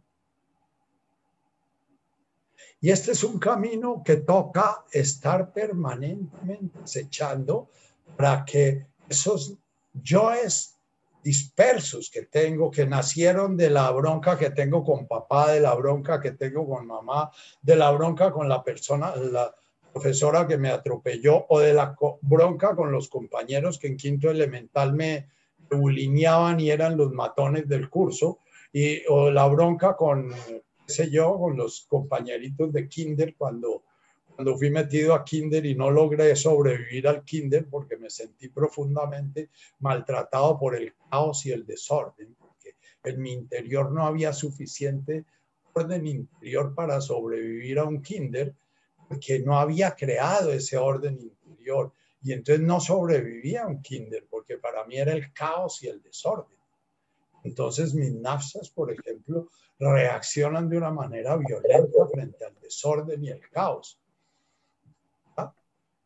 Y 2.80 2.90
este 2.90 3.12
es 3.12 3.24
un 3.24 3.38
camino 3.38 4.02
que 4.04 4.16
toca 4.16 4.84
estar 4.92 5.52
permanentemente 5.52 6.78
acechando 6.82 7.70
para 8.16 8.44
que 8.44 8.86
esos 9.08 9.54
yoes 9.94 10.74
dispersos 11.22 12.10
que 12.10 12.22
tengo, 12.26 12.70
que 12.70 12.86
nacieron 12.86 13.56
de 13.56 13.70
la 13.70 13.90
bronca 13.90 14.36
que 14.36 14.50
tengo 14.50 14.84
con 14.84 15.06
papá, 15.06 15.52
de 15.52 15.60
la 15.60 15.74
bronca 15.74 16.20
que 16.20 16.32
tengo 16.32 16.68
con 16.68 16.86
mamá, 16.86 17.30
de 17.62 17.76
la 17.76 17.90
bronca 17.90 18.30
con 18.30 18.48
la 18.48 18.62
persona, 18.62 19.16
la 19.16 19.54
profesora 19.90 20.46
que 20.46 20.58
me 20.58 20.68
atropelló 20.68 21.46
o 21.48 21.60
de 21.60 21.72
la 21.72 21.96
bronca 22.20 22.76
con 22.76 22.92
los 22.92 23.08
compañeros 23.08 23.78
que 23.78 23.86
en 23.86 23.96
quinto 23.96 24.30
elemental 24.30 24.92
me 24.92 25.28
bulineaban 25.70 26.60
y 26.60 26.70
eran 26.70 26.96
los 26.96 27.12
matones 27.12 27.68
del 27.68 27.88
curso, 27.88 28.40
y, 28.72 29.02
o 29.08 29.30
la 29.30 29.46
bronca 29.46 29.96
con, 29.96 30.30
qué 30.30 30.62
sé 30.86 31.10
yo, 31.10 31.38
con 31.38 31.56
los 31.56 31.86
compañeritos 31.88 32.72
de 32.72 32.88
kinder 32.88 33.34
cuando 33.36 33.82
cuando 34.34 34.56
fui 34.58 34.70
metido 34.70 35.14
a 35.14 35.24
kinder 35.24 35.64
y 35.64 35.74
no 35.74 35.90
logré 35.90 36.34
sobrevivir 36.34 37.06
al 37.06 37.24
kinder 37.24 37.68
porque 37.70 37.96
me 37.96 38.10
sentí 38.10 38.48
profundamente 38.48 39.50
maltratado 39.78 40.58
por 40.58 40.74
el 40.74 40.92
caos 41.08 41.46
y 41.46 41.52
el 41.52 41.64
desorden, 41.64 42.34
porque 42.34 42.74
en 43.04 43.20
mi 43.20 43.32
interior 43.32 43.92
no 43.92 44.04
había 44.04 44.32
suficiente 44.32 45.24
orden 45.72 46.06
interior 46.06 46.74
para 46.74 47.00
sobrevivir 47.00 47.78
a 47.78 47.84
un 47.84 48.02
kinder, 48.02 48.54
porque 49.08 49.40
no 49.40 49.58
había 49.58 49.94
creado 49.94 50.52
ese 50.52 50.76
orden 50.76 51.18
interior. 51.20 51.92
Y 52.24 52.32
entonces 52.32 52.64
no 52.64 52.80
sobrevivía 52.80 53.62
a 53.62 53.66
un 53.68 53.80
kinder, 53.80 54.26
porque 54.28 54.58
para 54.58 54.84
mí 54.84 54.96
era 54.96 55.12
el 55.12 55.32
caos 55.32 55.80
y 55.84 55.88
el 55.88 56.02
desorden. 56.02 56.58
Entonces 57.44 57.94
mis 57.94 58.12
nafsas, 58.12 58.70
por 58.70 58.90
ejemplo, 58.90 59.50
reaccionan 59.78 60.68
de 60.68 60.78
una 60.78 60.90
manera 60.90 61.36
violenta 61.36 62.06
frente 62.10 62.44
al 62.44 62.58
desorden 62.60 63.22
y 63.22 63.28
el 63.28 63.48
caos 63.50 64.00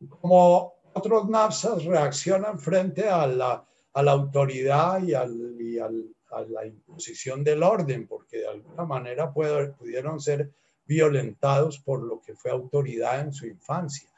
como 0.07 0.73
otros 0.93 1.29
NAFSAs 1.29 1.85
reaccionan 1.85 2.59
frente 2.59 3.07
a 3.07 3.27
la, 3.27 3.65
autoridad 3.93 5.01
y, 5.03 5.13
a 5.13 5.25
la 5.25 6.65
imposición 6.65 7.43
del 7.43 7.63
orden, 7.63 8.07
porque 8.07 8.37
de 8.37 8.47
alguna 8.47 8.85
manera 8.85 9.31
pudieron 9.31 10.19
ser 10.19 10.51
violentados 10.85 11.79
por 11.79 12.01
lo 12.01 12.21
que 12.21 12.35
fue 12.35 12.51
autoridad 12.51 13.19
en 13.19 13.33
su 13.33 13.45
infancia. 13.45 14.09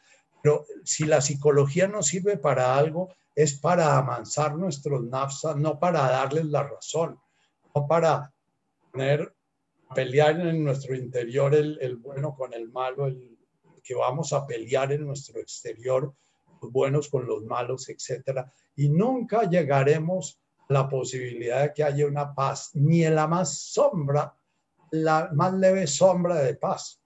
Pero 0.41 0.65
si 0.83 1.05
la 1.05 1.21
psicología 1.21 1.87
no 1.87 2.01
sirve 2.03 2.37
para 2.37 2.75
algo, 2.77 3.09
es 3.35 3.53
para 3.59 3.97
amansar 3.97 4.55
nuestros 4.55 5.03
nafsas, 5.03 5.55
no 5.55 5.79
para 5.79 6.01
darles 6.01 6.45
la 6.45 6.63
razón, 6.63 7.19
no 7.73 7.87
para 7.87 8.33
poner, 8.91 9.33
pelear 9.93 10.39
en 10.39 10.63
nuestro 10.63 10.95
interior 10.95 11.53
el, 11.53 11.77
el 11.81 11.97
bueno 11.97 12.35
con 12.35 12.53
el 12.53 12.69
malo, 12.69 13.07
el 13.07 13.37
que 13.83 13.95
vamos 13.95 14.31
a 14.33 14.45
pelear 14.45 14.91
en 14.91 15.05
nuestro 15.05 15.39
exterior, 15.39 16.13
los 16.61 16.71
buenos 16.71 17.09
con 17.09 17.25
los 17.25 17.43
malos, 17.43 17.89
etcétera, 17.89 18.51
y 18.75 18.89
nunca 18.89 19.49
llegaremos 19.49 20.39
a 20.69 20.73
la 20.73 20.89
posibilidad 20.89 21.63
de 21.63 21.73
que 21.73 21.83
haya 21.83 22.05
una 22.05 22.33
paz, 22.33 22.71
ni 22.73 23.03
en 23.03 23.15
la 23.15 23.27
más 23.27 23.57
sombra, 23.57 24.33
la 24.91 25.29
más 25.33 25.53
leve 25.53 25.87
sombra 25.87 26.35
de 26.35 26.55
paz. 26.55 27.01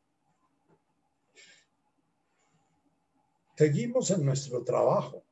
Seguimos 3.55 4.11
en 4.11 4.25
nuestro 4.25 4.63
trabajo. 4.63 5.23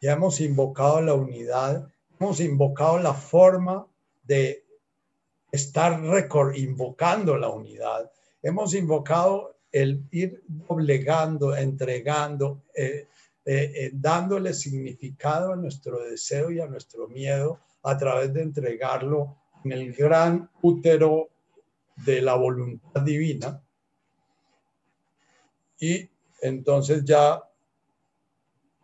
Ya 0.00 0.12
hemos 0.12 0.40
invocado 0.40 1.00
la 1.00 1.14
unidad, 1.14 1.88
hemos 2.18 2.40
invocado 2.40 2.98
la 2.98 3.14
forma 3.14 3.86
de 4.24 4.64
estar 5.52 6.00
invocando 6.56 7.38
la 7.38 7.48
unidad, 7.48 8.10
hemos 8.42 8.74
invocado 8.74 9.56
el 9.70 10.04
ir 10.10 10.42
doblegando, 10.46 11.56
entregando, 11.56 12.64
eh, 12.74 13.06
eh, 13.44 13.72
eh, 13.74 13.90
dándole 13.92 14.54
significado 14.54 15.52
a 15.52 15.56
nuestro 15.56 16.02
deseo 16.04 16.50
y 16.50 16.60
a 16.60 16.66
nuestro 16.66 17.08
miedo 17.08 17.60
a 17.82 17.96
través 17.96 18.32
de 18.34 18.42
entregarlo 18.42 19.36
en 19.64 19.72
el 19.72 19.92
gran 19.94 20.50
útero 20.62 21.28
de 21.96 22.20
la 22.22 22.34
voluntad 22.34 23.02
divina. 23.02 23.62
Y 25.78 26.08
entonces 26.44 27.04
ya 27.04 27.42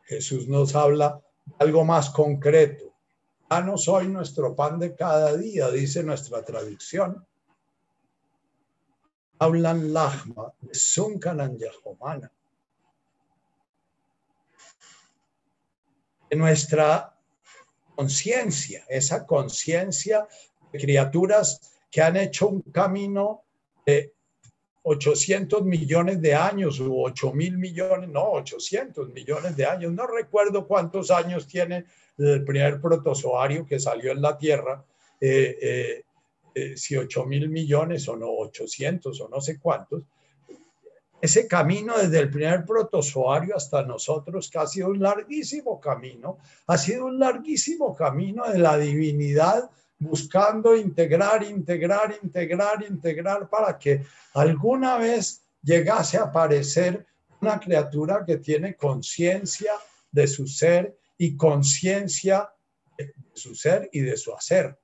Jesús 0.02 0.48
nos 0.48 0.74
habla 0.74 1.20
algo 1.58 1.84
más 1.84 2.11
concreto. 2.11 2.92
Ya 3.50 3.61
no 3.61 3.76
soy 3.76 4.08
nuestro 4.08 4.54
pan 4.54 4.78
de 4.78 4.94
cada 4.94 5.36
día, 5.36 5.70
dice 5.70 6.02
nuestra 6.02 6.44
tradición 6.44 7.26
hablan 9.40 9.92
lahma, 9.92 10.52
sunkanan 10.70 11.58
yahomana. 11.58 12.30
Nuestra 16.30 17.16
conciencia, 17.96 18.84
esa 18.88 19.26
conciencia 19.26 20.28
de 20.70 20.78
criaturas 20.78 21.72
que 21.90 22.02
han 22.02 22.16
hecho 22.16 22.48
un 22.48 22.61
camino 22.62 23.42
de 23.84 24.14
800 24.82 25.62
millones 25.62 26.20
de 26.22 26.34
años 26.34 26.80
o 26.80 27.02
8 27.02 27.32
mil 27.32 27.58
millones, 27.58 28.08
no, 28.08 28.32
800 28.32 29.10
millones 29.10 29.56
de 29.56 29.66
años. 29.66 29.92
No 29.92 30.06
recuerdo 30.06 30.66
cuántos 30.66 31.10
años 31.10 31.46
tiene 31.46 31.84
el 32.16 32.44
primer 32.44 32.80
protozoario 32.80 33.66
que 33.66 33.78
salió 33.78 34.12
en 34.12 34.22
la 34.22 34.38
Tierra. 34.38 34.84
Eh, 35.20 35.58
eh, 35.60 36.04
eh, 36.54 36.76
si 36.76 36.96
8 36.96 37.26
mil 37.26 37.48
millones 37.48 38.08
o 38.08 38.16
no 38.16 38.28
800 38.30 39.20
o 39.20 39.28
no 39.28 39.40
sé 39.40 39.60
cuántos, 39.60 40.02
ese 41.20 41.46
camino 41.46 41.98
desde 41.98 42.18
el 42.18 42.30
primer 42.30 42.64
protozoario 42.64 43.54
hasta 43.54 43.82
nosotros, 43.82 44.50
que 44.50 44.58
ha 44.58 44.66
sido 44.66 44.88
un 44.88 45.00
larguísimo 45.00 45.78
camino, 45.78 46.38
ha 46.66 46.78
sido 46.78 47.06
un 47.06 47.18
larguísimo 47.18 47.94
camino 47.94 48.50
de 48.50 48.58
la 48.58 48.78
divinidad 48.78 49.70
buscando 50.01 50.74
integrar, 50.74 51.44
integrar, 51.44 52.18
integrar, 52.22 52.82
integrar 52.82 53.48
para 53.48 53.78
que 53.78 54.03
alguna 54.32 54.96
vez 54.96 55.42
llegase 55.62 56.16
a 56.16 56.24
aparecer 56.24 57.07
una 57.40 57.61
criatura 57.61 58.24
que 58.26 58.38
tiene 58.38 58.74
conciencia 58.74 59.72
de 60.11 60.26
su 60.26 60.46
ser 60.46 60.96
y 61.18 61.36
conciencia 61.36 62.51
de 62.96 63.14
su 63.34 63.55
ser 63.55 63.88
y 63.92 64.01
de 64.01 64.16
su 64.16 64.34
hacer. 64.34 64.78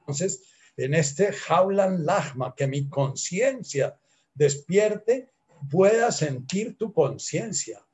Entonces, 0.00 0.42
en 0.76 0.94
este 0.94 1.32
jaulan 1.32 2.04
lahma, 2.04 2.54
que 2.54 2.66
mi 2.66 2.88
conciencia 2.88 3.98
despierte, 4.34 5.30
pueda 5.70 6.10
sentir 6.10 6.76
tu 6.76 6.92
conciencia, 6.92 7.86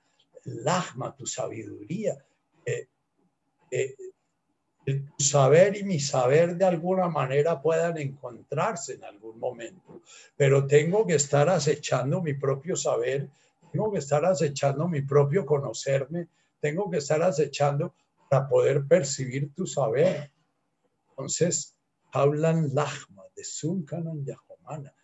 lahma, 0.44 1.14
tu 1.14 1.26
sabiduría, 1.26 2.16
eh, 2.64 2.88
eh, 3.70 3.96
tu 4.84 5.24
saber 5.24 5.76
y 5.76 5.84
mi 5.84 6.00
saber 6.00 6.56
de 6.56 6.64
alguna 6.64 7.08
manera 7.08 7.60
puedan 7.60 7.98
encontrarse 7.98 8.94
en 8.94 9.04
algún 9.04 9.38
momento, 9.38 10.02
pero 10.36 10.66
tengo 10.66 11.06
que 11.06 11.14
estar 11.14 11.48
acechando 11.48 12.20
mi 12.22 12.34
propio 12.34 12.76
saber, 12.76 13.28
tengo 13.72 13.92
que 13.92 13.98
estar 13.98 14.24
acechando 14.24 14.88
mi 14.88 15.02
propio 15.02 15.46
conocerme, 15.46 16.28
tengo 16.60 16.90
que 16.90 16.98
estar 16.98 17.22
acechando 17.22 17.94
para 18.28 18.48
poder 18.48 18.86
percibir 18.86 19.54
tu 19.54 19.66
saber. 19.66 20.30
Entonces, 21.10 21.76
hablan 22.12 22.74
Lahma 22.74 23.24
de 23.36 23.44
Sunkanan 23.44 24.24
Yahomana. 24.24 24.94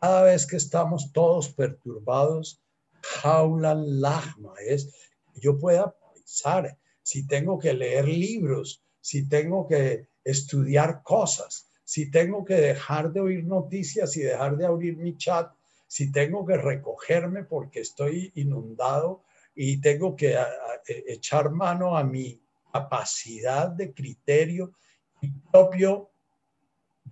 Cada 0.00 0.22
vez 0.22 0.46
que 0.46 0.56
estamos 0.56 1.12
todos 1.12 1.48
perturbados, 1.48 2.60
Jaulan 3.02 4.00
Lahma 4.00 4.54
es 4.60 4.92
yo 5.40 5.58
pueda 5.58 5.94
pensar, 6.14 6.78
si 7.02 7.26
tengo 7.26 7.58
que 7.58 7.74
leer 7.74 8.06
libros, 8.06 8.83
si 9.04 9.28
tengo 9.28 9.68
que 9.68 10.08
estudiar 10.24 11.02
cosas, 11.02 11.68
si 11.84 12.10
tengo 12.10 12.42
que 12.42 12.54
dejar 12.54 13.12
de 13.12 13.20
oír 13.20 13.44
noticias 13.44 14.16
y 14.16 14.22
dejar 14.22 14.56
de 14.56 14.64
abrir 14.64 14.96
mi 14.96 15.18
chat, 15.18 15.52
si 15.86 16.10
tengo 16.10 16.46
que 16.46 16.56
recogerme 16.56 17.44
porque 17.44 17.80
estoy 17.80 18.32
inundado 18.34 19.22
y 19.54 19.78
tengo 19.82 20.16
que 20.16 20.32
e, 20.32 21.04
echar 21.06 21.50
mano 21.50 21.98
a 21.98 22.02
mi 22.02 22.40
capacidad 22.72 23.68
de 23.68 23.92
criterio 23.92 24.72
y 25.20 25.28
propio 25.52 26.08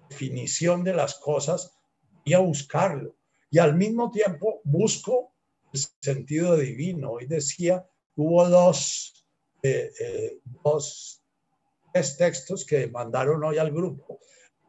definición 0.08 0.84
de 0.84 0.94
las 0.94 1.16
cosas 1.16 1.74
y 2.24 2.32
a 2.32 2.38
buscarlo. 2.38 3.16
Y 3.50 3.58
al 3.58 3.76
mismo 3.76 4.10
tiempo 4.10 4.62
busco 4.64 5.34
el 5.74 5.80
sentido 6.00 6.56
divino. 6.56 7.10
Hoy 7.10 7.26
decía, 7.26 7.86
hubo 8.16 8.48
dos, 8.48 9.26
eh, 9.62 9.92
eh, 10.00 10.38
dos 10.64 11.21
tres 11.92 12.16
textos 12.16 12.64
que 12.64 12.86
mandaron 12.88 13.44
hoy 13.44 13.58
al 13.58 13.70
grupo, 13.70 14.20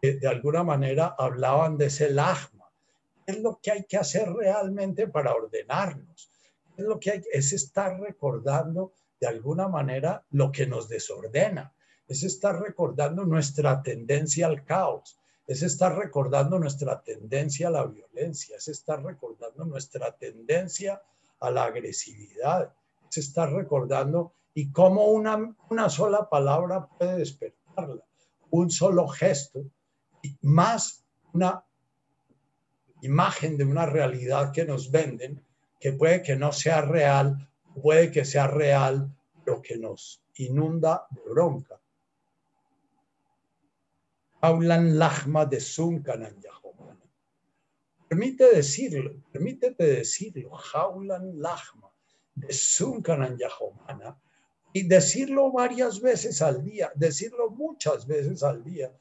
que 0.02 0.14
de 0.16 0.28
alguna 0.28 0.64
manera 0.64 1.16
hablaban 1.18 1.78
de 1.78 1.88
ese 1.88 2.10
lagma. 2.10 2.70
¿Qué 3.26 3.34
es 3.34 3.40
lo 3.40 3.60
que 3.62 3.72
hay 3.72 3.84
que 3.86 3.98
hacer 3.98 4.32
realmente 4.32 5.08
para 5.08 5.34
ordenarnos? 5.34 6.30
es 6.76 6.86
lo 6.86 7.00
que? 7.00 7.24
Es 7.32 7.54
estar 7.54 8.00
recordando 8.00 8.94
de 9.22 9.28
alguna 9.28 9.68
manera 9.68 10.26
lo 10.32 10.52
que 10.52 10.66
nos 10.66 10.90
desordena. 10.90 11.74
Es 12.08 12.24
estar 12.24 12.60
recordando 12.60 13.24
nuestra 13.24 13.82
tendencia 13.82 14.48
al 14.48 14.66
caos 14.66 15.20
es 15.46 15.62
estar 15.62 15.98
recordando 15.98 16.58
nuestra 16.58 17.02
tendencia 17.02 17.68
a 17.68 17.72
la 17.72 17.86
violencia, 17.86 18.58
es 18.58 18.68
estar 18.70 19.04
recordando 19.04 19.66
nuestra 19.66 20.16
tendencia 20.18 21.02
a 21.40 21.52
la 21.52 21.66
agresividad, 21.66 22.74
es 23.10 23.18
estar 23.18 23.52
recordando 23.52 24.34
y 24.54 24.72
cómo 24.72 25.08
una, 25.08 25.56
una 25.70 25.90
sola 25.90 26.30
palabra 26.30 26.88
puede 26.88 27.18
despertarla, 27.18 28.04
un 28.52 28.70
solo 28.70 29.08
gesto, 29.08 29.66
más 30.42 31.04
una 31.34 31.64
imagen 33.02 33.58
de 33.58 33.66
una 33.66 33.86
realidad 33.86 34.52
que 34.52 34.66
nos 34.66 34.92
venden, 34.92 35.44
que 35.80 35.94
puede 35.94 36.22
que 36.22 36.36
no 36.36 36.52
sea 36.52 36.82
real, 36.82 37.50
puede 37.82 38.12
que 38.12 38.24
sea 38.24 38.48
real, 38.48 39.14
pero 39.44 39.62
que 39.62 39.78
nos 39.78 40.24
inunda 40.36 41.08
de 41.12 41.22
bronca 41.30 41.80
hablan 44.44 45.00
lahma 45.00 45.46
de 45.46 45.60
Sunkanan 45.62 46.36
Yahomana. 46.42 47.00
Permite 48.10 48.54
decirlo, 48.54 49.24
permítete 49.32 49.86
decirlo, 49.86 50.50
Jaulan 50.52 51.40
lahma 51.40 51.90
de 52.36 52.52
Sunkanan 52.52 53.38
Yahomana 53.38 54.20
y 54.74 54.88
decirlo 54.88 55.52
varias 55.52 56.02
veces 56.02 56.42
al 56.42 56.64
día, 56.64 56.92
decirlo 56.96 57.52
muchas 57.52 58.08
veces 58.08 58.42
al 58.42 58.64
día. 58.64 58.92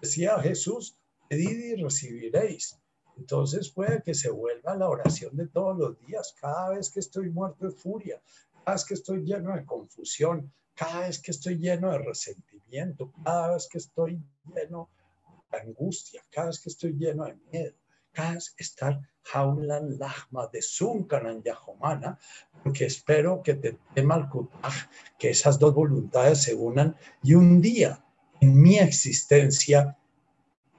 Decía 0.00 0.38
Jesús, 0.40 0.98
pedid 1.28 1.58
y 1.58 1.82
recibiréis. 1.82 2.78
Entonces 3.16 3.70
puede 3.70 4.02
que 4.02 4.12
se 4.12 4.30
vuelva 4.30 4.76
la 4.76 4.88
oración 4.88 5.34
de 5.36 5.48
todos 5.48 5.78
los 5.78 5.98
días. 6.06 6.34
Cada 6.38 6.70
vez 6.70 6.90
que 6.90 7.00
estoy 7.00 7.30
muerto 7.30 7.64
de 7.66 7.72
furia, 7.72 8.20
cada 8.64 8.74
vez 8.76 8.84
que 8.84 8.94
estoy 8.94 9.24
lleno 9.24 9.54
de 9.54 9.64
confusión, 9.64 10.52
cada 10.74 11.06
vez 11.06 11.18
que 11.20 11.30
estoy 11.30 11.56
lleno 11.56 11.90
de 11.90 11.98
resentimiento, 11.98 13.12
cada 13.24 13.54
vez 13.54 13.66
que 13.68 13.78
estoy 13.78 14.20
lleno 14.54 14.90
de 15.50 15.58
angustia, 15.58 16.22
cada 16.30 16.48
vez 16.48 16.60
que 16.60 16.68
estoy 16.68 16.92
lleno 16.92 17.24
de 17.24 17.36
miedo, 17.50 17.76
cada 18.12 18.34
vez 18.34 18.54
estar 18.58 19.00
jaulan 19.24 19.98
lahma 19.98 20.48
de 20.52 20.62
sunkanan 20.62 21.42
yahomana, 21.42 22.18
porque 22.62 22.86
espero 22.86 23.42
que 23.42 23.54
te 23.54 23.78
tema 23.94 24.30
que 25.18 25.30
esas 25.30 25.58
dos 25.58 25.74
voluntades 25.74 26.42
se 26.42 26.54
unan 26.54 26.96
y 27.22 27.34
un 27.34 27.60
día 27.60 28.04
en 28.40 28.60
mi 28.60 28.78
existencia 28.78 29.96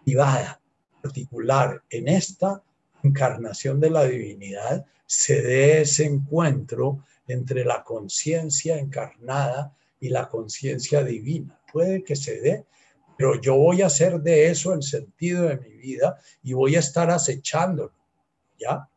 privada, 0.03 0.61
particular, 1.01 1.83
en 1.89 2.07
esta 2.07 2.63
encarnación 3.03 3.79
de 3.79 3.89
la 3.89 4.05
divinidad, 4.05 4.85
se 5.05 5.41
dé 5.41 5.81
ese 5.81 6.05
encuentro 6.05 7.03
entre 7.27 7.65
la 7.65 7.83
conciencia 7.83 8.77
encarnada 8.77 9.75
y 9.99 10.09
la 10.09 10.27
conciencia 10.27 11.03
divina. 11.03 11.59
Puede 11.71 12.03
que 12.03 12.15
se 12.15 12.39
dé, 12.41 12.65
pero 13.17 13.39
yo 13.39 13.55
voy 13.55 13.81
a 13.81 13.87
hacer 13.87 14.19
de 14.21 14.49
eso 14.49 14.73
el 14.73 14.83
sentido 14.83 15.43
de 15.43 15.57
mi 15.57 15.75
vida 15.75 16.19
y 16.43 16.53
voy 16.53 16.75
a 16.75 16.79
estar 16.79 17.09
acechándolo, 17.09 17.93
¿ya? 18.59 18.89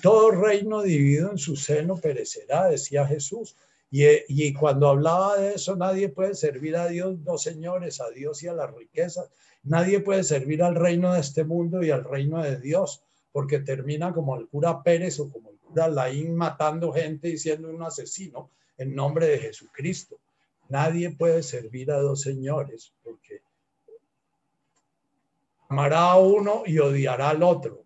Todo 0.00 0.30
reino 0.30 0.82
dividido 0.82 1.32
en 1.32 1.38
su 1.38 1.56
seno 1.56 1.96
perecerá, 1.96 2.68
decía 2.68 3.06
Jesús. 3.06 3.56
Y, 3.90 4.04
y, 4.28 4.52
cuando 4.52 4.88
hablaba 4.88 5.36
de 5.36 5.54
eso, 5.54 5.76
nadie 5.76 6.08
puede 6.08 6.34
servir 6.34 6.76
a 6.76 6.88
Dios, 6.88 7.18
no 7.20 7.38
señores, 7.38 8.00
a 8.00 8.10
Dios 8.10 8.42
y 8.42 8.48
a 8.48 8.52
las 8.52 8.72
riquezas. 8.74 9.30
Nadie 9.62 10.00
puede 10.00 10.22
servir 10.22 10.62
al 10.62 10.74
reino 10.74 11.12
de 11.12 11.20
este 11.20 11.44
mundo 11.44 11.82
y 11.82 11.90
al 11.90 12.04
reino 12.04 12.42
de 12.42 12.58
Dios, 12.58 13.02
porque 13.32 13.60
termina 13.60 14.12
como 14.12 14.36
el 14.36 14.48
cura 14.48 14.82
Pérez 14.82 15.18
o 15.18 15.30
como 15.30 15.50
el 15.50 15.58
cura 15.58 15.88
Laín 15.88 16.36
matando 16.36 16.92
gente 16.92 17.28
y 17.28 17.38
siendo 17.38 17.68
un 17.70 17.82
asesino 17.82 18.50
en 18.78 18.94
nombre 18.94 19.26
de 19.26 19.38
Jesucristo. 19.38 20.18
Nadie 20.68 21.10
puede 21.10 21.42
servir 21.42 21.90
a 21.90 21.98
dos 21.98 22.22
señores 22.22 22.92
porque 23.02 23.40
amará 25.68 26.12
a 26.12 26.18
uno 26.18 26.62
y 26.66 26.78
odiará 26.78 27.30
al 27.30 27.42
otro. 27.42 27.85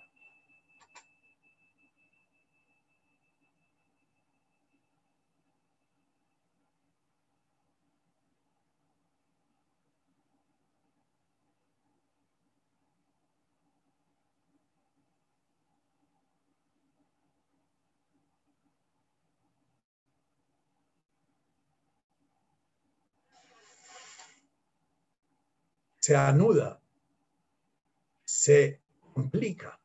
se 26.01 26.15
anuda, 26.15 26.81
se 28.25 28.81
complica. 29.13 29.79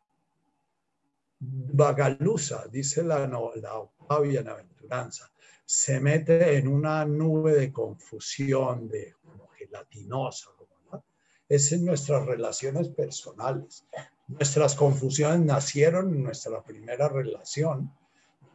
Vagalusa, 1.39 2.67
dice 2.69 3.03
la, 3.03 3.27
la 3.27 3.39
octava 3.39 4.21
bienaventuranza, 4.21 5.31
se 5.65 6.01
mete 6.01 6.57
en 6.57 6.69
una 6.69 7.05
nube 7.05 7.53
de 7.53 7.71
confusión, 7.71 8.89
de 8.89 9.15
como 9.23 9.49
gelatinosa. 9.49 10.51
¿no? 10.91 11.05
Es 11.49 11.73
en 11.73 11.85
nuestras 11.85 12.25
relaciones 12.25 12.89
personales. 12.89 13.85
Nuestras 14.27 14.75
confusiones 14.75 15.41
nacieron 15.41 16.15
en 16.15 16.23
nuestra 16.23 16.63
primera 16.65 17.09
relación. 17.09 17.93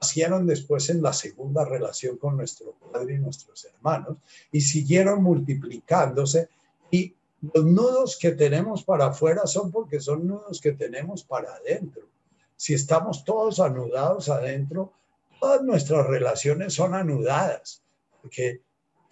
nacieron 0.02 0.48
después 0.48 0.90
en 0.90 1.04
la 1.04 1.14
segunda 1.14 1.64
relación 1.64 2.18
con 2.18 2.38
nuestro 2.38 2.74
padre 2.92 3.16
y 3.16 3.20
nuestros 3.20 3.66
hermanos 3.66 4.18
y 4.52 4.62
siguieron 4.62 5.22
multiplicándose 5.22 6.50
y 6.90 7.16
los 7.42 7.66
nudos 7.66 8.18
que 8.18 8.32
tenemos 8.32 8.84
para 8.84 9.08
afuera 9.08 9.48
son 9.48 9.72
porque 9.72 10.00
son 10.00 10.28
nudos 10.28 10.62
que 10.62 10.74
tenemos 10.74 11.24
para 11.24 11.56
adentro. 11.56 12.08
Si 12.56 12.74
estamos 12.74 13.24
todos 13.24 13.60
anudados 13.60 14.30
adentro, 14.30 14.94
todas 15.40 15.64
nuestras 15.64 16.06
relaciones 16.06 16.74
son 16.74 16.94
anudadas, 16.94 17.84
porque, 18.22 18.62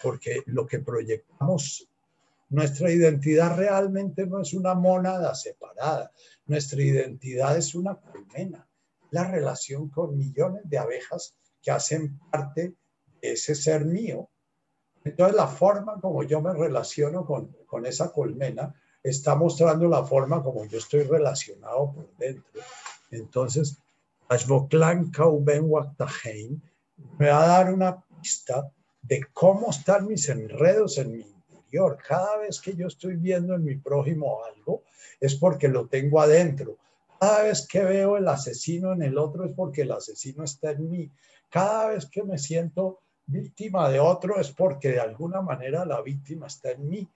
porque 0.02 0.44
lo 0.46 0.68
que 0.68 0.80
proyectamos, 0.80 1.88
nuestra 2.50 2.92
identidad 2.92 3.58
realmente 3.58 4.28
no 4.28 4.42
es 4.42 4.54
una 4.54 4.76
mónada 4.76 5.34
separada, 5.34 6.12
nuestra 6.46 6.82
identidad 6.82 7.58
es 7.58 7.74
una 7.74 7.96
colmena, 7.96 8.68
la 9.10 9.24
relación 9.24 9.90
con 9.90 10.16
millones 10.16 10.62
de 10.66 10.78
abejas 10.78 11.34
que 11.62 11.72
hacen 11.72 12.20
parte 12.32 12.76
de 13.22 13.32
ese 13.32 13.56
ser 13.56 13.86
mío. 13.86 14.30
Entonces 15.04 15.36
la 15.36 15.48
forma 15.48 16.00
como 16.00 16.24
yo 16.24 16.42
me 16.42 16.54
relaciono 16.54 17.26
con, 17.26 17.56
con 17.66 17.86
esa 17.86 18.12
colmena 18.12 18.74
está 19.04 19.36
mostrando 19.36 19.88
la 19.88 20.04
forma 20.04 20.44
como 20.44 20.66
yo 20.66 20.78
estoy 20.78 21.04
relacionado 21.04 21.94
por 21.94 22.16
dentro. 22.18 22.62
Entonces, 23.12 23.78
me 27.18 27.30
va 27.30 27.44
a 27.44 27.48
dar 27.48 27.74
una 27.74 28.04
pista 28.22 28.72
de 29.02 29.26
cómo 29.34 29.72
están 29.72 30.08
mis 30.08 30.30
enredos 30.30 30.98
en 30.98 31.12
mi 31.14 31.22
interior. 31.22 31.98
Cada 32.06 32.38
vez 32.38 32.60
que 32.62 32.76
yo 32.76 32.88
estoy 32.88 33.16
viendo 33.16 33.56
en 33.56 33.64
mi 33.64 33.76
prójimo 33.76 34.44
algo, 34.44 34.84
es 35.20 35.36
porque 35.36 35.68
lo 35.68 35.88
tengo 35.88 36.22
adentro. 36.22 36.78
Cada 37.20 37.44
vez 37.44 37.68
que 37.68 37.84
veo 37.84 38.18
el 38.18 38.28
asesino 38.28 38.94
en 38.94 39.02
el 39.02 39.18
otro, 39.18 39.46
es 39.46 39.54
porque 39.54 39.82
el 39.82 39.92
asesino 39.92 40.44
está 40.44 40.72
en 40.72 40.90
mí. 40.90 41.12
Cada 41.50 41.88
vez 41.88 42.06
que 42.06 42.24
me 42.24 42.38
siento 42.38 43.00
víctima 43.30 43.90
de 43.90 44.00
otro, 44.00 44.40
es 44.40 44.52
porque 44.52 44.90
de 44.90 45.00
alguna 45.00 45.42
manera 45.42 45.86
la 45.86 46.02
víctima 46.02 46.48
está 46.48 46.72
en 46.72 46.90
mí. 46.90 47.08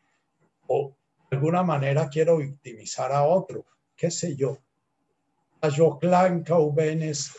O 0.67 0.95
de 1.29 1.37
alguna 1.37 1.63
manera 1.63 2.09
quiero 2.09 2.37
victimizar 2.37 3.11
a 3.11 3.23
otro, 3.23 3.65
qué 3.95 4.11
sé 4.11 4.35
yo. 4.35 4.57
Ayoclán 5.61 6.43
es 7.01 7.31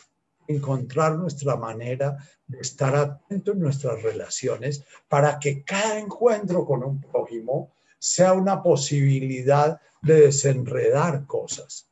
encontrar 0.47 1.15
nuestra 1.15 1.55
manera 1.55 2.17
de 2.45 2.59
estar 2.59 2.95
atento 2.95 3.53
en 3.53 3.59
nuestras 3.59 4.01
relaciones 4.03 4.83
para 5.07 5.39
que 5.39 5.63
cada 5.63 5.97
encuentro 5.97 6.65
con 6.65 6.83
un 6.83 7.01
prójimo 7.01 7.71
sea 7.97 8.33
una 8.33 8.61
posibilidad 8.61 9.79
de 10.01 10.21
desenredar 10.21 11.25
cosas. 11.25 11.89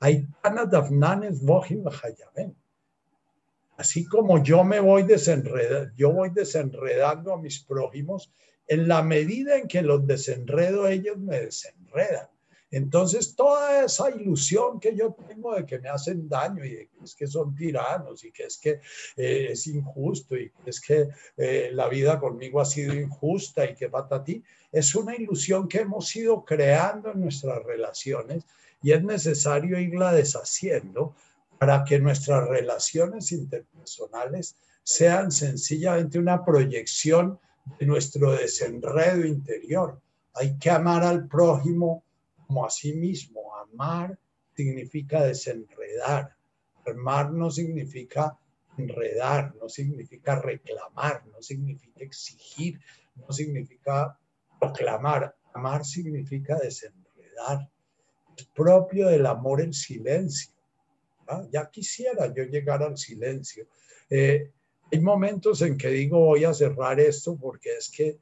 Hay 0.00 0.26
Así 3.76 4.04
como 4.04 4.42
yo 4.42 4.64
me 4.64 4.80
voy 4.80 5.02
desenredando, 5.02 7.32
a 7.32 7.38
mis 7.38 7.60
prójimos, 7.60 8.32
en 8.66 8.88
la 8.88 9.02
medida 9.02 9.58
en 9.58 9.68
que 9.68 9.82
los 9.82 10.06
desenredo, 10.06 10.86
ellos 10.86 11.18
me 11.18 11.40
desenredan. 11.40 12.28
Entonces, 12.70 13.36
toda 13.36 13.84
esa 13.84 14.10
ilusión 14.10 14.80
que 14.80 14.96
yo 14.96 15.14
tengo 15.28 15.54
de 15.54 15.64
que 15.64 15.78
me 15.78 15.88
hacen 15.88 16.28
daño 16.28 16.64
y 16.64 16.70
de 16.70 16.88
que 16.88 17.04
es 17.04 17.14
que 17.14 17.28
son 17.28 17.54
tiranos 17.54 18.24
y 18.24 18.32
que 18.32 18.44
es 18.44 18.58
que 18.58 18.80
eh, 19.16 19.48
es 19.50 19.66
injusto 19.68 20.36
y 20.36 20.50
que 20.50 20.70
es 20.70 20.80
que 20.80 21.08
eh, 21.36 21.70
la 21.72 21.88
vida 21.88 22.18
conmigo 22.18 22.60
ha 22.60 22.64
sido 22.64 22.92
injusta 22.92 23.64
y 23.64 23.76
que 23.76 23.88
ti, 24.24 24.42
es 24.72 24.92
una 24.96 25.14
ilusión 25.14 25.68
que 25.68 25.82
hemos 25.82 26.16
ido 26.16 26.44
creando 26.44 27.12
en 27.12 27.20
nuestras 27.20 27.62
relaciones 27.62 28.44
y 28.82 28.90
es 28.90 29.04
necesario 29.04 29.78
irla 29.78 30.12
deshaciendo 30.12 31.14
para 31.64 31.82
que 31.82 31.98
nuestras 31.98 32.46
relaciones 32.46 33.32
interpersonales 33.32 34.54
sean 34.82 35.32
sencillamente 35.32 36.18
una 36.18 36.44
proyección 36.44 37.40
de 37.78 37.86
nuestro 37.86 38.32
desenredo 38.32 39.24
interior. 39.24 39.98
Hay 40.34 40.58
que 40.58 40.68
amar 40.68 41.02
al 41.04 41.26
prójimo 41.26 42.04
como 42.46 42.66
a 42.66 42.70
sí 42.70 42.92
mismo. 42.92 43.40
Amar 43.56 44.18
significa 44.54 45.24
desenredar. 45.24 46.36
Amar 46.86 47.32
no 47.32 47.50
significa 47.50 48.38
enredar, 48.76 49.54
no 49.58 49.70
significa 49.70 50.38
reclamar, 50.38 51.24
no 51.28 51.40
significa 51.40 52.04
exigir, 52.04 52.78
no 53.16 53.32
significa 53.32 54.18
proclamar. 54.60 55.34
Amar 55.54 55.82
significa 55.86 56.58
desenredar. 56.58 57.70
Es 58.36 58.44
propio 58.54 59.08
del 59.08 59.24
amor 59.24 59.62
el 59.62 59.72
silencio. 59.72 60.53
Ya 61.50 61.70
quisiera 61.70 62.32
yo 62.32 62.44
llegar 62.44 62.82
al 62.82 62.96
silencio. 62.96 63.66
Eh, 64.10 64.50
hay 64.92 65.00
momentos 65.00 65.62
en 65.62 65.76
que 65.76 65.88
digo 65.88 66.18
voy 66.18 66.44
a 66.44 66.54
cerrar 66.54 67.00
esto 67.00 67.36
porque 67.36 67.76
es 67.76 67.90
que 67.90 68.18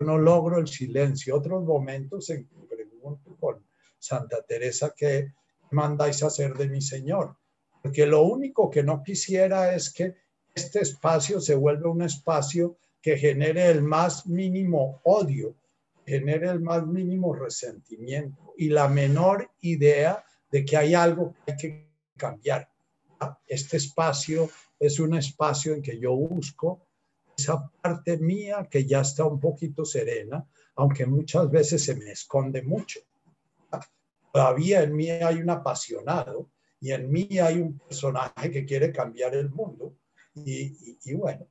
no 0.00 0.18
logro 0.18 0.58
el 0.58 0.68
silencio. 0.68 1.36
Otros 1.36 1.64
momentos 1.64 2.30
en 2.30 2.46
que 2.46 2.56
pregunto 2.66 3.36
con 3.38 3.64
Santa 3.98 4.42
Teresa, 4.42 4.94
¿qué 4.96 5.32
mandáis 5.70 6.22
hacer 6.22 6.54
de 6.54 6.68
mi 6.68 6.80
Señor? 6.80 7.36
Porque 7.82 8.06
lo 8.06 8.22
único 8.22 8.70
que 8.70 8.82
no 8.82 9.02
quisiera 9.02 9.74
es 9.74 9.92
que 9.92 10.14
este 10.54 10.80
espacio 10.80 11.40
se 11.40 11.54
vuelva 11.54 11.90
un 11.90 12.02
espacio 12.02 12.78
que 13.00 13.18
genere 13.18 13.70
el 13.70 13.82
más 13.82 14.26
mínimo 14.26 15.00
odio, 15.04 15.54
genere 16.04 16.48
el 16.48 16.60
más 16.60 16.86
mínimo 16.86 17.34
resentimiento 17.34 18.54
y 18.56 18.70
la 18.70 18.88
menor 18.88 19.50
idea 19.60 20.24
de 20.50 20.64
que 20.64 20.76
hay 20.76 20.94
algo 20.94 21.34
que 21.44 21.52
hay 21.52 21.56
que 21.58 21.85
cambiar. 22.16 22.68
Este 23.46 23.76
espacio 23.76 24.50
es 24.78 24.98
un 25.00 25.14
espacio 25.14 25.74
en 25.74 25.82
que 25.82 25.98
yo 25.98 26.14
busco 26.14 26.86
esa 27.36 27.70
parte 27.80 28.18
mía 28.18 28.66
que 28.70 28.84
ya 28.86 29.00
está 29.00 29.24
un 29.24 29.38
poquito 29.40 29.84
serena, 29.84 30.46
aunque 30.76 31.06
muchas 31.06 31.50
veces 31.50 31.84
se 31.84 31.94
me 31.94 32.10
esconde 32.10 32.62
mucho 32.62 33.00
todavía 34.36 34.82
en 34.82 34.94
mí 34.94 35.08
hay 35.08 35.36
un 35.36 35.48
apasionado 35.48 36.50
y 36.78 36.92
en 36.92 37.10
mí 37.10 37.38
hay 37.38 37.58
un 37.58 37.78
personaje 37.78 38.50
que 38.50 38.66
quiere 38.66 38.92
cambiar 38.92 39.34
el 39.34 39.48
mundo. 39.48 39.96
Y, 40.34 40.98
y, 41.02 41.14
bueno. 41.14 41.46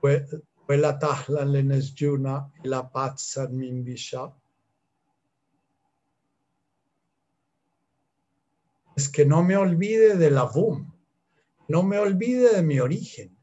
Fue 0.00 0.26
la. 0.66 0.98
Es 8.96 9.08
que 9.08 9.24
no 9.26 9.42
me 9.42 9.56
olvide 9.56 10.16
de 10.16 10.30
la 10.30 10.44
VUM, 10.44 10.92
no 11.68 11.82
me 11.82 11.98
olvide 11.98 12.54
de 12.54 12.62
mi 12.62 12.80
origen 12.80 13.36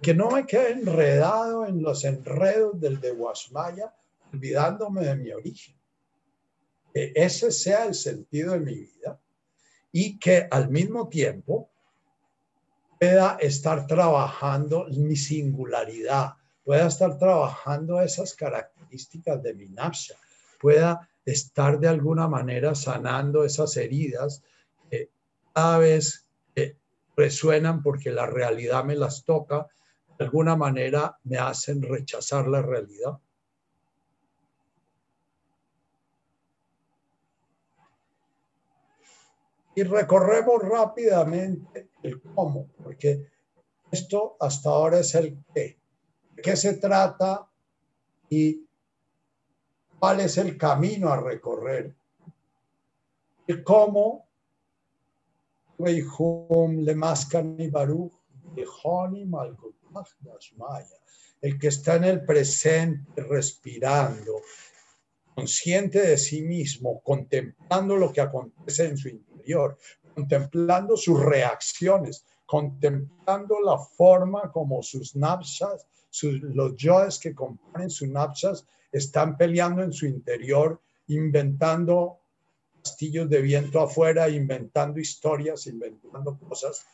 que 0.00 0.14
no 0.14 0.30
me 0.30 0.46
quede 0.46 0.72
enredado 0.72 1.66
en 1.66 1.82
los 1.82 2.04
enredos 2.04 2.80
del 2.80 3.00
de 3.00 3.10
Guasmaya, 3.10 3.94
olvidándome 4.32 5.02
de 5.02 5.16
mi 5.16 5.30
origen. 5.30 5.76
Que 6.92 7.12
ese 7.14 7.52
sea 7.52 7.84
el 7.84 7.94
sentido 7.94 8.52
de 8.52 8.60
mi 8.60 8.74
vida 8.74 9.20
y 9.92 10.18
que 10.18 10.48
al 10.50 10.70
mismo 10.70 11.08
tiempo 11.08 11.70
pueda 12.98 13.36
estar 13.40 13.86
trabajando 13.86 14.86
mi 14.88 15.16
singularidad, 15.16 16.34
pueda 16.64 16.86
estar 16.86 17.18
trabajando 17.18 18.00
esas 18.00 18.34
características 18.34 19.42
de 19.42 19.54
mi 19.54 19.68
nafsha, 19.68 20.14
pueda 20.60 21.08
estar 21.24 21.78
de 21.78 21.88
alguna 21.88 22.28
manera 22.28 22.74
sanando 22.74 23.44
esas 23.44 23.76
heridas 23.76 24.42
que 24.90 25.10
cada 25.52 25.78
vez 25.78 26.26
resuenan 27.16 27.82
porque 27.82 28.10
la 28.10 28.26
realidad 28.26 28.84
me 28.84 28.96
las 28.96 29.24
toca 29.24 29.66
de 30.18 30.24
alguna 30.24 30.54
manera 30.54 31.18
me 31.24 31.38
hacen 31.38 31.82
rechazar 31.82 32.46
la 32.46 32.60
realidad. 32.60 33.18
Y 39.74 39.82
recorremos 39.82 40.62
rápidamente 40.62 41.90
el 42.02 42.20
cómo, 42.20 42.68
porque 42.82 43.30
esto 43.90 44.36
hasta 44.40 44.68
ahora 44.68 45.00
es 45.00 45.14
el 45.14 45.42
qué. 45.54 45.79
¿De 46.40 46.42
qué 46.52 46.56
se 46.56 46.72
trata 46.78 47.46
y 48.30 48.66
cuál 49.98 50.20
es 50.20 50.38
el 50.38 50.56
camino 50.56 51.10
a 51.10 51.20
recorrer? 51.20 51.94
El 53.46 53.62
cómo, 53.62 54.26
le 55.76 55.92
y 55.92 56.02
el 61.42 61.58
que 61.58 61.68
está 61.68 61.96
en 61.96 62.04
el 62.04 62.24
presente, 62.24 63.22
respirando, 63.22 64.40
consciente 65.34 66.00
de 66.00 66.16
sí 66.16 66.40
mismo, 66.40 67.02
contemplando 67.02 67.96
lo 67.96 68.10
que 68.10 68.22
acontece 68.22 68.86
en 68.86 68.96
su 68.96 69.10
interior, 69.10 69.76
contemplando 70.14 70.96
sus 70.96 71.20
reacciones, 71.22 72.24
contemplando 72.46 73.60
la 73.60 73.76
forma 73.76 74.50
como 74.50 74.82
sus 74.82 75.14
napsas, 75.14 75.86
los 76.22 76.76
yoes 76.76 77.18
que 77.18 77.34
componen 77.34 77.90
sus 77.90 78.08
napsas 78.08 78.66
están 78.92 79.36
peleando 79.36 79.82
en 79.82 79.92
su 79.92 80.06
interior, 80.06 80.80
inventando 81.06 82.20
castillos 82.82 83.28
de 83.28 83.42
viento 83.42 83.80
afuera, 83.80 84.28
inventando 84.28 84.98
historias, 84.98 85.66
inventando 85.66 86.38
cosas, 86.38 86.86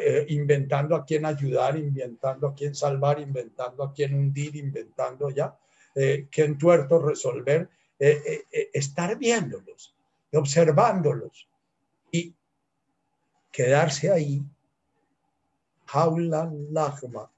eh, 0.00 0.26
inventando 0.30 0.96
a 0.96 1.04
quién 1.04 1.24
ayudar, 1.24 1.76
inventando 1.76 2.48
a 2.48 2.54
quién 2.54 2.74
salvar, 2.74 3.20
inventando 3.20 3.84
a 3.84 3.92
quién 3.92 4.14
hundir, 4.14 4.56
inventando 4.56 5.30
ya 5.30 5.56
eh, 5.94 6.26
qué 6.30 6.44
entuerto 6.44 7.00
resolver, 7.00 7.68
eh, 7.98 8.44
estar 8.72 9.16
viéndolos, 9.16 9.94
observándolos 10.32 11.48
y 12.10 12.34
quedarse 13.52 14.10
ahí. 14.10 14.42
Jaula 15.86 16.50
lagma. 16.70 17.30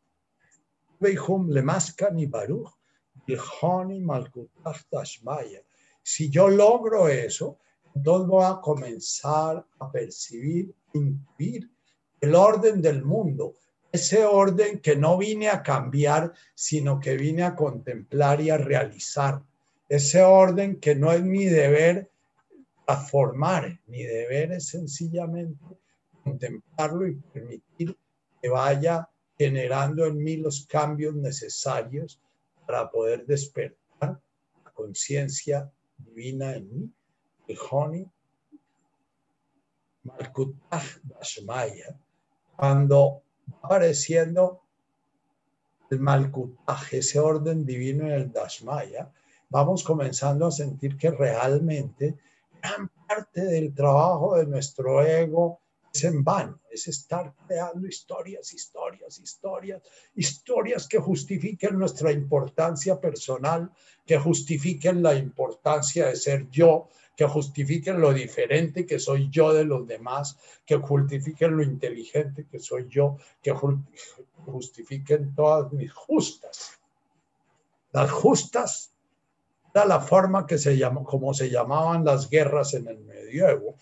Si 6.03 6.31
yo 6.31 6.49
logro 6.49 7.09
eso, 7.09 7.59
entonces 7.95 8.29
voy 8.29 8.45
a 8.45 8.61
comenzar 8.61 9.67
a 9.79 9.91
percibir, 9.91 10.75
intuir 10.95 11.71
el 12.21 12.35
orden 12.35 12.81
del 12.81 13.05
mundo, 13.05 13.55
ese 13.91 14.25
orden 14.25 14.81
que 14.81 14.97
no 14.97 15.19
vine 15.19 15.49
a 15.49 15.63
cambiar, 15.63 16.33
sino 16.55 16.99
que 16.99 17.17
vine 17.17 17.43
a 17.43 17.55
contemplar 17.55 18.41
y 18.41 18.51
a 18.51 18.57
realizar, 18.57 19.43
ese 19.89 20.23
orden 20.23 20.81
que 20.81 20.95
no 20.95 21.13
es 21.13 21.23
mi 21.23 21.45
deber 21.45 22.11
a 22.87 22.97
formar, 22.97 23.81
mi 23.87 24.03
deber 24.03 24.53
es 24.53 24.69
sencillamente 24.69 25.63
contemplarlo 26.25 27.07
y 27.07 27.17
permitir 27.17 27.97
que 28.41 28.49
vaya 28.49 29.09
generando 29.39 30.07
en 30.07 30.23
mí 30.23 30.37
los 30.37 30.67
cambios 30.67 31.15
necesarios 31.15 32.21
para 32.67 32.91
poder 32.91 33.27
despertar 33.27 34.21
la 34.65 34.71
conciencia 34.73 35.71
divina 35.99 36.55
en 36.55 36.69
mí 36.73 36.91
el 37.49 38.09
Malkutah 40.05 40.83
Dashmaya, 41.03 41.97
cuando 42.57 43.23
apareciendo 43.63 44.63
el 45.91 46.01
Malkutah, 46.01 46.81
ese 46.91 47.21
orden 47.21 47.65
divino 47.65 48.07
en 48.07 48.13
el 48.13 48.33
Dashmaya, 48.33 49.13
vamos 49.49 49.85
comenzando 49.85 50.47
a 50.47 50.51
sentir 50.51 50.97
que 50.97 51.11
realmente 51.11 52.17
gran 52.61 52.89
parte 53.07 53.45
del 53.45 53.75
trabajo 53.75 54.37
de 54.37 54.47
nuestro 54.47 55.03
ego 55.03 55.61
es 55.93 56.05
en 56.05 56.25
vano, 56.25 56.61
es 56.71 56.89
estar 56.89 57.35
creando 57.47 57.87
historias, 57.87 58.53
historias, 58.55 59.19
historias, 59.19 59.83
historias 60.15 60.89
que 60.89 60.99
justifiquen 60.99 61.79
nuestra 61.79 62.11
importancia 62.11 62.99
personal, 62.99 63.71
que 64.07 64.19
justifiquen 64.19 65.03
la 65.03 65.15
importancia 65.15 66.07
de 66.07 66.17
ser 66.17 66.49
yo, 66.49 66.89
que 67.15 67.27
justifiquen 67.27 68.01
lo 68.01 68.15
diferente 68.15 68.87
que 68.87 68.99
soy 68.99 69.29
yo 69.31 69.53
de 69.53 69.65
los 69.65 69.87
demás, 69.87 70.39
que 70.65 70.77
justifiquen 70.77 71.57
lo 71.57 71.63
inteligente 71.63 72.47
que 72.51 72.59
soy 72.59 72.89
yo, 72.89 73.19
que 73.43 73.53
justifiquen 74.47 75.35
todas 75.35 75.71
mis 75.73 75.93
justas. 75.93 76.81
Las 77.93 78.11
justas 78.11 78.95
era 79.75 79.85
la 79.85 80.01
forma 80.01 80.47
que 80.47 80.57
se 80.57 80.79
llamó, 80.79 81.05
como 81.05 81.35
se 81.35 81.51
llamaban 81.51 82.05
las 82.05 82.31
guerras 82.31 82.73
en 82.73 82.89
el 82.89 82.99
medioevo, 83.01 83.77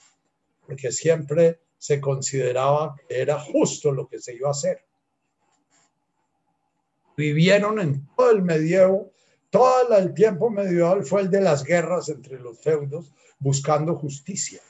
porque 0.67 0.91
siempre 0.91 1.61
se 1.81 1.99
consideraba 1.99 2.95
que 3.09 3.21
era 3.21 3.41
justo 3.41 3.91
lo 3.91 4.07
que 4.07 4.21
se 4.21 4.35
iba 4.35 4.49
a 4.49 4.53
hacer. 4.53 4.85
Vivieron 7.17 7.81
en 7.81 8.07
todo 8.15 8.31
el 8.31 8.43
medievo 8.43 9.11
todo 9.51 9.97
el 9.99 10.15
tiempo 10.15 10.49
medieval 10.49 11.05
fue 11.05 11.23
el 11.23 11.31
de 11.31 11.41
las 11.41 11.65
guerras 11.65 12.09
entre 12.09 12.39
los 12.39 12.61
feudos 12.61 13.13
buscando 13.41 13.97
justicia. 13.97 14.61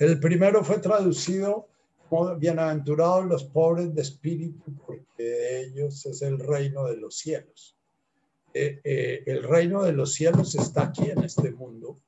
El 0.00 0.18
primero 0.18 0.64
fue 0.64 0.78
traducido 0.78 1.68
bienaventurados 2.38 3.26
los 3.26 3.44
pobres 3.44 3.94
de 3.94 4.02
espíritu, 4.02 4.74
porque 4.86 5.22
de 5.22 5.60
ellos 5.64 6.06
es 6.06 6.22
el 6.22 6.38
reino 6.38 6.84
de 6.84 6.96
los 6.96 7.18
cielos. 7.18 7.76
Eh, 8.54 8.80
eh, 8.82 9.22
el 9.26 9.42
reino 9.42 9.82
de 9.82 9.92
los 9.92 10.14
cielos 10.14 10.54
está 10.54 10.84
aquí 10.84 11.10
en 11.10 11.22
este 11.22 11.50
mundo 11.50 12.00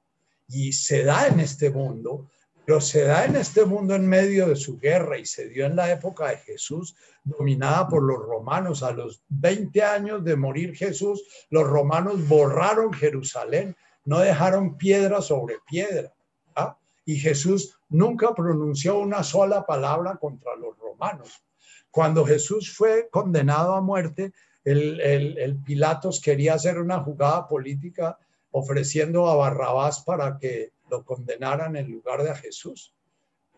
y 0.48 0.72
se 0.72 1.04
da 1.04 1.28
en 1.28 1.38
este 1.40 1.70
mundo, 1.70 2.30
pero 2.64 2.80
se 2.80 3.04
da 3.04 3.26
en 3.26 3.36
este 3.36 3.64
mundo 3.64 3.94
en 3.94 4.08
medio 4.08 4.48
de 4.48 4.56
su 4.56 4.78
guerra 4.78 5.18
y 5.18 5.26
se 5.26 5.48
dio 5.48 5.66
en 5.66 5.76
la 5.76 5.92
época 5.92 6.28
de 6.28 6.38
Jesús, 6.38 6.96
dominada 7.22 7.86
por 7.88 8.02
los 8.02 8.18
romanos. 8.18 8.82
A 8.82 8.92
los 8.92 9.22
20 9.28 9.82
años 9.82 10.24
de 10.24 10.36
morir 10.36 10.74
Jesús, 10.74 11.24
los 11.50 11.66
romanos 11.66 12.26
borraron 12.26 12.92
Jerusalén, 12.92 13.76
no 14.04 14.18
dejaron 14.20 14.78
piedra 14.78 15.20
sobre 15.20 15.56
piedra. 15.68 16.12
¿ah? 16.56 16.78
Y 17.04 17.16
Jesús 17.16 17.79
nunca 17.90 18.34
pronunció 18.34 18.98
una 18.98 19.22
sola 19.22 19.66
palabra 19.66 20.16
contra 20.16 20.56
los 20.56 20.78
romanos. 20.78 21.44
Cuando 21.90 22.24
Jesús 22.24 22.74
fue 22.74 23.08
condenado 23.10 23.74
a 23.74 23.80
muerte, 23.80 24.32
el, 24.64 25.58
Pilatos 25.64 26.20
quería 26.20 26.54
hacer 26.54 26.78
una 26.78 27.00
jugada 27.00 27.48
política 27.48 28.18
ofreciendo 28.52 29.28
a 29.28 29.36
Barrabás 29.36 30.02
para 30.04 30.38
que 30.38 30.72
lo 30.88 31.04
condenaran 31.04 31.76
en 31.76 31.90
lugar 31.90 32.22
de 32.22 32.30
a 32.30 32.34
Jesús. 32.34 32.94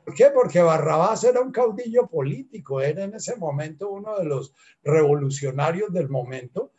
¿Por 0.05 0.15
qué? 0.15 0.31
Porque 0.35 0.61
Barrabás 0.61 1.25
era 1.25 1.41
un 1.41 1.53
caudillo 1.53 2.07
político, 2.09 2.81
era 2.81 3.05
en 3.05 3.15
ese 3.15 3.37
momento 3.37 3.91
uno 3.91 4.19
de 4.19 4.25
los 4.25 4.53
revolucionarios 4.83 5.93
del 5.93 6.09
momento. 6.09 6.73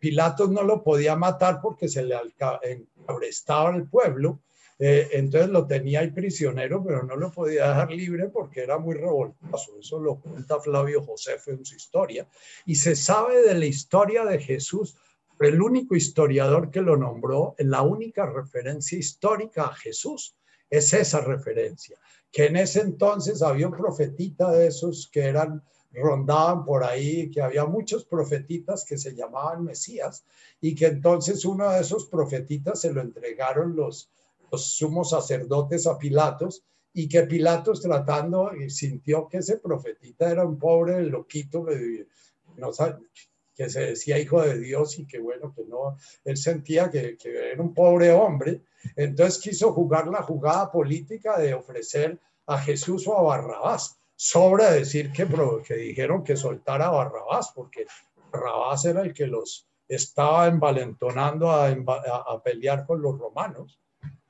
Pilatos 0.00 0.50
no 0.50 0.62
lo 0.62 0.82
podía 0.82 1.16
matar 1.16 1.60
porque 1.60 1.88
se 1.88 2.04
le 2.04 2.16
encabrestaba 2.62 3.74
el 3.74 3.88
pueblo, 3.88 4.40
eh, 4.78 5.08
entonces 5.12 5.50
lo 5.50 5.66
tenía 5.66 6.00
ahí 6.00 6.10
prisionero, 6.10 6.82
pero 6.84 7.04
no 7.04 7.16
lo 7.16 7.30
podía 7.30 7.68
dejar 7.68 7.90
libre 7.90 8.28
porque 8.28 8.62
era 8.62 8.78
muy 8.78 8.94
revoltoso. 8.94 9.78
Eso 9.78 10.00
lo 10.00 10.20
cuenta 10.20 10.60
Flavio 10.60 11.02
Josefo 11.02 11.52
en 11.52 11.64
su 11.64 11.76
historia. 11.76 12.26
Y 12.66 12.74
se 12.74 12.96
sabe 12.96 13.42
de 13.42 13.54
la 13.54 13.66
historia 13.66 14.24
de 14.24 14.38
Jesús 14.38 14.96
el 15.40 15.60
único 15.60 15.96
historiador 15.96 16.70
que 16.70 16.80
lo 16.80 16.96
nombró, 16.96 17.54
la 17.58 17.82
única 17.82 18.26
referencia 18.26 18.98
histórica 18.98 19.64
a 19.64 19.74
Jesús 19.74 20.36
es 20.70 20.92
esa 20.92 21.20
referencia, 21.20 21.98
que 22.30 22.46
en 22.46 22.56
ese 22.56 22.80
entonces 22.80 23.42
había 23.42 23.66
un 23.66 23.76
profetita 23.76 24.50
de 24.52 24.68
esos 24.68 25.08
que 25.12 25.22
eran 25.22 25.62
rondaban 25.92 26.64
por 26.64 26.82
ahí, 26.82 27.30
que 27.30 27.40
había 27.40 27.64
muchos 27.66 28.04
profetitas 28.04 28.84
que 28.84 28.98
se 28.98 29.14
llamaban 29.14 29.64
Mesías 29.64 30.24
y 30.60 30.74
que 30.74 30.86
entonces 30.86 31.44
uno 31.44 31.70
de 31.70 31.80
esos 31.80 32.06
profetitas 32.06 32.80
se 32.80 32.92
lo 32.92 33.00
entregaron 33.00 33.76
los, 33.76 34.10
los 34.54 34.76
sumos 34.76 35.10
sacerdotes 35.10 35.86
a 35.86 35.98
Pilatos 35.98 36.62
y 36.92 37.08
que 37.08 37.24
Pilatos 37.24 37.82
tratando 37.82 38.54
y 38.54 38.70
sintió 38.70 39.28
que 39.28 39.38
ese 39.38 39.58
profetita 39.58 40.30
era 40.30 40.44
un 40.44 40.58
pobre 40.58 41.02
loquito, 41.02 41.66
que 41.66 43.68
se 43.68 43.80
decía 43.80 44.18
hijo 44.18 44.42
de 44.42 44.60
Dios 44.60 44.98
y 45.00 45.06
que 45.06 45.18
bueno, 45.18 45.52
que 45.52 45.64
no, 45.64 45.96
él 46.24 46.36
sentía 46.36 46.88
que, 46.88 47.18
era 47.24 47.60
un 47.60 47.74
pobre 47.74 48.12
hombre, 48.12 48.62
entonces 48.94 49.42
quiso 49.42 49.72
jugar 49.72 50.06
la 50.06 50.22
jugada 50.22 50.70
política 50.70 51.36
de 51.38 51.52
ofrecer 51.52 52.20
a 52.46 52.58
Jesús 52.58 53.08
o 53.08 53.18
a 53.18 53.22
Barrabás. 53.22 53.98
Sobra 54.14 54.70
decir 54.70 55.10
que, 55.10 55.26
que 55.66 55.74
dijeron 55.74 56.22
que 56.22 56.36
soltara 56.36 56.86
a 56.86 56.90
Barrabás, 56.90 57.50
porque 57.52 57.86
Barrabás 58.30 58.84
era 58.84 59.02
el 59.02 59.12
que 59.12 59.26
los 59.26 59.66
estaba 59.88 60.46
envalentonando 60.46 61.50
a, 61.50 61.68
a, 61.68 62.42
pelear 62.42 62.86
con 62.86 63.02
los 63.02 63.18
romanos. 63.18 63.78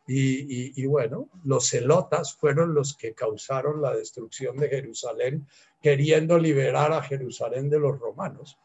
Y, 0.07 0.83
y, 0.83 0.87
bueno, 0.87 1.31
los 1.45 1.71
celotas 1.71 2.35
fueron 2.35 2.75
los 2.75 2.95
que 2.95 3.15
causaron 3.15 3.81
la 3.81 3.97
destrucción 3.97 4.57
de 4.59 4.69
Jerusalén, 4.69 5.47
queriendo 5.81 6.39
liberar 6.39 6.93
a 6.93 7.03
Jerusalén 7.03 7.71
de 7.71 7.79
los 7.79 7.99
romanos. 7.99 8.59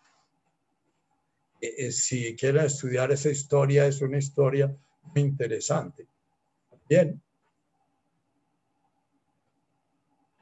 Eh, 1.61 1.75
eh, 1.77 1.91
si 1.91 2.35
quieren 2.35 2.65
estudiar 2.65 3.11
esa 3.11 3.29
historia, 3.29 3.85
es 3.85 4.01
una 4.01 4.17
historia 4.17 4.75
muy 5.03 5.21
interesante. 5.21 6.07
Bien. 6.87 7.21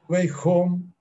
Way 0.08 0.30
home, 0.42 0.94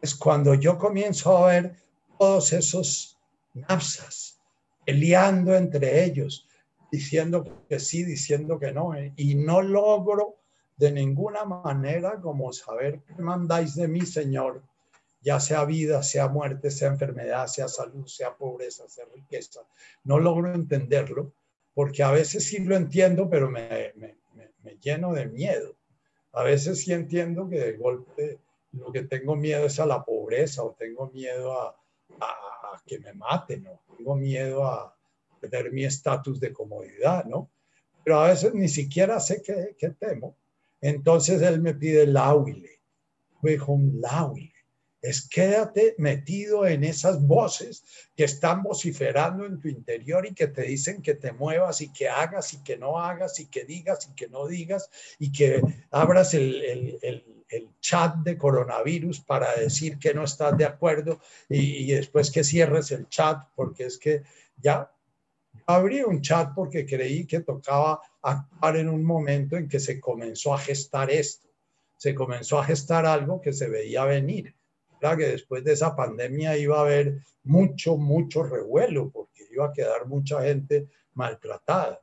Es 0.00 0.14
cuando 0.14 0.54
yo 0.54 0.78
comienzo 0.78 1.36
a 1.36 1.48
ver 1.48 1.76
todos 2.18 2.52
esos 2.52 3.18
napsas 3.52 4.40
peleando 4.84 5.54
entre 5.54 6.04
ellos, 6.04 6.45
diciendo 6.90 7.64
que 7.68 7.78
sí, 7.78 8.04
diciendo 8.04 8.58
que 8.58 8.72
no, 8.72 8.94
eh, 8.94 9.12
y 9.16 9.34
no 9.34 9.62
logro 9.62 10.36
de 10.76 10.92
ninguna 10.92 11.44
manera 11.44 12.20
como 12.20 12.52
saber 12.52 13.00
qué 13.06 13.22
mandáis 13.22 13.74
de 13.74 13.88
mí, 13.88 14.02
Señor, 14.02 14.62
ya 15.20 15.40
sea 15.40 15.64
vida, 15.64 16.02
sea 16.02 16.28
muerte, 16.28 16.70
sea 16.70 16.88
enfermedad, 16.88 17.46
sea 17.46 17.68
salud, 17.68 18.06
sea 18.06 18.36
pobreza, 18.36 18.88
sea 18.88 19.06
riqueza. 19.12 19.62
No 20.04 20.18
logro 20.18 20.52
entenderlo 20.54 21.32
porque 21.76 22.02
a 22.02 22.10
veces 22.10 22.44
sí 22.44 22.58
lo 22.60 22.74
entiendo, 22.74 23.28
pero 23.28 23.50
me, 23.50 23.92
me, 23.96 24.16
me, 24.62 24.78
lleno 24.80 25.12
de 25.12 25.26
miedo. 25.26 25.76
A 26.32 26.42
veces 26.42 26.80
sí 26.80 26.92
entiendo 26.92 27.48
que 27.50 27.58
de 27.60 27.72
golpe 27.74 28.38
lo 28.72 28.90
que 28.92 29.02
tengo 29.02 29.36
miedo 29.36 29.66
es 29.66 29.78
a 29.78 29.84
la 29.84 30.02
pobreza 30.02 30.62
o 30.62 30.72
tengo 30.78 31.10
miedo 31.10 31.60
a, 31.60 31.76
a, 32.20 32.82
que 32.86 32.98
me 32.98 33.12
maten 33.12 33.66
o 33.66 33.80
tengo 33.94 34.16
miedo 34.16 34.64
a 34.64 34.95
perder 35.40 35.72
mi 35.72 35.84
estatus 35.84 36.40
de 36.40 36.52
comodidad, 36.52 37.24
¿no? 37.24 37.50
Pero 38.04 38.20
a 38.20 38.28
veces 38.28 38.54
ni 38.54 38.68
siquiera 38.68 39.18
sé 39.20 39.42
qué, 39.42 39.90
temo. 39.98 40.36
Entonces 40.80 41.42
él 41.42 41.60
me 41.60 41.74
pide 41.74 42.06
lauile, 42.06 42.80
dijo 43.42 43.72
un 43.72 44.00
lauile 44.00 44.56
es 45.06 45.28
quédate 45.28 45.94
metido 45.98 46.66
en 46.66 46.82
esas 46.82 47.24
voces 47.24 47.84
que 48.16 48.24
están 48.24 48.62
vociferando 48.62 49.46
en 49.46 49.60
tu 49.60 49.68
interior 49.68 50.26
y 50.26 50.34
que 50.34 50.48
te 50.48 50.62
dicen 50.62 51.00
que 51.00 51.14
te 51.14 51.32
muevas 51.32 51.80
y 51.80 51.92
que 51.92 52.08
hagas 52.08 52.52
y 52.54 52.62
que 52.64 52.76
no 52.76 52.98
hagas 52.98 53.38
y 53.38 53.46
que 53.46 53.64
digas 53.64 54.08
y 54.10 54.14
que 54.14 54.28
no 54.28 54.46
digas 54.46 54.90
y 55.18 55.30
que 55.30 55.62
abras 55.90 56.34
el, 56.34 56.98
chat 57.80 58.16
de 58.16 58.36
coronavirus 58.36 59.20
para 59.20 59.54
decir 59.54 59.98
que 60.00 60.12
no 60.12 60.24
estás 60.24 60.58
de 60.58 60.64
acuerdo 60.64 61.20
y, 61.48 61.92
después 61.92 62.32
que 62.32 62.42
cierres 62.42 62.90
el 62.90 63.08
chat 63.08 63.44
porque 63.54 63.84
es 63.84 63.98
que 63.98 64.22
ya 64.56 64.90
abrí 65.66 66.02
un 66.02 66.20
chat 66.20 66.52
porque 66.54 66.84
creí 66.84 67.26
que 67.26 67.40
tocaba 67.40 68.00
actuar 68.22 68.76
en 68.76 68.88
un 68.88 69.04
momento 69.04 69.56
en 69.56 69.68
que 69.68 69.80
se 69.80 70.00
comenzó 70.00 70.54
a 70.54 70.58
gestar 70.58 71.10
esto, 71.10 71.48
se 71.96 72.14
comenzó 72.14 72.58
a 72.58 72.64
gestar 72.64 73.06
algo 73.06 73.40
que 73.40 73.52
se 73.52 73.68
veía 73.68 74.04
venir 74.04 74.54
que 75.14 75.28
después 75.28 75.62
de 75.62 75.74
esa 75.74 75.94
pandemia 75.94 76.56
iba 76.56 76.78
a 76.78 76.80
haber 76.80 77.18
mucho, 77.44 77.96
mucho 77.96 78.42
revuelo, 78.42 79.10
porque 79.10 79.44
iba 79.52 79.66
a 79.66 79.72
quedar 79.72 80.06
mucha 80.06 80.42
gente 80.42 80.88
maltratada. 81.14 82.00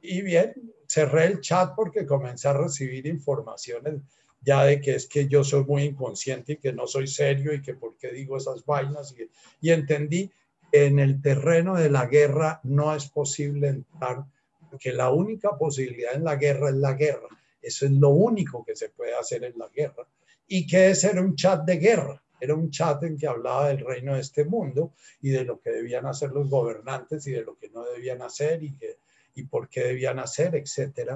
Y 0.00 0.22
bien, 0.22 0.54
cerré 0.86 1.26
el 1.26 1.40
chat 1.40 1.74
porque 1.76 2.06
comencé 2.06 2.48
a 2.48 2.54
recibir 2.54 3.06
informaciones 3.06 4.00
ya 4.40 4.64
de 4.64 4.80
que 4.80 4.96
es 4.96 5.06
que 5.06 5.28
yo 5.28 5.44
soy 5.44 5.64
muy 5.64 5.84
inconsciente 5.84 6.54
y 6.54 6.56
que 6.56 6.72
no 6.72 6.88
soy 6.88 7.06
serio 7.06 7.54
y 7.54 7.62
que 7.62 7.74
por 7.74 7.96
qué 7.96 8.10
digo 8.10 8.36
esas 8.36 8.64
vainas. 8.64 9.14
Y, 9.60 9.70
entendí 9.70 10.32
en 10.72 10.98
el 10.98 11.20
terreno 11.20 11.76
de 11.76 11.90
la 11.90 12.06
guerra 12.06 12.60
no 12.64 12.94
es 12.94 13.06
posible 13.08 13.68
entrar, 13.68 14.24
porque 14.70 14.92
la 14.92 15.10
única 15.10 15.56
posibilidad 15.58 16.14
en 16.14 16.24
la 16.24 16.36
guerra 16.36 16.70
es 16.70 16.76
la 16.76 16.94
guerra. 16.94 17.28
Eso 17.60 17.84
es 17.84 17.92
lo 17.92 18.08
único 18.08 18.64
que 18.64 18.74
se 18.74 18.88
puede 18.88 19.14
hacer 19.14 19.44
en 19.44 19.56
la 19.58 19.68
guerra 19.68 20.06
y 20.48 20.66
que 20.66 20.90
ese 20.90 21.10
era 21.10 21.20
un 21.20 21.36
chat 21.36 21.64
de 21.64 21.76
guerra. 21.76 22.22
Era 22.40 22.54
un 22.54 22.70
chat 22.70 23.02
en 23.04 23.16
que 23.16 23.28
hablaba 23.28 23.68
del 23.68 23.78
reino 23.78 24.14
de 24.14 24.20
este 24.20 24.44
mundo 24.44 24.94
y 25.20 25.30
de 25.30 25.44
lo 25.44 25.60
que 25.60 25.70
debían 25.70 26.06
hacer 26.06 26.30
los 26.30 26.50
gobernantes 26.50 27.24
y 27.28 27.30
de 27.30 27.42
lo 27.42 27.56
que 27.56 27.68
no 27.68 27.84
debían 27.84 28.20
hacer 28.20 28.62
y, 28.64 28.74
que, 28.76 28.96
y 29.36 29.44
por 29.44 29.68
qué 29.68 29.84
debían 29.84 30.18
hacer, 30.18 30.56
etc. 30.56 31.12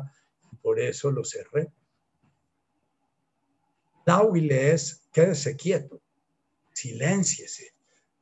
por 0.63 0.79
eso 0.79 1.11
lo 1.11 1.25
cerré. 1.25 1.69
Náhuile 4.07 4.71
es 4.73 5.03
quédese 5.13 5.57
quieto, 5.57 6.01
silénciese, 6.73 7.73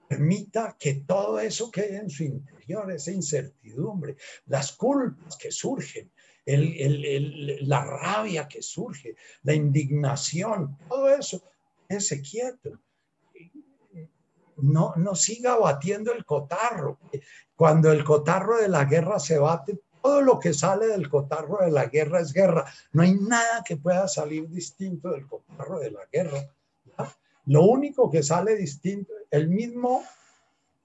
permita 0.08 0.76
que 0.78 0.94
todo 1.06 1.38
eso 1.38 1.70
quede 1.70 1.96
en 1.96 2.10
su 2.10 2.24
interior, 2.24 2.90
esa 2.92 3.10
incertidumbre, 3.10 4.16
las 4.46 4.72
culpas 4.72 5.36
que 5.36 5.50
surgen, 5.50 6.10
la 6.46 7.84
rabia 7.84 8.46
que 8.46 8.62
surge, 8.62 9.16
la 9.42 9.54
indignación, 9.54 10.76
todo 10.88 11.08
eso, 11.08 11.42
ese 11.88 12.20
quieto. 12.20 12.78
No, 14.56 14.94
no 14.96 15.14
siga 15.14 15.56
batiendo 15.56 16.12
el 16.12 16.24
cotarro. 16.24 16.98
Cuando 17.56 17.90
el 17.90 18.04
cotarro 18.04 18.58
de 18.60 18.68
la 18.68 18.84
guerra 18.84 19.18
se 19.18 19.38
bate, 19.38 19.80
todo 20.02 20.20
lo 20.20 20.38
que 20.38 20.52
sale 20.52 20.86
del 20.86 21.08
cotarro 21.08 21.64
de 21.64 21.70
la 21.70 21.86
guerra 21.86 22.20
es 22.20 22.32
guerra. 22.32 22.70
No 22.92 23.02
hay 23.02 23.14
nada 23.14 23.64
que 23.64 23.76
pueda 23.76 24.06
salir 24.06 24.48
distinto 24.48 25.10
del 25.10 25.26
cotarro 25.26 25.78
de 25.80 25.90
la 25.90 26.06
guerra. 26.12 26.38
Lo 27.46 27.64
único 27.64 28.10
que 28.10 28.22
sale 28.22 28.56
distinto, 28.56 29.12
el 29.30 29.48
mismo, 29.48 30.02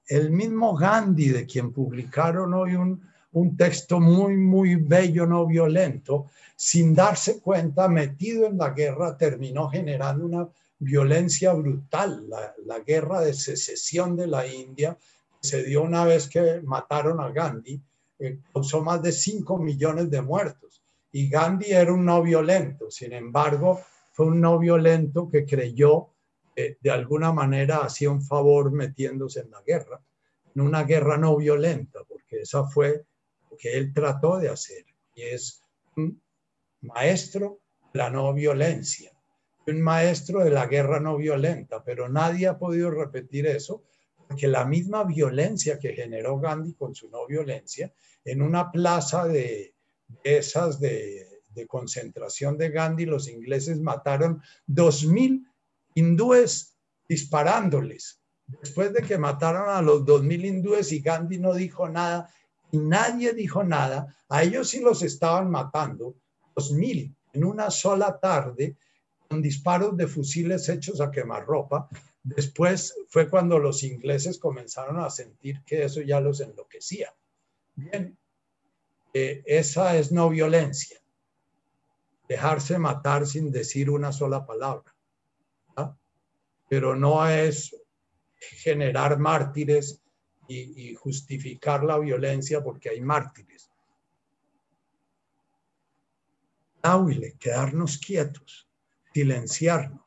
el 0.07 0.31
mismo 0.31 0.75
Gandhi, 0.75 1.29
de 1.29 1.45
quien 1.45 1.71
publicaron 1.71 2.53
hoy 2.53 2.75
un, 2.75 3.01
un 3.33 3.55
texto 3.55 3.99
muy, 3.99 4.37
muy 4.37 4.75
bello, 4.75 5.25
no 5.25 5.45
violento, 5.45 6.27
sin 6.55 6.93
darse 6.93 7.39
cuenta, 7.39 7.87
metido 7.87 8.45
en 8.47 8.57
la 8.57 8.71
guerra, 8.71 9.17
terminó 9.17 9.69
generando 9.69 10.25
una 10.25 10.49
violencia 10.79 11.53
brutal. 11.53 12.25
La, 12.65 12.79
guerra 12.79 13.21
de 13.21 13.33
secesión 13.33 14.15
de 14.15 14.27
la 14.27 14.47
India 14.47 14.97
se 15.39 15.63
dio 15.63 15.83
una 15.83 16.05
vez 16.05 16.27
que 16.27 16.61
mataron 16.63 17.19
a 17.19 17.29
Gandhi, 17.29 17.81
eh, 18.19 18.39
causó 18.51 18.81
más 18.81 19.01
de 19.01 19.11
5 19.11 19.57
millones 19.57 20.09
de 20.09 20.21
muertos. 20.21 20.81
Y 21.11 21.29
Gandhi 21.29 21.71
era 21.71 21.93
un 21.93 22.05
no 22.05 22.21
violento, 22.21 22.89
sin 22.91 23.13
embargo, 23.13 23.81
fue 24.11 24.27
un 24.27 24.41
no 24.41 24.59
violento 24.59 25.29
que 25.29 25.45
creyó 25.45 26.09
de 26.79 26.91
alguna 26.91 27.31
manera 27.31 27.77
hacía 27.77 28.09
un 28.09 28.21
favor 28.21 28.71
metiéndose 28.71 29.41
en 29.41 29.51
la 29.51 29.61
guerra, 29.61 30.01
en 30.55 30.61
una 30.61 30.83
guerra 30.83 31.17
no 31.17 31.35
violenta, 31.37 31.99
porque 32.07 32.41
esa 32.41 32.65
fue 32.65 33.05
que 33.57 33.77
él 33.77 33.93
trató 33.93 34.37
de 34.37 34.49
hacer, 34.49 34.85
y 35.15 35.21
es 35.23 35.61
un 35.95 36.21
maestro 36.81 37.59
de 37.93 37.99
la 37.99 38.09
no 38.09 38.33
violencia, 38.33 39.11
un 39.67 39.81
maestro 39.81 40.43
de 40.43 40.51
la 40.51 40.65
guerra 40.67 40.99
no 40.99 41.17
violenta, 41.17 41.83
pero 41.83 42.09
nadie 42.09 42.47
ha 42.47 42.57
podido 42.57 42.89
repetir 42.91 43.45
eso, 43.47 43.83
porque 44.27 44.47
la 44.47 44.65
misma 44.65 45.03
violencia 45.03 45.79
que 45.79 45.93
generó 45.93 46.39
Gandhi 46.39 46.73
con 46.73 46.95
su 46.95 47.09
no 47.09 47.25
violencia, 47.27 47.91
en 48.23 48.41
una 48.41 48.71
plaza 48.71 49.27
de, 49.27 49.73
esas 50.23 50.79
de, 50.79 51.25
concentración 51.67 52.57
de 52.57 52.69
Gandhi, 52.69 53.05
los 53.05 53.27
ingleses 53.27 53.81
mataron 53.81 54.41
dos 54.65 55.03
mil 55.03 55.45
hindúes 55.99 56.75
disparándoles. 57.07 58.21
Después 58.47 58.93
de 58.93 59.01
que 59.03 59.17
mataron 59.17 59.69
a 59.69 59.81
los 59.81 60.05
dos 60.05 60.23
mil 60.23 60.43
hindúes 60.43 60.91
y 60.91 61.01
Gandhi 61.01 61.37
no 61.37 61.53
dijo 61.53 61.87
nada, 61.87 62.33
y 62.71 62.77
nadie 62.77 63.33
dijo 63.33 63.63
nada. 63.63 64.15
A 64.29 64.43
ellos 64.43 64.69
sí 64.69 64.79
los 64.79 65.01
estaban 65.03 65.49
matando, 65.49 66.15
dos 66.55 66.71
mil 66.71 67.15
en 67.33 67.43
una 67.43 67.69
sola 67.69 68.19
tarde, 68.19 68.75
con 69.27 69.41
disparos 69.41 69.95
de 69.95 70.07
fusiles 70.07 70.67
hechos 70.69 70.99
a 71.01 71.11
quemarropa. 71.11 71.87
Después 72.23 72.95
fue 73.07 73.29
cuando 73.29 73.59
los 73.59 73.83
ingleses 73.83 74.39
comenzaron 74.39 74.99
a 74.99 75.09
sentir 75.09 75.63
que 75.63 75.83
eso 75.83 76.01
ya 76.01 76.19
los 76.19 76.41
enloquecía. 76.41 77.13
Bien, 77.75 78.17
eh, 79.13 79.43
esa 79.45 79.95
es 79.97 80.11
no 80.11 80.29
violencia. 80.29 80.99
Dejarse 82.27 82.77
matar 82.77 83.25
sin 83.25 83.51
decir 83.51 83.89
una 83.89 84.11
sola 84.11 84.45
palabra. 84.45 84.93
Pero 86.69 86.95
no 86.95 87.27
es 87.27 87.75
generar 88.39 89.19
mártires 89.19 90.01
y, 90.47 90.95
justificar 90.95 91.83
la 91.83 91.99
violencia 91.99 92.63
porque 92.63 92.89
hay 92.89 93.01
mártires. 93.01 93.69
Náhuile, 96.81 97.35
quedarnos 97.39 97.97
quietos, 97.97 98.67
silenciarnos. 99.13 100.01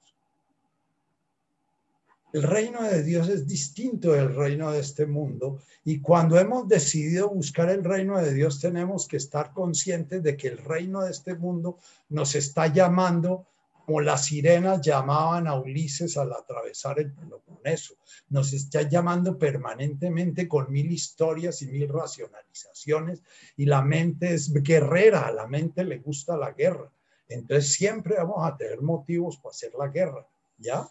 El 2.32 2.42
reino 2.44 2.82
de 2.82 3.02
Dios 3.02 3.28
es 3.28 3.46
distinto 3.46 4.12
del 4.12 4.34
reino 4.34 4.72
de 4.72 4.80
este 4.80 5.04
mundo 5.04 5.60
y 5.84 6.00
cuando 6.00 6.38
hemos 6.38 6.66
decidido 6.66 7.28
buscar 7.28 7.68
el 7.68 7.84
reino 7.84 8.16
de 8.18 8.32
Dios 8.32 8.58
tenemos 8.58 9.06
que 9.06 9.18
estar 9.18 9.52
conscientes 9.52 10.22
de 10.22 10.34
que 10.34 10.48
el 10.48 10.58
reino 10.58 11.02
de 11.02 11.10
este 11.10 11.34
mundo 11.34 11.78
nos 12.08 12.34
está 12.34 12.68
llamando 12.68 13.46
como 13.84 14.00
las 14.00 14.26
sirenas 14.26 14.80
llamaban 14.80 15.46
a 15.46 15.58
Ulises 15.58 16.16
al 16.16 16.32
atravesar 16.32 16.98
el 17.00 17.12
Peloponeso. 17.12 17.94
Nos 18.28 18.52
está 18.52 18.82
llamando 18.82 19.38
permanentemente 19.38 20.48
con 20.48 20.70
mil 20.70 20.90
historias 20.90 21.62
y 21.62 21.66
mil 21.66 21.88
racionalizaciones 21.88 23.22
y 23.56 23.66
la 23.66 23.82
mente 23.82 24.34
es 24.34 24.52
guerrera, 24.52 25.26
a 25.26 25.32
la 25.32 25.46
mente 25.46 25.84
le 25.84 25.98
gusta 25.98 26.36
la 26.36 26.52
guerra. 26.52 26.90
Entonces 27.28 27.72
siempre 27.72 28.16
vamos 28.16 28.46
a 28.46 28.56
tener 28.56 28.82
motivos 28.82 29.36
para 29.38 29.50
hacer 29.50 29.72
la 29.78 29.88
guerra, 29.88 30.26
¿ya? 30.58 30.88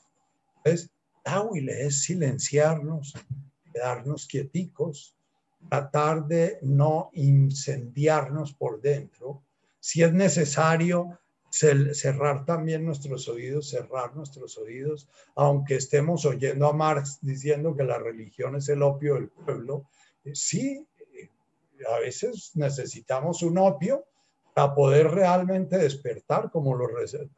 Entonces, 0.57 0.91
Tawile 1.23 1.85
es 1.85 2.03
silenciarnos, 2.03 3.13
quedarnos 3.71 4.27
quieticos, 4.27 5.15
tratar 5.69 6.27
de 6.27 6.57
no 6.61 7.09
incendiarnos 7.13 8.53
por 8.53 8.81
dentro. 8.81 9.43
Si 9.79 10.01
es 10.03 10.13
necesario, 10.13 11.19
cerrar 11.51 12.45
también 12.45 12.85
nuestros 12.85 13.27
oídos, 13.27 13.69
cerrar 13.69 14.15
nuestros 14.15 14.57
oídos, 14.57 15.09
aunque 15.35 15.75
estemos 15.75 16.25
oyendo 16.25 16.67
a 16.67 16.73
Marx 16.73 17.19
diciendo 17.21 17.75
que 17.75 17.83
la 17.83 17.99
religión 17.99 18.55
es 18.55 18.69
el 18.69 18.81
opio 18.81 19.15
del 19.15 19.29
pueblo, 19.29 19.89
eh, 20.23 20.31
sí, 20.33 20.87
eh, 21.13 21.29
a 21.93 21.99
veces 21.99 22.51
necesitamos 22.55 23.43
un 23.43 23.57
opio 23.57 24.05
para 24.53 24.73
poder 24.73 25.11
realmente 25.11 25.77
despertar, 25.77 26.49
como 26.51 26.75
lo 26.75 26.87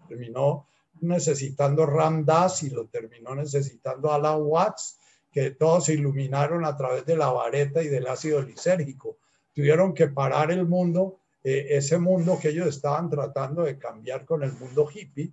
terminó 0.07 0.67
necesitando 1.01 1.85
Ram 1.85 2.23
Dass 2.23 2.63
y 2.63 2.69
lo 2.69 2.87
terminó 2.87 3.35
necesitando 3.35 4.11
Alan 4.11 4.41
Watts, 4.41 4.99
que 5.31 5.51
todos 5.51 5.85
se 5.85 5.93
iluminaron 5.93 6.65
a 6.65 6.77
través 6.77 7.05
de 7.05 7.17
la 7.17 7.31
vareta 7.31 7.81
y 7.81 7.87
del 7.87 8.07
ácido 8.07 8.41
lisérgico. 8.41 9.17
Tuvieron 9.53 9.93
que 9.93 10.07
parar 10.07 10.51
el 10.51 10.67
mundo 10.67 11.19
eh, 11.43 11.67
ese 11.69 11.97
mundo 11.97 12.39
que 12.41 12.49
ellos 12.49 12.67
estaban 12.67 13.09
tratando 13.09 13.63
de 13.63 13.77
cambiar 13.77 14.25
con 14.25 14.43
el 14.43 14.53
mundo 14.53 14.89
hippie, 14.93 15.31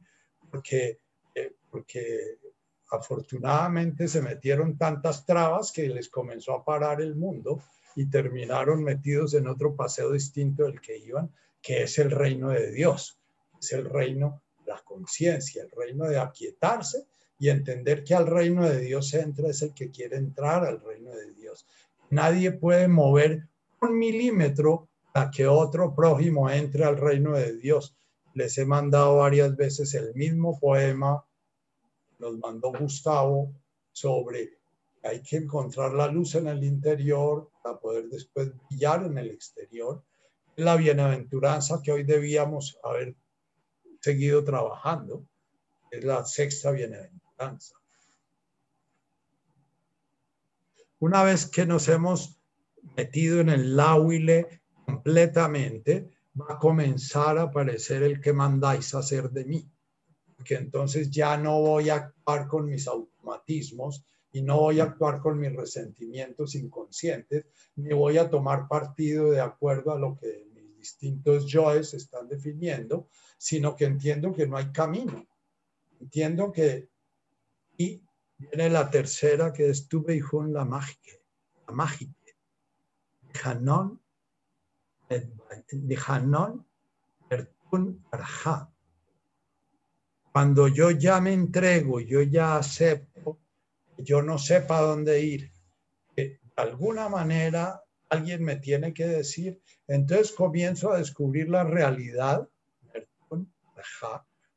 porque 0.50 0.98
eh, 1.34 1.54
porque 1.70 2.38
afortunadamente 2.90 4.08
se 4.08 4.20
metieron 4.20 4.76
tantas 4.76 5.24
trabas 5.24 5.70
que 5.72 5.88
les 5.88 6.08
comenzó 6.08 6.54
a 6.54 6.64
parar 6.64 7.00
el 7.00 7.14
mundo 7.14 7.62
y 7.94 8.06
terminaron 8.06 8.82
metidos 8.82 9.34
en 9.34 9.46
otro 9.46 9.76
paseo 9.76 10.12
distinto 10.12 10.64
del 10.64 10.80
que 10.80 10.98
iban, 10.98 11.32
que 11.62 11.82
es 11.84 11.98
el 11.98 12.10
reino 12.10 12.50
de 12.50 12.72
Dios, 12.72 13.18
es 13.60 13.72
el 13.72 13.88
reino 13.88 14.42
de 14.58 14.72
la 14.72 14.80
conciencia, 14.80 15.62
el 15.62 15.70
reino 15.70 16.06
de 16.06 16.18
aquietarse 16.18 17.06
y 17.38 17.48
entender 17.48 18.02
que 18.02 18.14
al 18.14 18.26
reino 18.26 18.68
de 18.68 18.80
Dios 18.80 19.14
entra 19.14 19.48
es 19.48 19.62
el 19.62 19.72
que 19.72 19.90
quiere 19.90 20.16
entrar 20.16 20.64
al 20.64 20.80
reino 20.80 21.10
de 21.10 21.32
Dios. 21.32 21.66
Nadie 22.10 22.52
puede 22.52 22.88
mover 22.88 23.46
un 23.80 23.98
milímetro 23.98 24.88
para 25.12 25.30
que 25.30 25.46
otro 25.46 25.94
prójimo 25.94 26.48
entre 26.50 26.84
al 26.84 26.96
reino 26.96 27.32
de 27.32 27.56
Dios. 27.56 27.96
Les 28.34 28.56
he 28.58 28.64
mandado 28.64 29.16
varias 29.16 29.56
veces 29.56 29.94
el 29.94 30.14
mismo 30.14 30.58
poema, 30.58 31.24
nos 32.18 32.38
mandó 32.38 32.72
Gustavo, 32.72 33.52
sobre 33.92 34.60
hay 35.02 35.22
que 35.22 35.38
encontrar 35.38 35.92
la 35.92 36.08
luz 36.08 36.34
en 36.34 36.46
el 36.46 36.62
interior 36.62 37.50
para 37.62 37.78
poder 37.78 38.08
después 38.08 38.52
brillar 38.68 39.04
en 39.04 39.16
el 39.18 39.30
exterior. 39.30 40.04
La 40.56 40.76
bienaventuranza 40.76 41.80
que 41.82 41.92
hoy 41.92 42.04
debíamos 42.04 42.78
haber 42.82 43.16
seguido 44.00 44.44
trabajando 44.44 45.26
es 45.90 46.04
la 46.04 46.24
sexta 46.24 46.70
bienaventuranza. 46.70 47.74
Una 50.98 51.22
vez 51.24 51.46
que 51.46 51.64
nos 51.64 51.88
hemos 51.88 52.38
metido 52.94 53.40
en 53.40 53.48
el 53.48 53.74
lauile 53.76 54.59
completamente, 54.90 56.08
va 56.38 56.54
a 56.54 56.58
comenzar 56.58 57.38
a 57.38 57.42
aparecer 57.42 58.02
el 58.02 58.20
que 58.20 58.32
mandáis 58.32 58.94
hacer 58.94 59.30
de 59.30 59.44
mí. 59.44 59.68
Porque 60.36 60.54
entonces 60.54 61.10
ya 61.10 61.36
no 61.36 61.60
voy 61.60 61.90
a 61.90 61.96
actuar 61.96 62.48
con 62.48 62.66
mis 62.66 62.86
automatismos 62.86 64.04
y 64.32 64.42
no 64.42 64.58
voy 64.60 64.80
a 64.80 64.84
actuar 64.84 65.20
con 65.20 65.38
mis 65.38 65.54
resentimientos 65.54 66.54
inconscientes, 66.54 67.46
ni 67.76 67.92
voy 67.92 68.16
a 68.16 68.30
tomar 68.30 68.68
partido 68.68 69.30
de 69.30 69.40
acuerdo 69.40 69.92
a 69.92 69.98
lo 69.98 70.16
que 70.16 70.46
mis 70.54 70.76
distintos 70.76 71.46
yoes 71.46 71.94
están 71.94 72.28
definiendo, 72.28 73.08
sino 73.36 73.74
que 73.74 73.84
entiendo 73.86 74.32
que 74.32 74.46
no 74.46 74.56
hay 74.56 74.70
camino. 74.72 75.26
Entiendo 76.00 76.52
que, 76.52 76.88
y 77.76 78.00
viene 78.38 78.70
la 78.70 78.88
tercera 78.88 79.52
que 79.52 79.68
es 79.68 79.88
tu 79.88 80.04
la 80.48 80.64
mágica, 80.64 81.12
la 81.66 81.74
mágica. 81.74 82.14
Hanon, 85.10 85.96
Hanon, 86.06 86.66
Cuando 90.32 90.68
yo 90.68 90.90
ya 90.92 91.20
me 91.20 91.32
entrego, 91.32 92.00
yo 92.00 92.22
ya 92.22 92.56
acepto, 92.56 93.40
yo 93.98 94.22
no 94.22 94.38
sé 94.38 94.60
para 94.60 94.82
dónde 94.82 95.20
ir, 95.20 95.50
de 96.16 96.38
alguna 96.56 97.08
manera 97.08 97.82
alguien 98.08 98.44
me 98.44 98.56
tiene 98.56 98.94
que 98.94 99.06
decir, 99.06 99.60
entonces 99.88 100.32
comienzo 100.32 100.92
a 100.92 100.98
descubrir 100.98 101.48
la 101.48 101.64
realidad, 101.64 102.48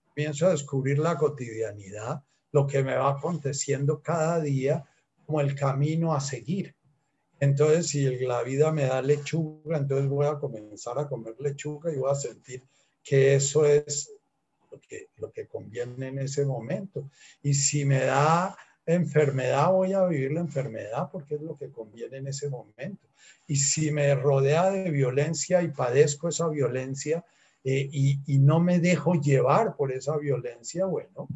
comienzo 0.09 0.47
a 0.47 0.51
descubrir 0.51 0.99
la 0.99 1.17
cotidianidad, 1.17 2.23
lo 2.51 2.67
que 2.67 2.83
me 2.83 2.95
va 2.95 3.09
aconteciendo 3.11 4.01
cada 4.01 4.39
día 4.39 4.85
como 5.25 5.41
el 5.41 5.55
camino 5.55 6.13
a 6.13 6.19
seguir. 6.19 6.75
Entonces, 7.43 7.87
si 7.87 8.03
la 8.25 8.41
vida 8.41 8.71
me 8.71 8.83
da 8.83 9.01
lechuga, 9.01 9.77
entonces 9.77 10.07
voy 10.07 10.27
a 10.27 10.39
comenzar 10.39 10.97
a 10.97 11.09
comer 11.09 11.35
lechuga 11.39 11.91
y 11.91 11.97
voy 11.97 12.09
a 12.09 12.15
sentir 12.15 12.63
que 13.03 13.35
eso 13.35 13.65
es 13.65 14.09
lo 14.71 14.79
que, 14.79 15.09
lo 15.17 15.29
que 15.29 15.45
conviene 15.47 16.07
en 16.07 16.19
ese 16.19 16.45
momento. 16.45 17.09
Y 17.41 17.53
si 17.53 17.83
me 17.83 17.99
da 18.05 18.55
enfermedad, 18.85 19.71
voy 19.71 19.91
a 19.91 20.05
vivir 20.05 20.31
la 20.31 20.39
enfermedad 20.39 21.09
porque 21.11 21.35
es 21.35 21.41
lo 21.41 21.57
que 21.57 21.69
conviene 21.69 22.17
en 22.17 22.27
ese 22.27 22.49
momento. 22.49 23.09
Y 23.45 23.57
si 23.57 23.91
me 23.91 24.15
rodea 24.15 24.71
de 24.71 24.89
violencia 24.89 25.61
y 25.63 25.67
padezco 25.67 26.29
esa 26.29 26.47
violencia 26.47 27.25
eh, 27.65 27.89
y, 27.91 28.19
y 28.25 28.39
no 28.39 28.61
me 28.61 28.79
dejo 28.79 29.15
llevar 29.15 29.75
por 29.75 29.91
esa 29.91 30.17
violencia, 30.17 30.85
bueno, 30.85 31.27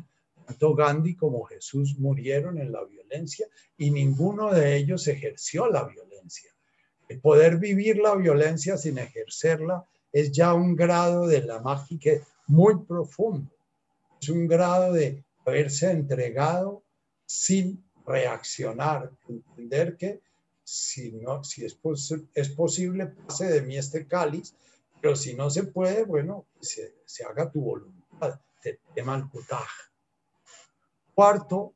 tanto 0.48 0.74
Gandhi 0.74 1.16
como 1.16 1.44
Jesús 1.44 2.00
murieron 2.00 2.58
en 2.58 2.72
la 2.72 2.84
violencia 2.86 3.48
y 3.78 3.92
ninguno 3.92 4.54
de 4.54 4.78
ellos 4.78 5.08
ejerció 5.08 5.68
la 5.68 5.84
violencia. 5.84 6.50
El 7.10 7.20
poder 7.20 7.58
vivir 7.58 7.98
la 7.98 8.16
violencia 8.16 8.78
sin 8.78 8.98
ejercerla 8.98 9.86
es 10.12 10.32
ya 10.32 10.54
un 10.54 10.76
grado 10.76 11.28
de 11.28 11.42
la 11.42 11.60
mágica 11.60 12.12
muy 12.48 12.80
profundo. 12.86 13.52
Es 14.22 14.30
un 14.30 14.48
grado 14.48 14.94
de 14.94 15.22
haberse 15.46 15.92
entregado 15.92 16.82
sin 17.26 17.84
reaccionar, 18.06 19.12
entender 19.28 19.98
que 19.98 20.22
si, 20.64 21.12
no, 21.12 21.44
si 21.44 21.66
es, 21.66 21.78
es 22.34 22.50
posible, 22.50 23.08
pase 23.08 23.48
de 23.48 23.62
mí 23.62 23.78
este 23.78 24.08
cáliz, 24.08 24.54
pero 25.02 25.16
si 25.16 25.34
no 25.34 25.50
se 25.50 25.64
puede, 25.64 26.04
bueno, 26.04 26.46
se, 26.62 26.94
haga 27.26 27.52
tu 27.52 27.62
voluntad, 27.62 28.40
te 28.62 28.80
tema. 28.96 29.30
Cuarto, 31.18 31.74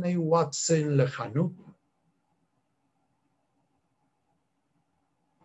de 0.00 0.16
Watson 0.16 0.96
Lejanut. 0.96 1.52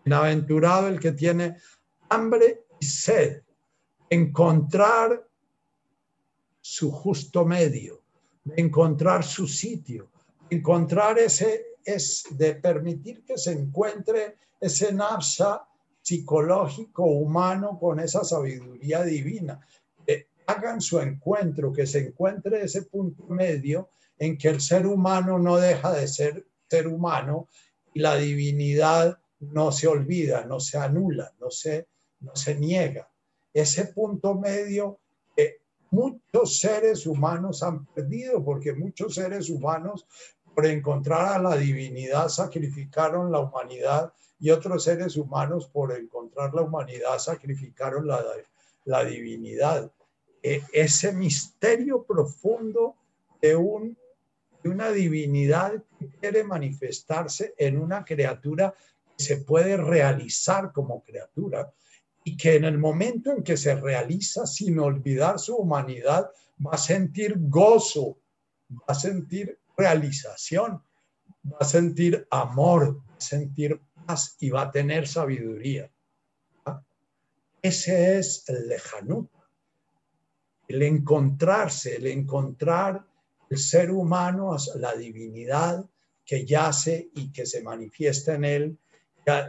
Bienaventurado 0.05 0.87
el 0.87 0.97
que 0.97 1.11
tiene 1.11 1.57
hambre 2.07 2.67
y 2.79 2.85
sed, 2.85 3.43
encontrar 4.09 5.27
su 6.61 6.89
justo 6.89 7.43
medio, 7.43 8.01
encontrar 8.55 9.25
su 9.25 9.45
sitio, 9.45 10.09
encontrar 10.49 11.19
ese, 11.19 11.65
es 11.83 12.23
de 12.31 12.55
permitir 12.55 13.25
que 13.25 13.37
se 13.37 13.51
encuentre 13.51 14.37
ese 14.57 14.93
napsa 14.93 15.67
psicológico 16.01 17.03
humano 17.03 17.77
con 17.77 17.99
esa 17.99 18.23
sabiduría 18.23 19.03
divina, 19.03 19.59
hagan 20.49 20.81
su 20.81 20.99
encuentro, 20.99 21.71
que 21.71 21.85
se 21.85 21.99
encuentre 21.99 22.63
ese 22.63 22.83
punto 22.83 23.27
medio 23.27 23.89
en 24.17 24.37
que 24.37 24.49
el 24.49 24.61
ser 24.61 24.85
humano 24.87 25.39
no 25.39 25.57
deja 25.57 25.93
de 25.93 26.07
ser 26.07 26.45
ser 26.69 26.87
humano 26.87 27.47
y 27.93 27.99
la 27.99 28.15
divinidad 28.15 29.19
no 29.39 29.71
se 29.71 29.87
olvida, 29.87 30.45
no 30.45 30.59
se 30.59 30.77
anula, 30.77 31.33
no 31.39 31.49
se, 31.49 31.87
no 32.19 32.35
se 32.35 32.55
niega. 32.55 33.09
Ese 33.53 33.85
punto 33.85 34.35
medio 34.35 34.99
que 35.35 35.61
muchos 35.89 36.59
seres 36.59 37.07
humanos 37.07 37.63
han 37.63 37.85
perdido, 37.87 38.43
porque 38.43 38.73
muchos 38.73 39.15
seres 39.15 39.49
humanos 39.49 40.05
por 40.53 40.65
encontrar 40.65 41.33
a 41.33 41.41
la 41.41 41.55
divinidad 41.55 42.29
sacrificaron 42.29 43.31
la 43.31 43.39
humanidad 43.39 44.13
y 44.39 44.51
otros 44.51 44.83
seres 44.83 45.17
humanos 45.17 45.67
por 45.67 45.91
encontrar 45.97 46.53
la 46.53 46.61
humanidad 46.61 47.17
sacrificaron 47.17 48.07
la, 48.07 48.23
la 48.85 49.03
divinidad. 49.03 49.91
E, 50.41 50.63
ese 50.71 51.11
misterio 51.11 52.03
profundo 52.03 52.95
de, 53.41 53.55
un, 53.55 53.97
de 54.63 54.69
una 54.69 54.89
divinidad 54.91 55.83
que 55.97 56.07
quiere 56.09 56.43
manifestarse 56.43 57.53
en 57.57 57.77
una 57.77 58.05
criatura 58.05 58.73
que 59.17 59.23
se 59.23 59.37
puede 59.37 59.75
realizar 59.75 60.71
como 60.71 61.03
criatura 61.03 61.73
y 62.23 62.37
que 62.37 62.55
en 62.55 62.65
el 62.65 62.77
momento 62.77 63.31
en 63.31 63.43
que 63.43 63.57
se 63.57 63.75
realiza 63.75 64.45
sin 64.45 64.79
olvidar 64.79 65.39
su 65.39 65.55
humanidad 65.55 66.29
va 66.65 66.71
a 66.71 66.77
sentir 66.77 67.35
gozo, 67.37 68.17
va 68.71 68.85
a 68.87 68.95
sentir 68.95 69.59
realización, 69.77 70.81
va 71.45 71.57
a 71.59 71.65
sentir 71.65 72.27
amor, 72.29 72.97
va 73.09 73.15
a 73.17 73.21
sentir 73.21 73.81
paz 74.05 74.35
y 74.39 74.49
va 74.49 74.63
a 74.63 74.71
tener 74.71 75.07
sabiduría. 75.07 75.91
¿Ah? 76.65 76.81
Ese 77.61 78.19
es 78.19 78.47
el 78.47 78.67
lejanut 78.67 79.29
el 80.69 80.83
encontrarse, 80.83 81.95
el 81.95 82.07
encontrar 82.07 83.03
el 83.49 83.57
ser 83.57 83.89
humano, 83.89 84.55
la 84.75 84.95
divinidad 84.95 85.83
que 86.23 86.45
yace 86.45 87.09
y 87.15 87.31
que 87.31 87.47
se 87.47 87.63
manifiesta 87.63 88.35
en 88.35 88.45
él, 88.45 88.77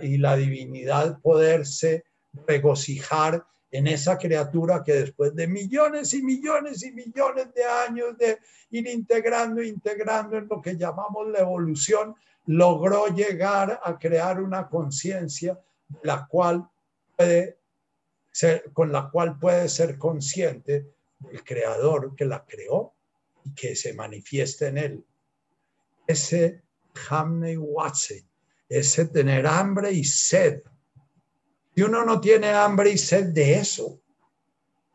y 0.03 0.17
la 0.19 0.37
divinidad 0.37 1.21
poderse 1.21 2.05
regocijar 2.47 3.47
en 3.71 3.87
esa 3.87 4.19
criatura 4.19 4.83
que 4.83 4.95
después 4.95 5.35
de 5.35 5.47
millones 5.47 6.13
y 6.15 6.23
millones 6.23 6.83
y 6.83 6.93
millones 6.93 7.55
de 7.55 7.65
años 7.65 8.17
de 8.19 8.39
ir 8.71 8.87
integrando, 8.89 9.63
integrando 9.63 10.37
en 10.37 10.49
lo 10.49 10.61
que 10.61 10.77
llamamos 10.77 11.29
la 11.29 11.41
evolución, 11.41 12.15
logró 12.47 13.07
llegar 13.09 13.81
a 13.83 13.99
crear 13.99 14.41
una 14.41 14.69
conciencia 14.69 15.59
la 16.03 16.27
cual 16.27 16.69
puede 17.17 17.59
con 18.73 18.93
la 18.93 19.11
cual 19.11 19.39
puede 19.39 19.69
ser 19.69 19.99
consciente 19.99 20.87
el 21.31 21.45
creador 21.45 22.15
que 22.15 22.25
la 22.25 22.45
creó 22.45 22.95
y 23.45 23.55
que 23.55 23.77
se 23.77 23.95
manifiesta 23.95 24.69
en 24.69 24.79
él. 24.79 25.05
Ese 26.07 26.63
Hamney 27.09 27.57
Watson, 27.57 28.29
ese 28.69 29.07
tener 29.07 29.47
hambre 29.47 29.93
y 29.93 30.05
sed. 30.05 30.63
Si 31.75 31.83
uno 31.83 32.05
no 32.05 32.21
tiene 32.21 32.51
hambre 32.51 32.91
y 32.91 32.99
sed 32.99 33.27
de 33.27 33.55
eso, 33.55 34.01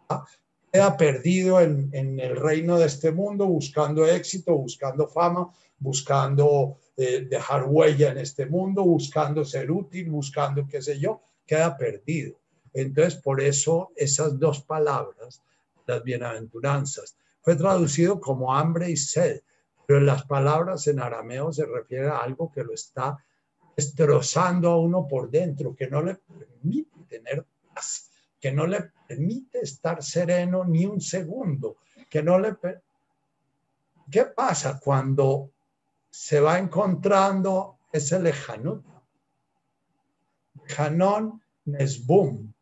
¿ah? 0.09 0.25
queda 0.71 0.97
perdido 0.97 1.61
en, 1.61 2.19
el 2.19 2.35
reino 2.35 2.77
de 2.77 2.87
este 2.87 3.11
mundo 3.11 3.45
buscando 3.47 4.05
éxito, 4.05 4.57
buscando 4.57 5.07
fama, 5.07 5.49
buscando 5.79 6.79
eh, 6.97 7.25
dejar 7.29 7.65
huella 7.65 8.11
en 8.11 8.17
este 8.17 8.45
mundo, 8.45 8.83
buscando 8.83 9.45
ser 9.45 9.71
útil, 9.71 10.09
buscando 10.09 10.67
qué 10.67 10.81
sé 10.81 10.99
yo, 10.99 11.21
queda 11.45 11.77
perdido. 11.77 12.35
Entonces, 12.73 13.15
por 13.15 13.39
eso 13.39 13.91
esas 13.95 14.37
dos 14.37 14.61
palabras, 14.61 15.41
las 15.85 16.03
bienaventuranzas, 16.03 17.17
fue 17.41 17.55
traducido 17.55 18.19
como 18.19 18.55
hambre 18.55 18.89
y 18.89 18.97
sed, 18.97 19.41
pero 19.85 19.99
las 19.99 20.25
palabras 20.25 20.87
en 20.87 20.99
arameo 20.99 21.53
se 21.53 21.65
refiere 21.65 22.07
a 22.07 22.17
algo 22.17 22.51
que 22.51 22.63
lo 22.63 22.73
está 22.73 23.23
destrozando 23.75 24.71
a 24.71 24.79
uno 24.79 25.07
por 25.07 25.29
dentro, 25.29 25.75
que 25.75 25.87
no 25.87 26.01
le 26.01 26.15
permite 26.15 27.03
tener 27.07 27.45
paz, 27.73 28.09
que 28.39 28.51
no 28.51 28.65
le 28.65 28.91
permite 29.07 29.59
estar 29.59 30.01
sereno 30.01 30.63
ni 30.63 30.85
un 30.85 31.01
segundo, 31.01 31.77
que 32.09 32.23
no 32.23 32.39
le... 32.39 32.55
¿Qué 34.09 34.25
pasa 34.25 34.79
cuando 34.79 35.51
se 36.09 36.39
va 36.39 36.57
encontrando 36.57 37.79
ese 37.91 38.19
lejanut? 38.19 38.83
Hanon 40.77 41.41
Nesbum. 41.65 42.53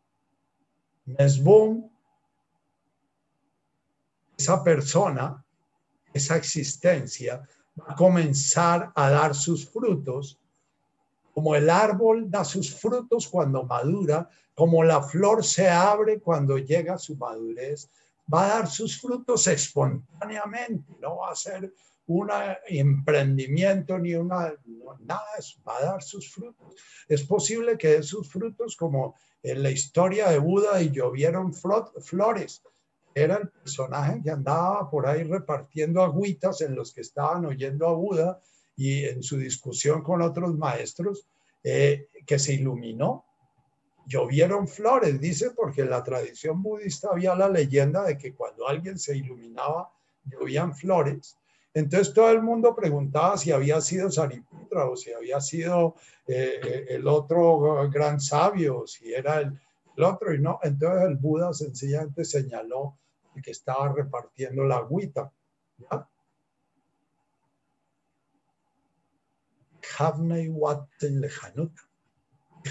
Nesbum, 1.05 1.89
esa 4.44 4.64
persona, 4.64 5.44
esa 6.14 6.36
existencia, 6.36 7.48
va 7.80 7.94
a 7.94 7.95
comenzar 7.95 8.91
a 8.94 9.10
dar 9.10 9.34
sus 9.34 9.70
frutos 9.70 10.38
como 11.34 11.56
el 11.56 11.70
árbol 11.70 12.30
da 12.30 12.44
sus 12.45 12.76
frutos 12.76 13.28
cuando 13.28 13.64
madura, 13.64 14.30
como 14.53 14.84
la 14.84 15.02
flor 15.02 15.44
se 15.44 15.68
abre 15.68 16.20
cuando 16.20 16.60
llega 16.60 16.94
a 16.94 16.99
su 16.99 17.15
madurez, 17.15 17.90
va 18.32 18.45
a 18.45 18.49
dar 18.49 18.70
sus 18.70 19.02
frutos 19.02 19.48
espontáneamente, 19.48 20.94
no 21.02 21.18
va 21.18 21.32
a 21.32 21.36
ser 21.36 21.74
un 22.06 22.30
emprendimiento 22.68 23.98
ni 23.98 24.14
una, 24.14 24.53
nada, 24.99 25.24
va 25.68 25.78
a 25.78 25.86
dar 25.86 26.03
sus 26.03 26.32
frutos. 26.32 26.76
Es 27.07 27.24
posible 27.24 27.78
que 27.78 27.88
dé 27.88 28.03
sus 28.03 28.30
frutos 28.30 28.76
como 28.76 29.15
en 29.41 29.64
la 29.64 29.72
historia 29.72 30.30
de 30.30 30.38
Buda 30.38 30.82
y 30.82 30.91
llovieron 30.91 31.52
flores. 31.53 32.61
Era 33.15 33.38
el 33.38 33.49
personaje 33.49 34.22
que 34.23 34.31
andaba 34.31 34.90
por 34.90 35.07
ahí 35.07 35.23
repartiendo 35.23 36.02
agüitas 36.02 36.61
en 36.61 36.76
los 36.76 36.94
que 36.94 37.02
estaban 37.02 37.45
oyendo 37.45 37.88
a 37.88 37.94
Buda 37.94 38.41
y 38.76 39.06
en 39.06 39.22
su 39.22 39.38
discusión 39.38 40.02
con 40.02 40.22
otros 40.22 40.57
maestros, 40.57 41.27
eh, 41.64 42.07
que 42.26 42.40
se 42.40 42.53
iluminó. 42.53 43.26
Llovieron 44.06 44.68
flores, 44.68 45.19
dice, 45.22 45.52
porque 45.52 45.81
en 45.81 45.91
la 45.91 46.03
tradición 46.03 46.61
budista 46.61 47.10
había 47.11 47.35
la 47.35 47.48
leyenda 47.48 48.03
de 48.03 48.18
que 48.18 48.34
cuando 48.34 48.68
alguien 48.68 48.98
se 48.98 49.15
iluminaba, 49.15 49.91
llovían 50.26 50.76
flores. 50.76 51.38
Entonces 51.73 52.14
todo 52.14 52.30
el 52.31 52.41
mundo 52.41 52.76
preguntaba 52.76 53.38
si 53.38 53.52
había 53.52 53.80
sido 53.81 54.11
Sariputra 54.11 54.90
o 54.90 54.95
si 54.95 55.14
había 55.14 55.40
sido 55.40 55.95
eh, 56.27 56.85
el 56.90 57.07
otro 57.07 57.90
gran 57.90 58.19
sabio, 58.19 58.85
si 58.85 59.14
era 59.14 59.40
el, 59.40 59.60
el, 59.98 60.03
otro, 60.03 60.34
y 60.34 60.40
no. 60.40 60.60
Entonces 60.64 61.03
el 61.03 61.15
Buda 61.15 61.53
sencillamente 61.53 62.26
señaló 62.26 62.98
que 63.41 63.51
estaba 63.51 63.91
repartiendo 63.91 64.64
la 64.64 64.77
agüita. 64.77 65.31
¿ya? 65.77 66.07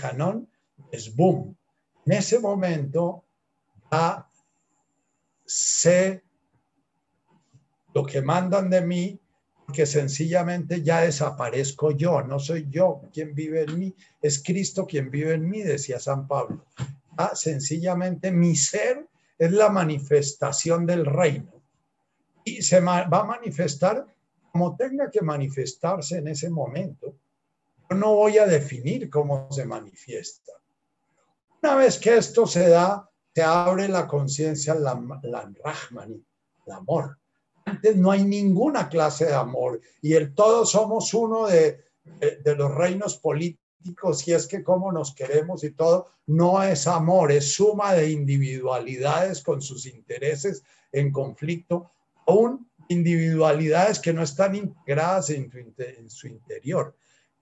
Hanon 0.02 0.48
es 0.90 1.14
boom. 1.14 1.56
En 2.06 2.12
ese 2.12 2.38
momento 2.38 3.24
ya 3.90 4.26
sé 5.44 6.24
lo 7.94 8.04
que 8.04 8.22
mandan 8.22 8.70
de 8.70 8.80
mí, 8.80 9.20
que 9.72 9.86
sencillamente 9.86 10.82
ya 10.82 11.02
desaparezco 11.02 11.92
yo, 11.92 12.22
no 12.22 12.38
soy 12.38 12.68
yo 12.70 13.02
quien 13.12 13.34
vive 13.34 13.62
en 13.62 13.78
mí, 13.78 13.94
es 14.20 14.42
Cristo 14.42 14.86
quien 14.86 15.10
vive 15.10 15.34
en 15.34 15.48
mí, 15.48 15.62
decía 15.62 16.00
San 16.00 16.26
Pablo. 16.26 16.66
Ya 17.18 17.34
sencillamente 17.34 18.32
mi 18.32 18.56
ser 18.56 19.06
es 19.44 19.52
la 19.52 19.68
manifestación 19.70 20.86
del 20.86 21.04
reino 21.04 21.60
y 22.44 22.62
se 22.62 22.80
va 22.80 23.00
a 23.00 23.24
manifestar 23.24 24.06
como 24.52 24.76
tenga 24.76 25.10
que 25.10 25.22
manifestarse 25.22 26.18
en 26.18 26.28
ese 26.28 26.48
momento, 26.48 27.16
yo 27.88 27.96
no 27.96 28.14
voy 28.14 28.38
a 28.38 28.46
definir 28.46 29.08
cómo 29.10 29.48
se 29.50 29.64
manifiesta. 29.64 30.52
Una 31.62 31.74
vez 31.74 31.98
que 31.98 32.16
esto 32.16 32.46
se 32.46 32.68
da, 32.68 33.08
se 33.34 33.42
abre 33.42 33.88
la 33.88 34.06
conciencia, 34.06 34.74
la, 34.74 34.94
la 35.22 35.50
Rahmani, 35.64 36.24
el 36.66 36.72
amor. 36.72 37.18
Antes 37.64 37.96
no 37.96 38.10
hay 38.10 38.24
ninguna 38.24 38.88
clase 38.88 39.24
de 39.24 39.34
amor 39.34 39.80
y 40.02 40.12
el 40.12 40.34
todos 40.34 40.70
somos 40.70 41.14
uno 41.14 41.46
de, 41.46 41.82
de, 42.20 42.56
los 42.56 42.72
reinos 42.72 43.16
políticos 43.16 43.61
y 43.84 44.32
es 44.32 44.46
que 44.46 44.62
como 44.62 44.92
nos 44.92 45.14
queremos 45.14 45.64
y 45.64 45.70
todo, 45.70 46.08
no 46.26 46.62
es 46.62 46.86
amor, 46.86 47.32
es 47.32 47.52
suma 47.54 47.94
de 47.94 48.10
individualidades 48.10 49.42
con 49.42 49.60
sus 49.60 49.86
intereses 49.86 50.62
en 50.92 51.10
conflicto, 51.10 51.90
aún 52.26 52.70
individualidades 52.88 53.98
que 53.98 54.12
no 54.12 54.22
están 54.22 54.54
integradas 54.54 55.30
en, 55.30 55.50
su 56.08 56.26
interior. 56.26 56.94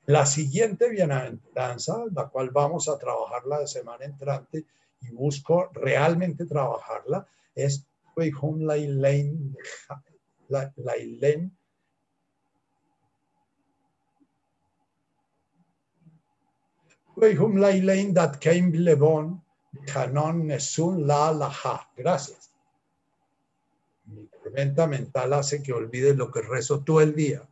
La 0.06 0.24
siguiente 0.26 0.88
bienaventuranza, 0.88 2.04
la 2.12 2.28
cual 2.28 2.50
vamos 2.50 2.88
a 2.88 2.98
trabajarla 2.98 3.60
de 3.60 3.66
semana 3.66 4.04
entrante 4.04 4.64
y 5.02 5.10
busco 5.10 5.70
realmente 5.72 6.46
trabajarla, 6.46 7.26
es 7.54 7.84
Lailen, 10.76 11.56
Gracias 21.96 22.50
mi 24.10 24.26
tormenta 24.26 24.86
mental 24.86 25.32
hace 25.32 25.62
que 25.62 25.72
olvide 25.72 26.14
lo 26.14 26.30
que 26.30 26.42
rezo 26.42 26.82
todo 26.82 27.00
el 27.00 27.14
día. 27.14 27.48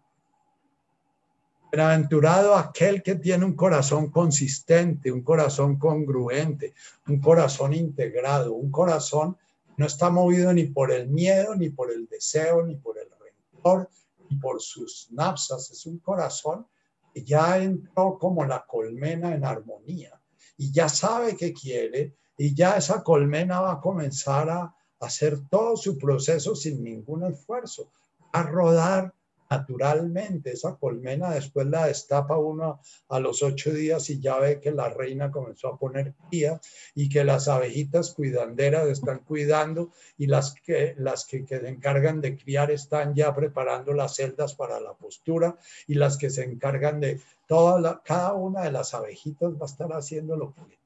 Bienaventurado 1.71 2.57
aquel 2.57 3.03
que 3.03 3.17
tiene 3.17 3.45
un 3.45 3.55
corazón 3.55 4.11
consistente, 4.11 5.13
un 5.13 5.23
corazón 5.23 5.79
congruente, 5.79 6.75
un 7.07 7.21
corazón 7.21 7.75
integrado, 7.75 8.55
un 8.55 8.71
corazón 8.71 9.37
no 9.77 9.87
está 9.87 10.11
movido 10.11 10.53
ni 10.53 10.65
por 10.65 10.91
el 10.91 11.09
miedo, 11.09 11.55
ni 11.55 11.69
por 11.69 11.93
el 11.93 12.09
deseo, 12.09 12.65
ni 12.65 12.75
por 12.77 12.99
el 12.99 13.09
rencor, 13.11 13.89
ni 14.29 14.37
por 14.39 14.61
sus 14.61 15.09
napsas. 15.13 15.71
Es 15.71 15.87
un 15.87 15.99
corazón 15.99 16.67
ya 17.15 17.59
entró 17.59 18.19
como 18.19 18.45
la 18.45 18.65
colmena 18.67 19.35
en 19.35 19.45
armonía 19.45 20.21
y 20.57 20.73
ya 20.73 20.89
sabe 20.89 21.37
qué 21.37 21.53
quiere 21.53 22.17
y 22.37 22.55
ya 22.55 22.77
esa 22.77 23.03
colmena 23.03 23.61
va 23.61 23.73
a 23.73 23.81
comenzar 23.81 24.49
a 24.51 24.75
hacer 25.01 25.49
todo 25.49 25.77
su 25.77 25.99
proceso 25.99 26.55
sin 26.55 26.83
ningún 26.83 27.25
esfuerzo, 27.25 27.93
a 28.33 28.43
rodar 28.43 29.15
naturalmente. 29.51 30.53
Esa 30.53 30.77
colmena 30.77 31.31
después 31.31 31.67
la 31.67 31.87
destapa 31.87 32.37
uno 32.37 32.81
a 33.09 33.21
los 33.21 33.43
ocho 33.43 33.73
días 33.73 34.11
y 34.11 34.21
ya 34.21 34.39
ve 34.39 34.61
que 34.61 34.71
la 34.71 34.89
reina 34.89 35.31
comenzó 35.31 35.69
a 35.69 35.79
poner 35.79 36.15
cría 36.29 36.61
y 36.95 37.09
que 37.09 37.25
las 37.25 37.49
abejitas 37.49 38.15
cuidanderas 38.15 38.87
están 38.89 39.21
cuidando 39.21 39.91
y 40.17 40.27
las 40.27 40.55
que, 40.55 40.95
las 40.99 41.25
que, 41.25 41.47
se 41.47 41.69
encargan 41.69 42.21
de 42.21 42.37
criar 42.37 42.71
están 42.71 43.15
ya 43.15 43.35
preparando 43.35 43.93
las 43.93 44.17
celdas 44.17 44.55
para 44.55 44.81
la 44.81 44.93
postura 44.95 45.57
y 45.87 45.95
las 45.95 46.19
que 46.19 46.31
se 46.31 46.45
encargan 46.45 47.01
de 47.01 47.21
toda 47.47 48.03
cada 48.05 48.35
una 48.35 48.63
de 48.63 48.73
las 48.73 48.95
abejitas 48.95 49.55
va 49.55 49.63
a 49.63 49.67
estar 49.67 49.93
haciendo 49.93 50.37
lo 50.37 50.55
que 50.55 50.79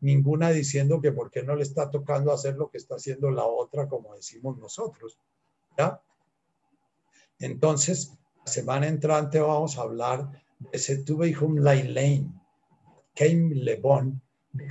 ninguna 0.00 0.50
diciendo 0.50 1.00
que 1.00 1.12
por 1.12 1.30
qué 1.30 1.44
no 1.44 1.54
le 1.54 1.62
está 1.62 1.88
tocando 1.88 2.32
hacer 2.32 2.56
lo 2.56 2.68
que 2.68 2.78
está 2.78 2.96
haciendo 2.96 3.30
la 3.30 3.44
otra, 3.44 3.88
como 3.88 4.14
decimos 4.14 4.58
nosotros. 4.58 5.18
¿ya? 5.78 6.00
Entonces, 7.42 8.16
la 8.46 8.52
semana 8.52 8.86
entrante 8.86 9.40
vamos 9.40 9.76
a 9.76 9.82
hablar 9.82 10.30
de 10.60 10.78
Setubehum 10.78 11.58
Lailein, 11.58 12.32
Keim 13.14 13.50
Lebon, 13.50 14.22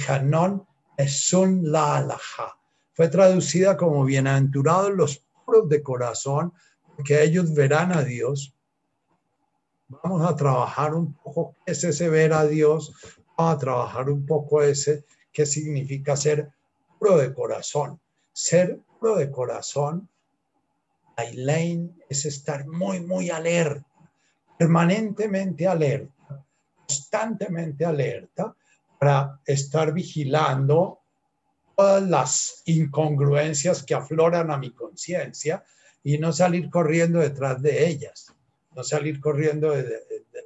Hanon 0.07 0.65
Esun 0.98 1.69
La 1.69 1.98
Alaha. 1.98 2.57
Fue 2.93 3.10
traducida 3.10 3.76
como 3.76 4.06
bienaventurados 4.06 4.91
los 4.91 5.26
puros 5.45 5.68
de 5.68 5.84
corazón, 5.84 6.53
porque 6.95 7.22
ellos 7.22 7.53
verán 7.53 7.91
a 7.91 8.03
Dios. 8.03 8.56
Vamos 9.89 10.26
a 10.26 10.34
trabajar 10.34 10.95
un 10.95 11.14
poco 11.15 11.57
ese 11.65 12.10
ver 12.10 12.31
a 12.31 12.45
Dios, 12.45 12.93
a 13.35 13.57
trabajar 13.57 14.10
un 14.10 14.26
poco 14.26 14.61
ese, 14.61 15.03
qué 15.34 15.45
significa 15.45 16.15
ser 16.15 16.49
puro 16.98 17.18
de 17.18 17.34
corazón. 17.34 17.99
Ser 18.31 18.80
puro 18.98 19.18
de 19.18 19.30
corazón, 19.30 20.07
Aileen, 21.22 22.02
es 22.10 22.26
estar 22.26 22.68
muy, 22.68 22.99
muy 22.99 23.30
alerta, 23.30 23.85
permanentemente 24.57 25.68
alerta, 25.68 26.45
constantemente 26.85 27.85
alerta 27.85 28.56
para 28.99 29.39
estar 29.45 29.93
vigilando 29.93 30.99
todas 31.76 32.03
las 32.03 32.61
incongruencias 32.65 33.84
que 33.84 33.95
afloran 33.95 34.52
a 34.52 34.57
mi 34.57 34.72
conciencia 34.72 35.64
y 36.03 36.18
no 36.18 36.31
salir 36.34 36.69
corriendo 36.69 37.19
detrás 37.19 37.61
de 37.61 37.88
ellas, 37.88 38.34
no 38.76 38.84
salir 38.84 39.19
corriendo 39.19 39.73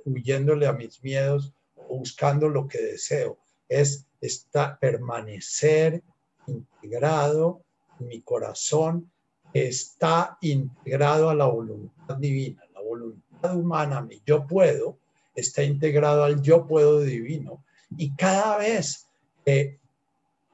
huyéndole 0.06 0.68
a 0.68 0.74
mis 0.74 1.04
miedos 1.04 1.54
o 1.76 1.98
buscando 1.98 2.48
lo 2.50 2.68
que 2.68 2.82
deseo, 2.82 3.38
es 3.68 4.06
está, 4.22 4.78
permanecer 4.80 6.04
integrado 6.48 7.62
en 8.00 8.08
mi 8.08 8.22
corazón, 8.22 9.12
está 9.56 10.38
integrado 10.42 11.30
a 11.30 11.34
la 11.34 11.46
voluntad 11.46 12.18
divina, 12.18 12.62
la 12.74 12.82
voluntad 12.82 13.56
humana, 13.56 14.02
mi 14.02 14.22
yo 14.26 14.46
puedo, 14.46 14.98
está 15.34 15.64
integrado 15.64 16.26
al 16.26 16.42
yo 16.42 16.68
puedo 16.68 17.00
divino 17.00 17.64
y 17.96 18.14
cada 18.16 18.58
vez 18.58 19.08
que 19.46 19.80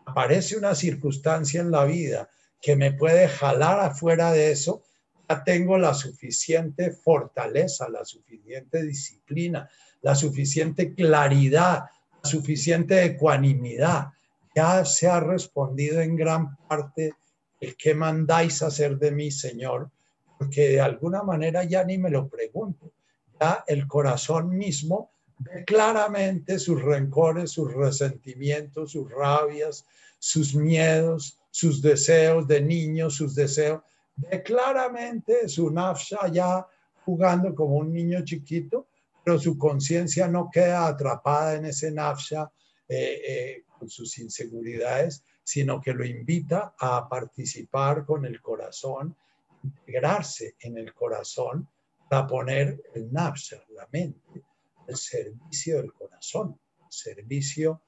aparece 0.05 0.55
una 0.55 0.75
circunstancia 0.75 1.61
en 1.61 1.71
la 1.71 1.85
vida 1.85 2.29
que 2.61 2.75
me 2.75 2.91
puede 2.91 3.27
jalar 3.27 3.79
afuera 3.79 4.31
de 4.33 4.51
eso, 4.51 4.83
ya 5.27 5.43
tengo 5.43 5.79
la 5.79 5.95
suficiente 5.95 6.91
fortaleza, 6.91 7.89
la 7.89 8.05
suficiente 8.05 8.83
disciplina, 8.83 9.67
la 10.03 10.13
suficiente 10.13 10.93
claridad, 10.93 11.85
la 12.23 12.29
suficiente 12.29 13.03
ecuanimidad. 13.03 14.09
Ya 14.55 14.85
se 14.85 15.07
ha 15.07 15.19
respondido 15.19 16.01
en 16.01 16.15
gran 16.15 16.55
parte 16.67 17.15
el 17.61 17.77
que 17.77 17.93
mandáis 17.93 18.61
hacer 18.63 18.97
de 18.97 19.11
mí, 19.11 19.31
Señor, 19.31 19.89
porque 20.37 20.69
de 20.69 20.81
alguna 20.81 21.21
manera 21.21 21.63
ya 21.63 21.83
ni 21.83 21.99
me 21.99 22.09
lo 22.09 22.27
pregunto. 22.27 22.91
Ya 23.39 23.63
el 23.67 23.87
corazón 23.87 24.49
mismo 24.57 25.11
ve 25.37 25.63
claramente 25.63 26.57
sus 26.57 26.81
rencores, 26.81 27.51
sus 27.51 27.71
resentimientos, 27.71 28.91
sus 28.91 29.09
rabias, 29.09 29.85
sus 30.17 30.55
miedos, 30.55 31.37
sus 31.51 31.81
deseos 31.81 32.47
de 32.47 32.61
niño, 32.61 33.11
sus 33.11 33.35
deseos. 33.35 33.81
Ve 34.15 34.41
claramente 34.41 35.47
su 35.47 35.69
nafsha 35.69 36.27
ya 36.31 36.65
jugando 37.05 37.53
como 37.53 37.75
un 37.75 37.93
niño 37.93 38.25
chiquito, 38.25 38.87
pero 39.23 39.37
su 39.37 39.55
conciencia 39.55 40.27
no 40.27 40.49
queda 40.51 40.87
atrapada 40.87 41.55
en 41.55 41.65
ese 41.65 41.91
nafsha 41.91 42.51
eh, 42.87 43.21
eh, 43.27 43.63
con 43.77 43.87
sus 43.89 44.17
inseguridades, 44.17 45.23
sino 45.43 45.81
que 45.81 45.93
lo 45.93 46.05
invita 46.05 46.75
a 46.79 47.07
participar 47.09 48.05
con 48.05 48.25
el 48.25 48.41
corazón, 48.41 49.15
integrarse 49.63 50.55
en 50.59 50.77
el 50.77 50.93
corazón 50.93 51.67
para 52.09 52.27
poner 52.27 52.83
el 52.93 53.11
nafsha, 53.11 53.63
la 53.69 53.87
mente, 53.91 54.43
el 54.87 54.95
servicio 54.95 55.77
del 55.77 55.93
corazón, 55.93 56.59
el 56.79 56.91
servicio 56.91 57.81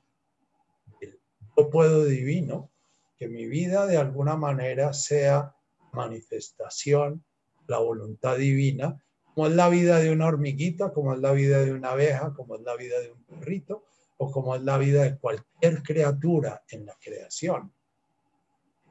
del 0.99 1.19
yo 1.55 1.69
puedo 1.69 2.05
divino, 2.05 2.71
que 3.17 3.27
mi 3.27 3.45
vida 3.45 3.85
de 3.85 3.97
alguna 3.97 4.35
manera 4.35 4.93
sea 4.93 5.55
manifestación, 5.91 7.23
la 7.67 7.77
voluntad 7.77 8.37
divina, 8.37 9.01
como 9.33 9.47
es 9.47 9.53
la 9.53 9.69
vida 9.69 9.99
de 9.99 10.11
una 10.11 10.27
hormiguita, 10.27 10.91
como 10.93 11.13
es 11.13 11.19
la 11.19 11.31
vida 11.31 11.61
de 11.61 11.73
una 11.73 11.91
abeja, 11.91 12.33
como 12.33 12.55
es 12.55 12.61
la 12.61 12.75
vida 12.75 12.99
de 12.99 13.11
un 13.11 13.23
perrito, 13.23 13.85
como 14.31 14.55
es 14.55 14.63
la 14.63 14.77
vida 14.77 15.03
de 15.03 15.17
cualquier 15.17 15.83
criatura 15.83 16.63
en 16.69 16.85
la 16.85 16.97
creación. 17.01 17.73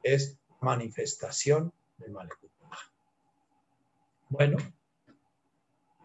Es 0.02 0.38
manifestación 0.60 1.72
del 1.98 2.12
Malekut. 2.12 2.52
Bueno, 4.28 4.56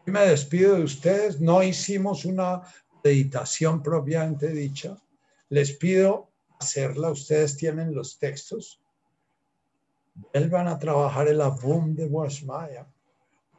me 0.06 0.20
despido 0.22 0.76
de 0.76 0.84
ustedes. 0.84 1.40
No 1.40 1.64
hicimos 1.64 2.26
una 2.26 2.62
meditación 3.04 3.82
propiamente 3.82 4.50
dicha. 4.50 5.02
Les 5.50 5.72
pido 5.72 6.30
hacerla. 6.60 7.10
Ustedes 7.12 7.56
tienen 7.56 7.96
los 7.96 8.20
textos. 8.20 8.82
Vuelvan 10.34 10.68
a 10.68 10.78
trabajar 10.78 11.30
el 11.30 11.40
Avum 11.40 11.96
de 11.96 12.06
Washmaya. 12.06 12.86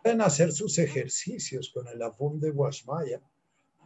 Pueden 0.02 0.20
hacer 0.20 0.52
sus 0.52 0.78
ejercicios 0.78 1.70
con 1.72 1.88
el 1.88 2.02
Avum 2.02 2.38
de 2.38 2.50
Washmaya. 2.50 3.22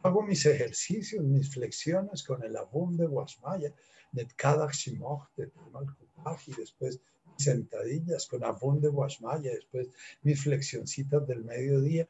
Hago 0.03 0.23
mis 0.23 0.45
ejercicios, 0.47 1.25
mis 1.25 1.53
flexiones 1.53 2.23
con 2.23 2.43
el 2.43 2.57
Avum 2.57 2.97
de 2.97 3.07
Washmaya. 3.07 3.73
de 4.13 4.27
Shimoch, 4.73 5.29
de 5.37 5.51
y 6.47 6.53
después 6.55 7.01
sentadillas 7.37 8.27
con 8.27 8.45
Avum 8.45 8.81
de 8.81 8.89
Washmaya, 8.89 9.53
después 9.53 9.89
mis 10.23 10.43
flexioncitas 10.43 11.27
del 11.27 11.45
mediodía 11.45 12.07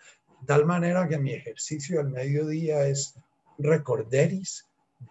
tal 0.46 0.66
manera 0.66 1.08
que 1.08 1.18
mi 1.18 1.32
ejercicio 1.32 2.00
al 2.00 2.10
mediodía 2.10 2.86
es 2.86 3.14
recorderis 3.58 4.66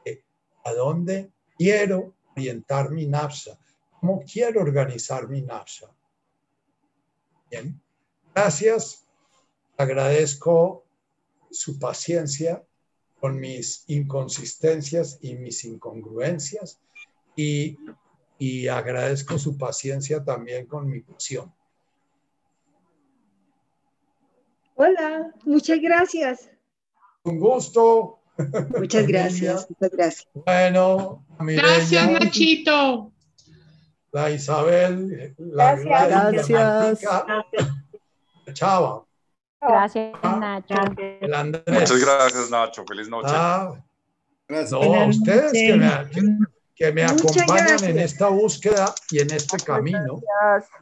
de 0.05 0.23
a 0.63 0.73
dónde 0.73 1.31
quiero 1.57 2.13
orientar 2.35 2.91
mi 2.91 3.07
nafsa, 3.07 3.57
cómo 3.99 4.23
quiero 4.31 4.61
organizar 4.61 5.27
mi 5.27 5.41
nafsa. 5.41 5.89
Bien, 7.49 7.81
gracias. 8.33 9.05
Agradezco 9.77 10.85
su 11.49 11.79
paciencia 11.79 12.63
con 13.21 13.39
mis 13.39 13.83
inconsistencias 13.87 15.19
y 15.21 15.35
mis 15.35 15.63
incongruencias 15.63 16.79
y, 17.35 17.77
y 18.39 18.67
agradezco 18.67 19.37
su 19.37 19.59
paciencia 19.59 20.23
también 20.23 20.65
con 20.65 20.89
mi 20.89 21.01
pasión. 21.01 21.53
Hola, 24.73 25.31
muchas 25.45 25.79
gracias. 25.79 26.49
Un 27.23 27.39
gusto. 27.39 28.17
Muchas 28.79 29.05
gracias, 29.07 29.69
muchas 29.69 29.91
gracias. 29.91 30.27
Bueno, 30.33 31.23
gracias, 31.39 32.11
Nachito. 32.11 33.11
La 34.11 34.31
Isabel, 34.31 35.35
la 35.37 35.75
gracias. 35.75 36.47
gracias. 36.49 37.23
Chava. 38.53 39.05
Gracias, 39.61 40.13
Nacho. 40.23 40.75
El 41.21 41.33
Andrés. 41.33 41.63
Muchas 41.67 41.99
gracias, 41.99 42.49
Nacho. 42.49 42.83
Feliz 42.85 43.09
noche. 43.09 43.29
Ah, 43.29 43.73
gracias. 44.47 44.71
No, 44.71 45.05
ustedes 45.07 45.51
que 45.51 45.75
me, 45.75 46.39
que 46.75 46.91
me 46.91 47.03
acompañan 47.03 47.83
en 47.83 47.99
esta 47.99 48.29
búsqueda 48.29 48.95
y 49.11 49.19
en 49.19 49.31
este 49.31 49.57
camino, 49.57 50.19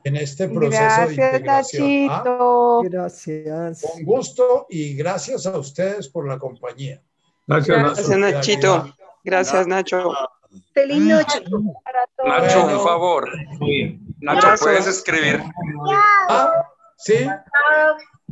en 0.06 0.16
este 0.16 0.48
proceso 0.48 0.72
gracias, 0.72 1.08
de 1.10 1.14
integración. 1.14 2.10
¿ah? 2.10 2.24
Nachito. 2.24 2.82
Gracias. 2.84 3.82
Con 3.82 4.04
gusto 4.06 4.68
y 4.70 4.96
gracias 4.96 5.46
a 5.46 5.58
ustedes 5.58 6.08
por 6.08 6.26
la 6.26 6.40
compañía. 6.40 7.02
Gracias, 7.48 7.78
Gracias, 7.78 8.18
Nachito. 8.18 8.96
Gracias, 9.26 9.68
Nacho. 9.68 10.14
Feliz 10.74 11.02
noche. 11.04 11.44
Para 11.84 12.08
todos. 12.16 12.30
Nacho, 12.30 12.66
un 12.66 12.84
favor. 12.84 13.30
Nacho. 14.22 14.48
¿puedes 14.64 14.88
escribir? 14.88 15.44
Ah, 16.30 16.66
¿Sí? 16.96 17.28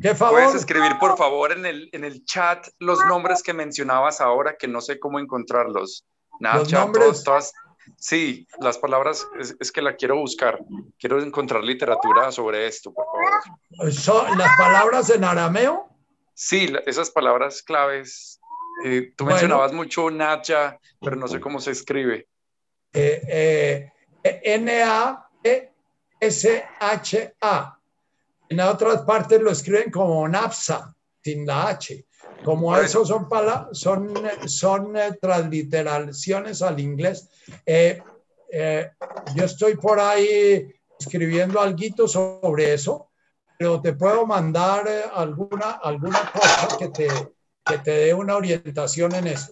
¿Qué 0.01 0.13
favor? 0.15 0.41
¿Puedes 0.41 0.55
escribir, 0.55 0.97
por 0.99 1.17
favor, 1.17 1.51
en 1.51 1.65
el, 1.65 1.89
en 1.91 2.03
el 2.03 2.23
chat 2.25 2.67
los 2.79 3.03
nombres 3.05 3.41
que 3.41 3.53
mencionabas 3.53 4.21
ahora, 4.21 4.55
que 4.57 4.67
no 4.67 4.81
sé 4.81 4.99
cómo 4.99 5.19
encontrarlos? 5.19 6.05
Nombres? 6.39 6.91
todos, 6.93 7.23
todas. 7.23 7.53
Sí, 7.97 8.45
las 8.59 8.77
palabras, 8.77 9.25
es, 9.39 9.55
es 9.59 9.71
que 9.71 9.81
la 9.81 9.95
quiero 9.95 10.17
buscar. 10.17 10.59
Quiero 10.99 11.21
encontrar 11.21 11.63
literatura 11.63 12.31
sobre 12.31 12.67
esto, 12.67 12.93
por 12.93 13.05
favor. 13.05 13.91
¿Son 13.91 14.37
las 14.37 14.55
palabras 14.57 15.09
en 15.09 15.23
arameo? 15.23 15.87
Sí, 16.33 16.71
esas 16.85 17.09
palabras 17.09 17.63
claves. 17.63 18.39
eh, 18.85 19.13
tú 19.15 19.23
Bueno. 19.23 19.37
mencionabas 19.37 19.73
mucho 19.73 20.11
Nacha, 20.11 20.77
pero 21.01 21.15
no 21.15 21.27
sé 21.27 21.39
cómo 21.39 21.59
se 21.59 21.71
escribe. 21.71 22.27
Eh, 22.93 23.89
eh, 24.23 24.41
N-A-E-S-H-A. 26.59 27.76
En 28.49 28.59
otras 28.61 29.01
partes 29.01 29.41
lo 29.41 29.51
escriben 29.51 29.91
como 29.91 30.27
NAPSA, 30.27 30.95
sin 31.23 31.45
la 31.45 31.67
H. 31.69 32.05
Como 32.43 32.75
eso 32.77 33.05
son, 33.05 33.27
pala- 33.27 33.69
son, 33.73 34.13
son 34.45 34.95
eh, 34.95 35.17
transliteraciones 35.21 36.61
al 36.61 36.79
inglés. 36.79 37.29
Eh, 37.65 38.01
eh, 38.51 38.91
yo 39.35 39.45
estoy 39.45 39.75
por 39.75 39.99
ahí 39.99 40.73
escribiendo 40.99 41.59
algo 41.59 42.07
sobre 42.07 42.73
eso, 42.73 43.09
pero 43.57 43.81
te 43.81 43.93
puedo 43.93 44.25
mandar 44.25 44.87
eh, 44.87 45.03
alguna, 45.13 45.71
alguna 45.83 46.31
cosa 46.31 46.77
que 46.77 46.87
te, 46.89 47.07
que 47.65 47.77
te 47.79 47.91
dé 47.91 48.13
una 48.13 48.37
orientación 48.37 49.13
en 49.15 49.27
eso. 49.27 49.51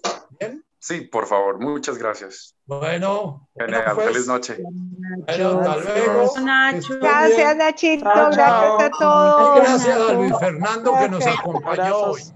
Sí, 0.86 1.02
por 1.02 1.26
favor, 1.26 1.60
muchas 1.60 1.98
gracias. 1.98 2.56
Bueno, 2.68 3.50
Genial, 3.58 3.96
pues, 3.96 4.08
feliz 4.08 4.28
noche. 4.28 4.58
bueno, 4.62 5.60
hasta 5.60 5.78
luego. 5.78 6.34
Nacho. 6.42 7.00
Gracias. 7.02 7.58
Nachito. 7.58 8.04
Chao, 8.04 8.32
Gracias 8.32 8.84
a 8.84 8.90
todos. 9.00 9.56
Gracias 9.62 9.98
a. 9.98 10.14
Luis 10.14 10.34
Fernando 10.40 10.94
que 11.00 11.10
nos 11.10 11.26
acompañó 11.26 11.98
hoy. 11.98 12.22
Abrazos. 12.22 12.34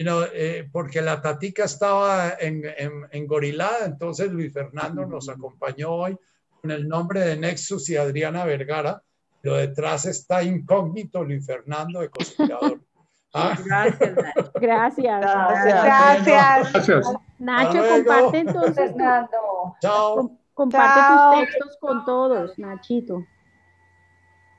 You 0.00 0.06
know, 0.06 0.24
eh, 0.32 0.68
porque 0.72 1.02
la 1.02 1.22
tatica 1.22 1.66
estaba 1.66 2.30
en, 2.40 2.64
en, 2.64 3.06
en 3.12 3.26
Gorilada, 3.28 3.86
entonces 3.86 4.28
Luis 4.32 4.52
Fernando 4.52 5.06
nos 5.06 5.28
acompañó 5.28 5.92
hoy 5.92 6.18
con 6.60 6.72
el 6.72 6.88
nombre 6.88 7.20
de 7.20 7.36
Nexus 7.36 7.88
y 7.90 7.96
Adriana 7.96 8.44
Vergara, 8.44 9.04
pero 9.40 9.54
detrás 9.54 10.04
está 10.06 10.42
incógnito 10.42 11.22
Luis 11.22 11.46
Fernando 11.46 12.00
de 12.00 12.10
conspirador. 12.10 12.80
Ah, 13.34 13.56
Gracias, 13.64 14.14
Nacho. 14.14 14.52
Gracias. 14.60 15.20
Gracias. 15.20 15.84
Gracias. 15.84 16.72
Gracias. 16.72 17.06
Nacho, 17.38 17.82
comparte 17.88 18.38
entonces. 18.38 18.74
Fernando. 18.92 19.76
chao. 19.80 20.30
Comparte 20.54 21.00
Chao. 21.00 21.32
tus 21.32 21.40
textos 21.40 21.76
con 21.80 22.04
todos, 22.04 22.58
Nachito. 22.58 23.24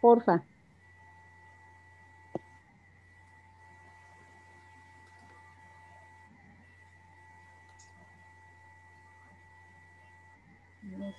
Porfa. 0.02 0.44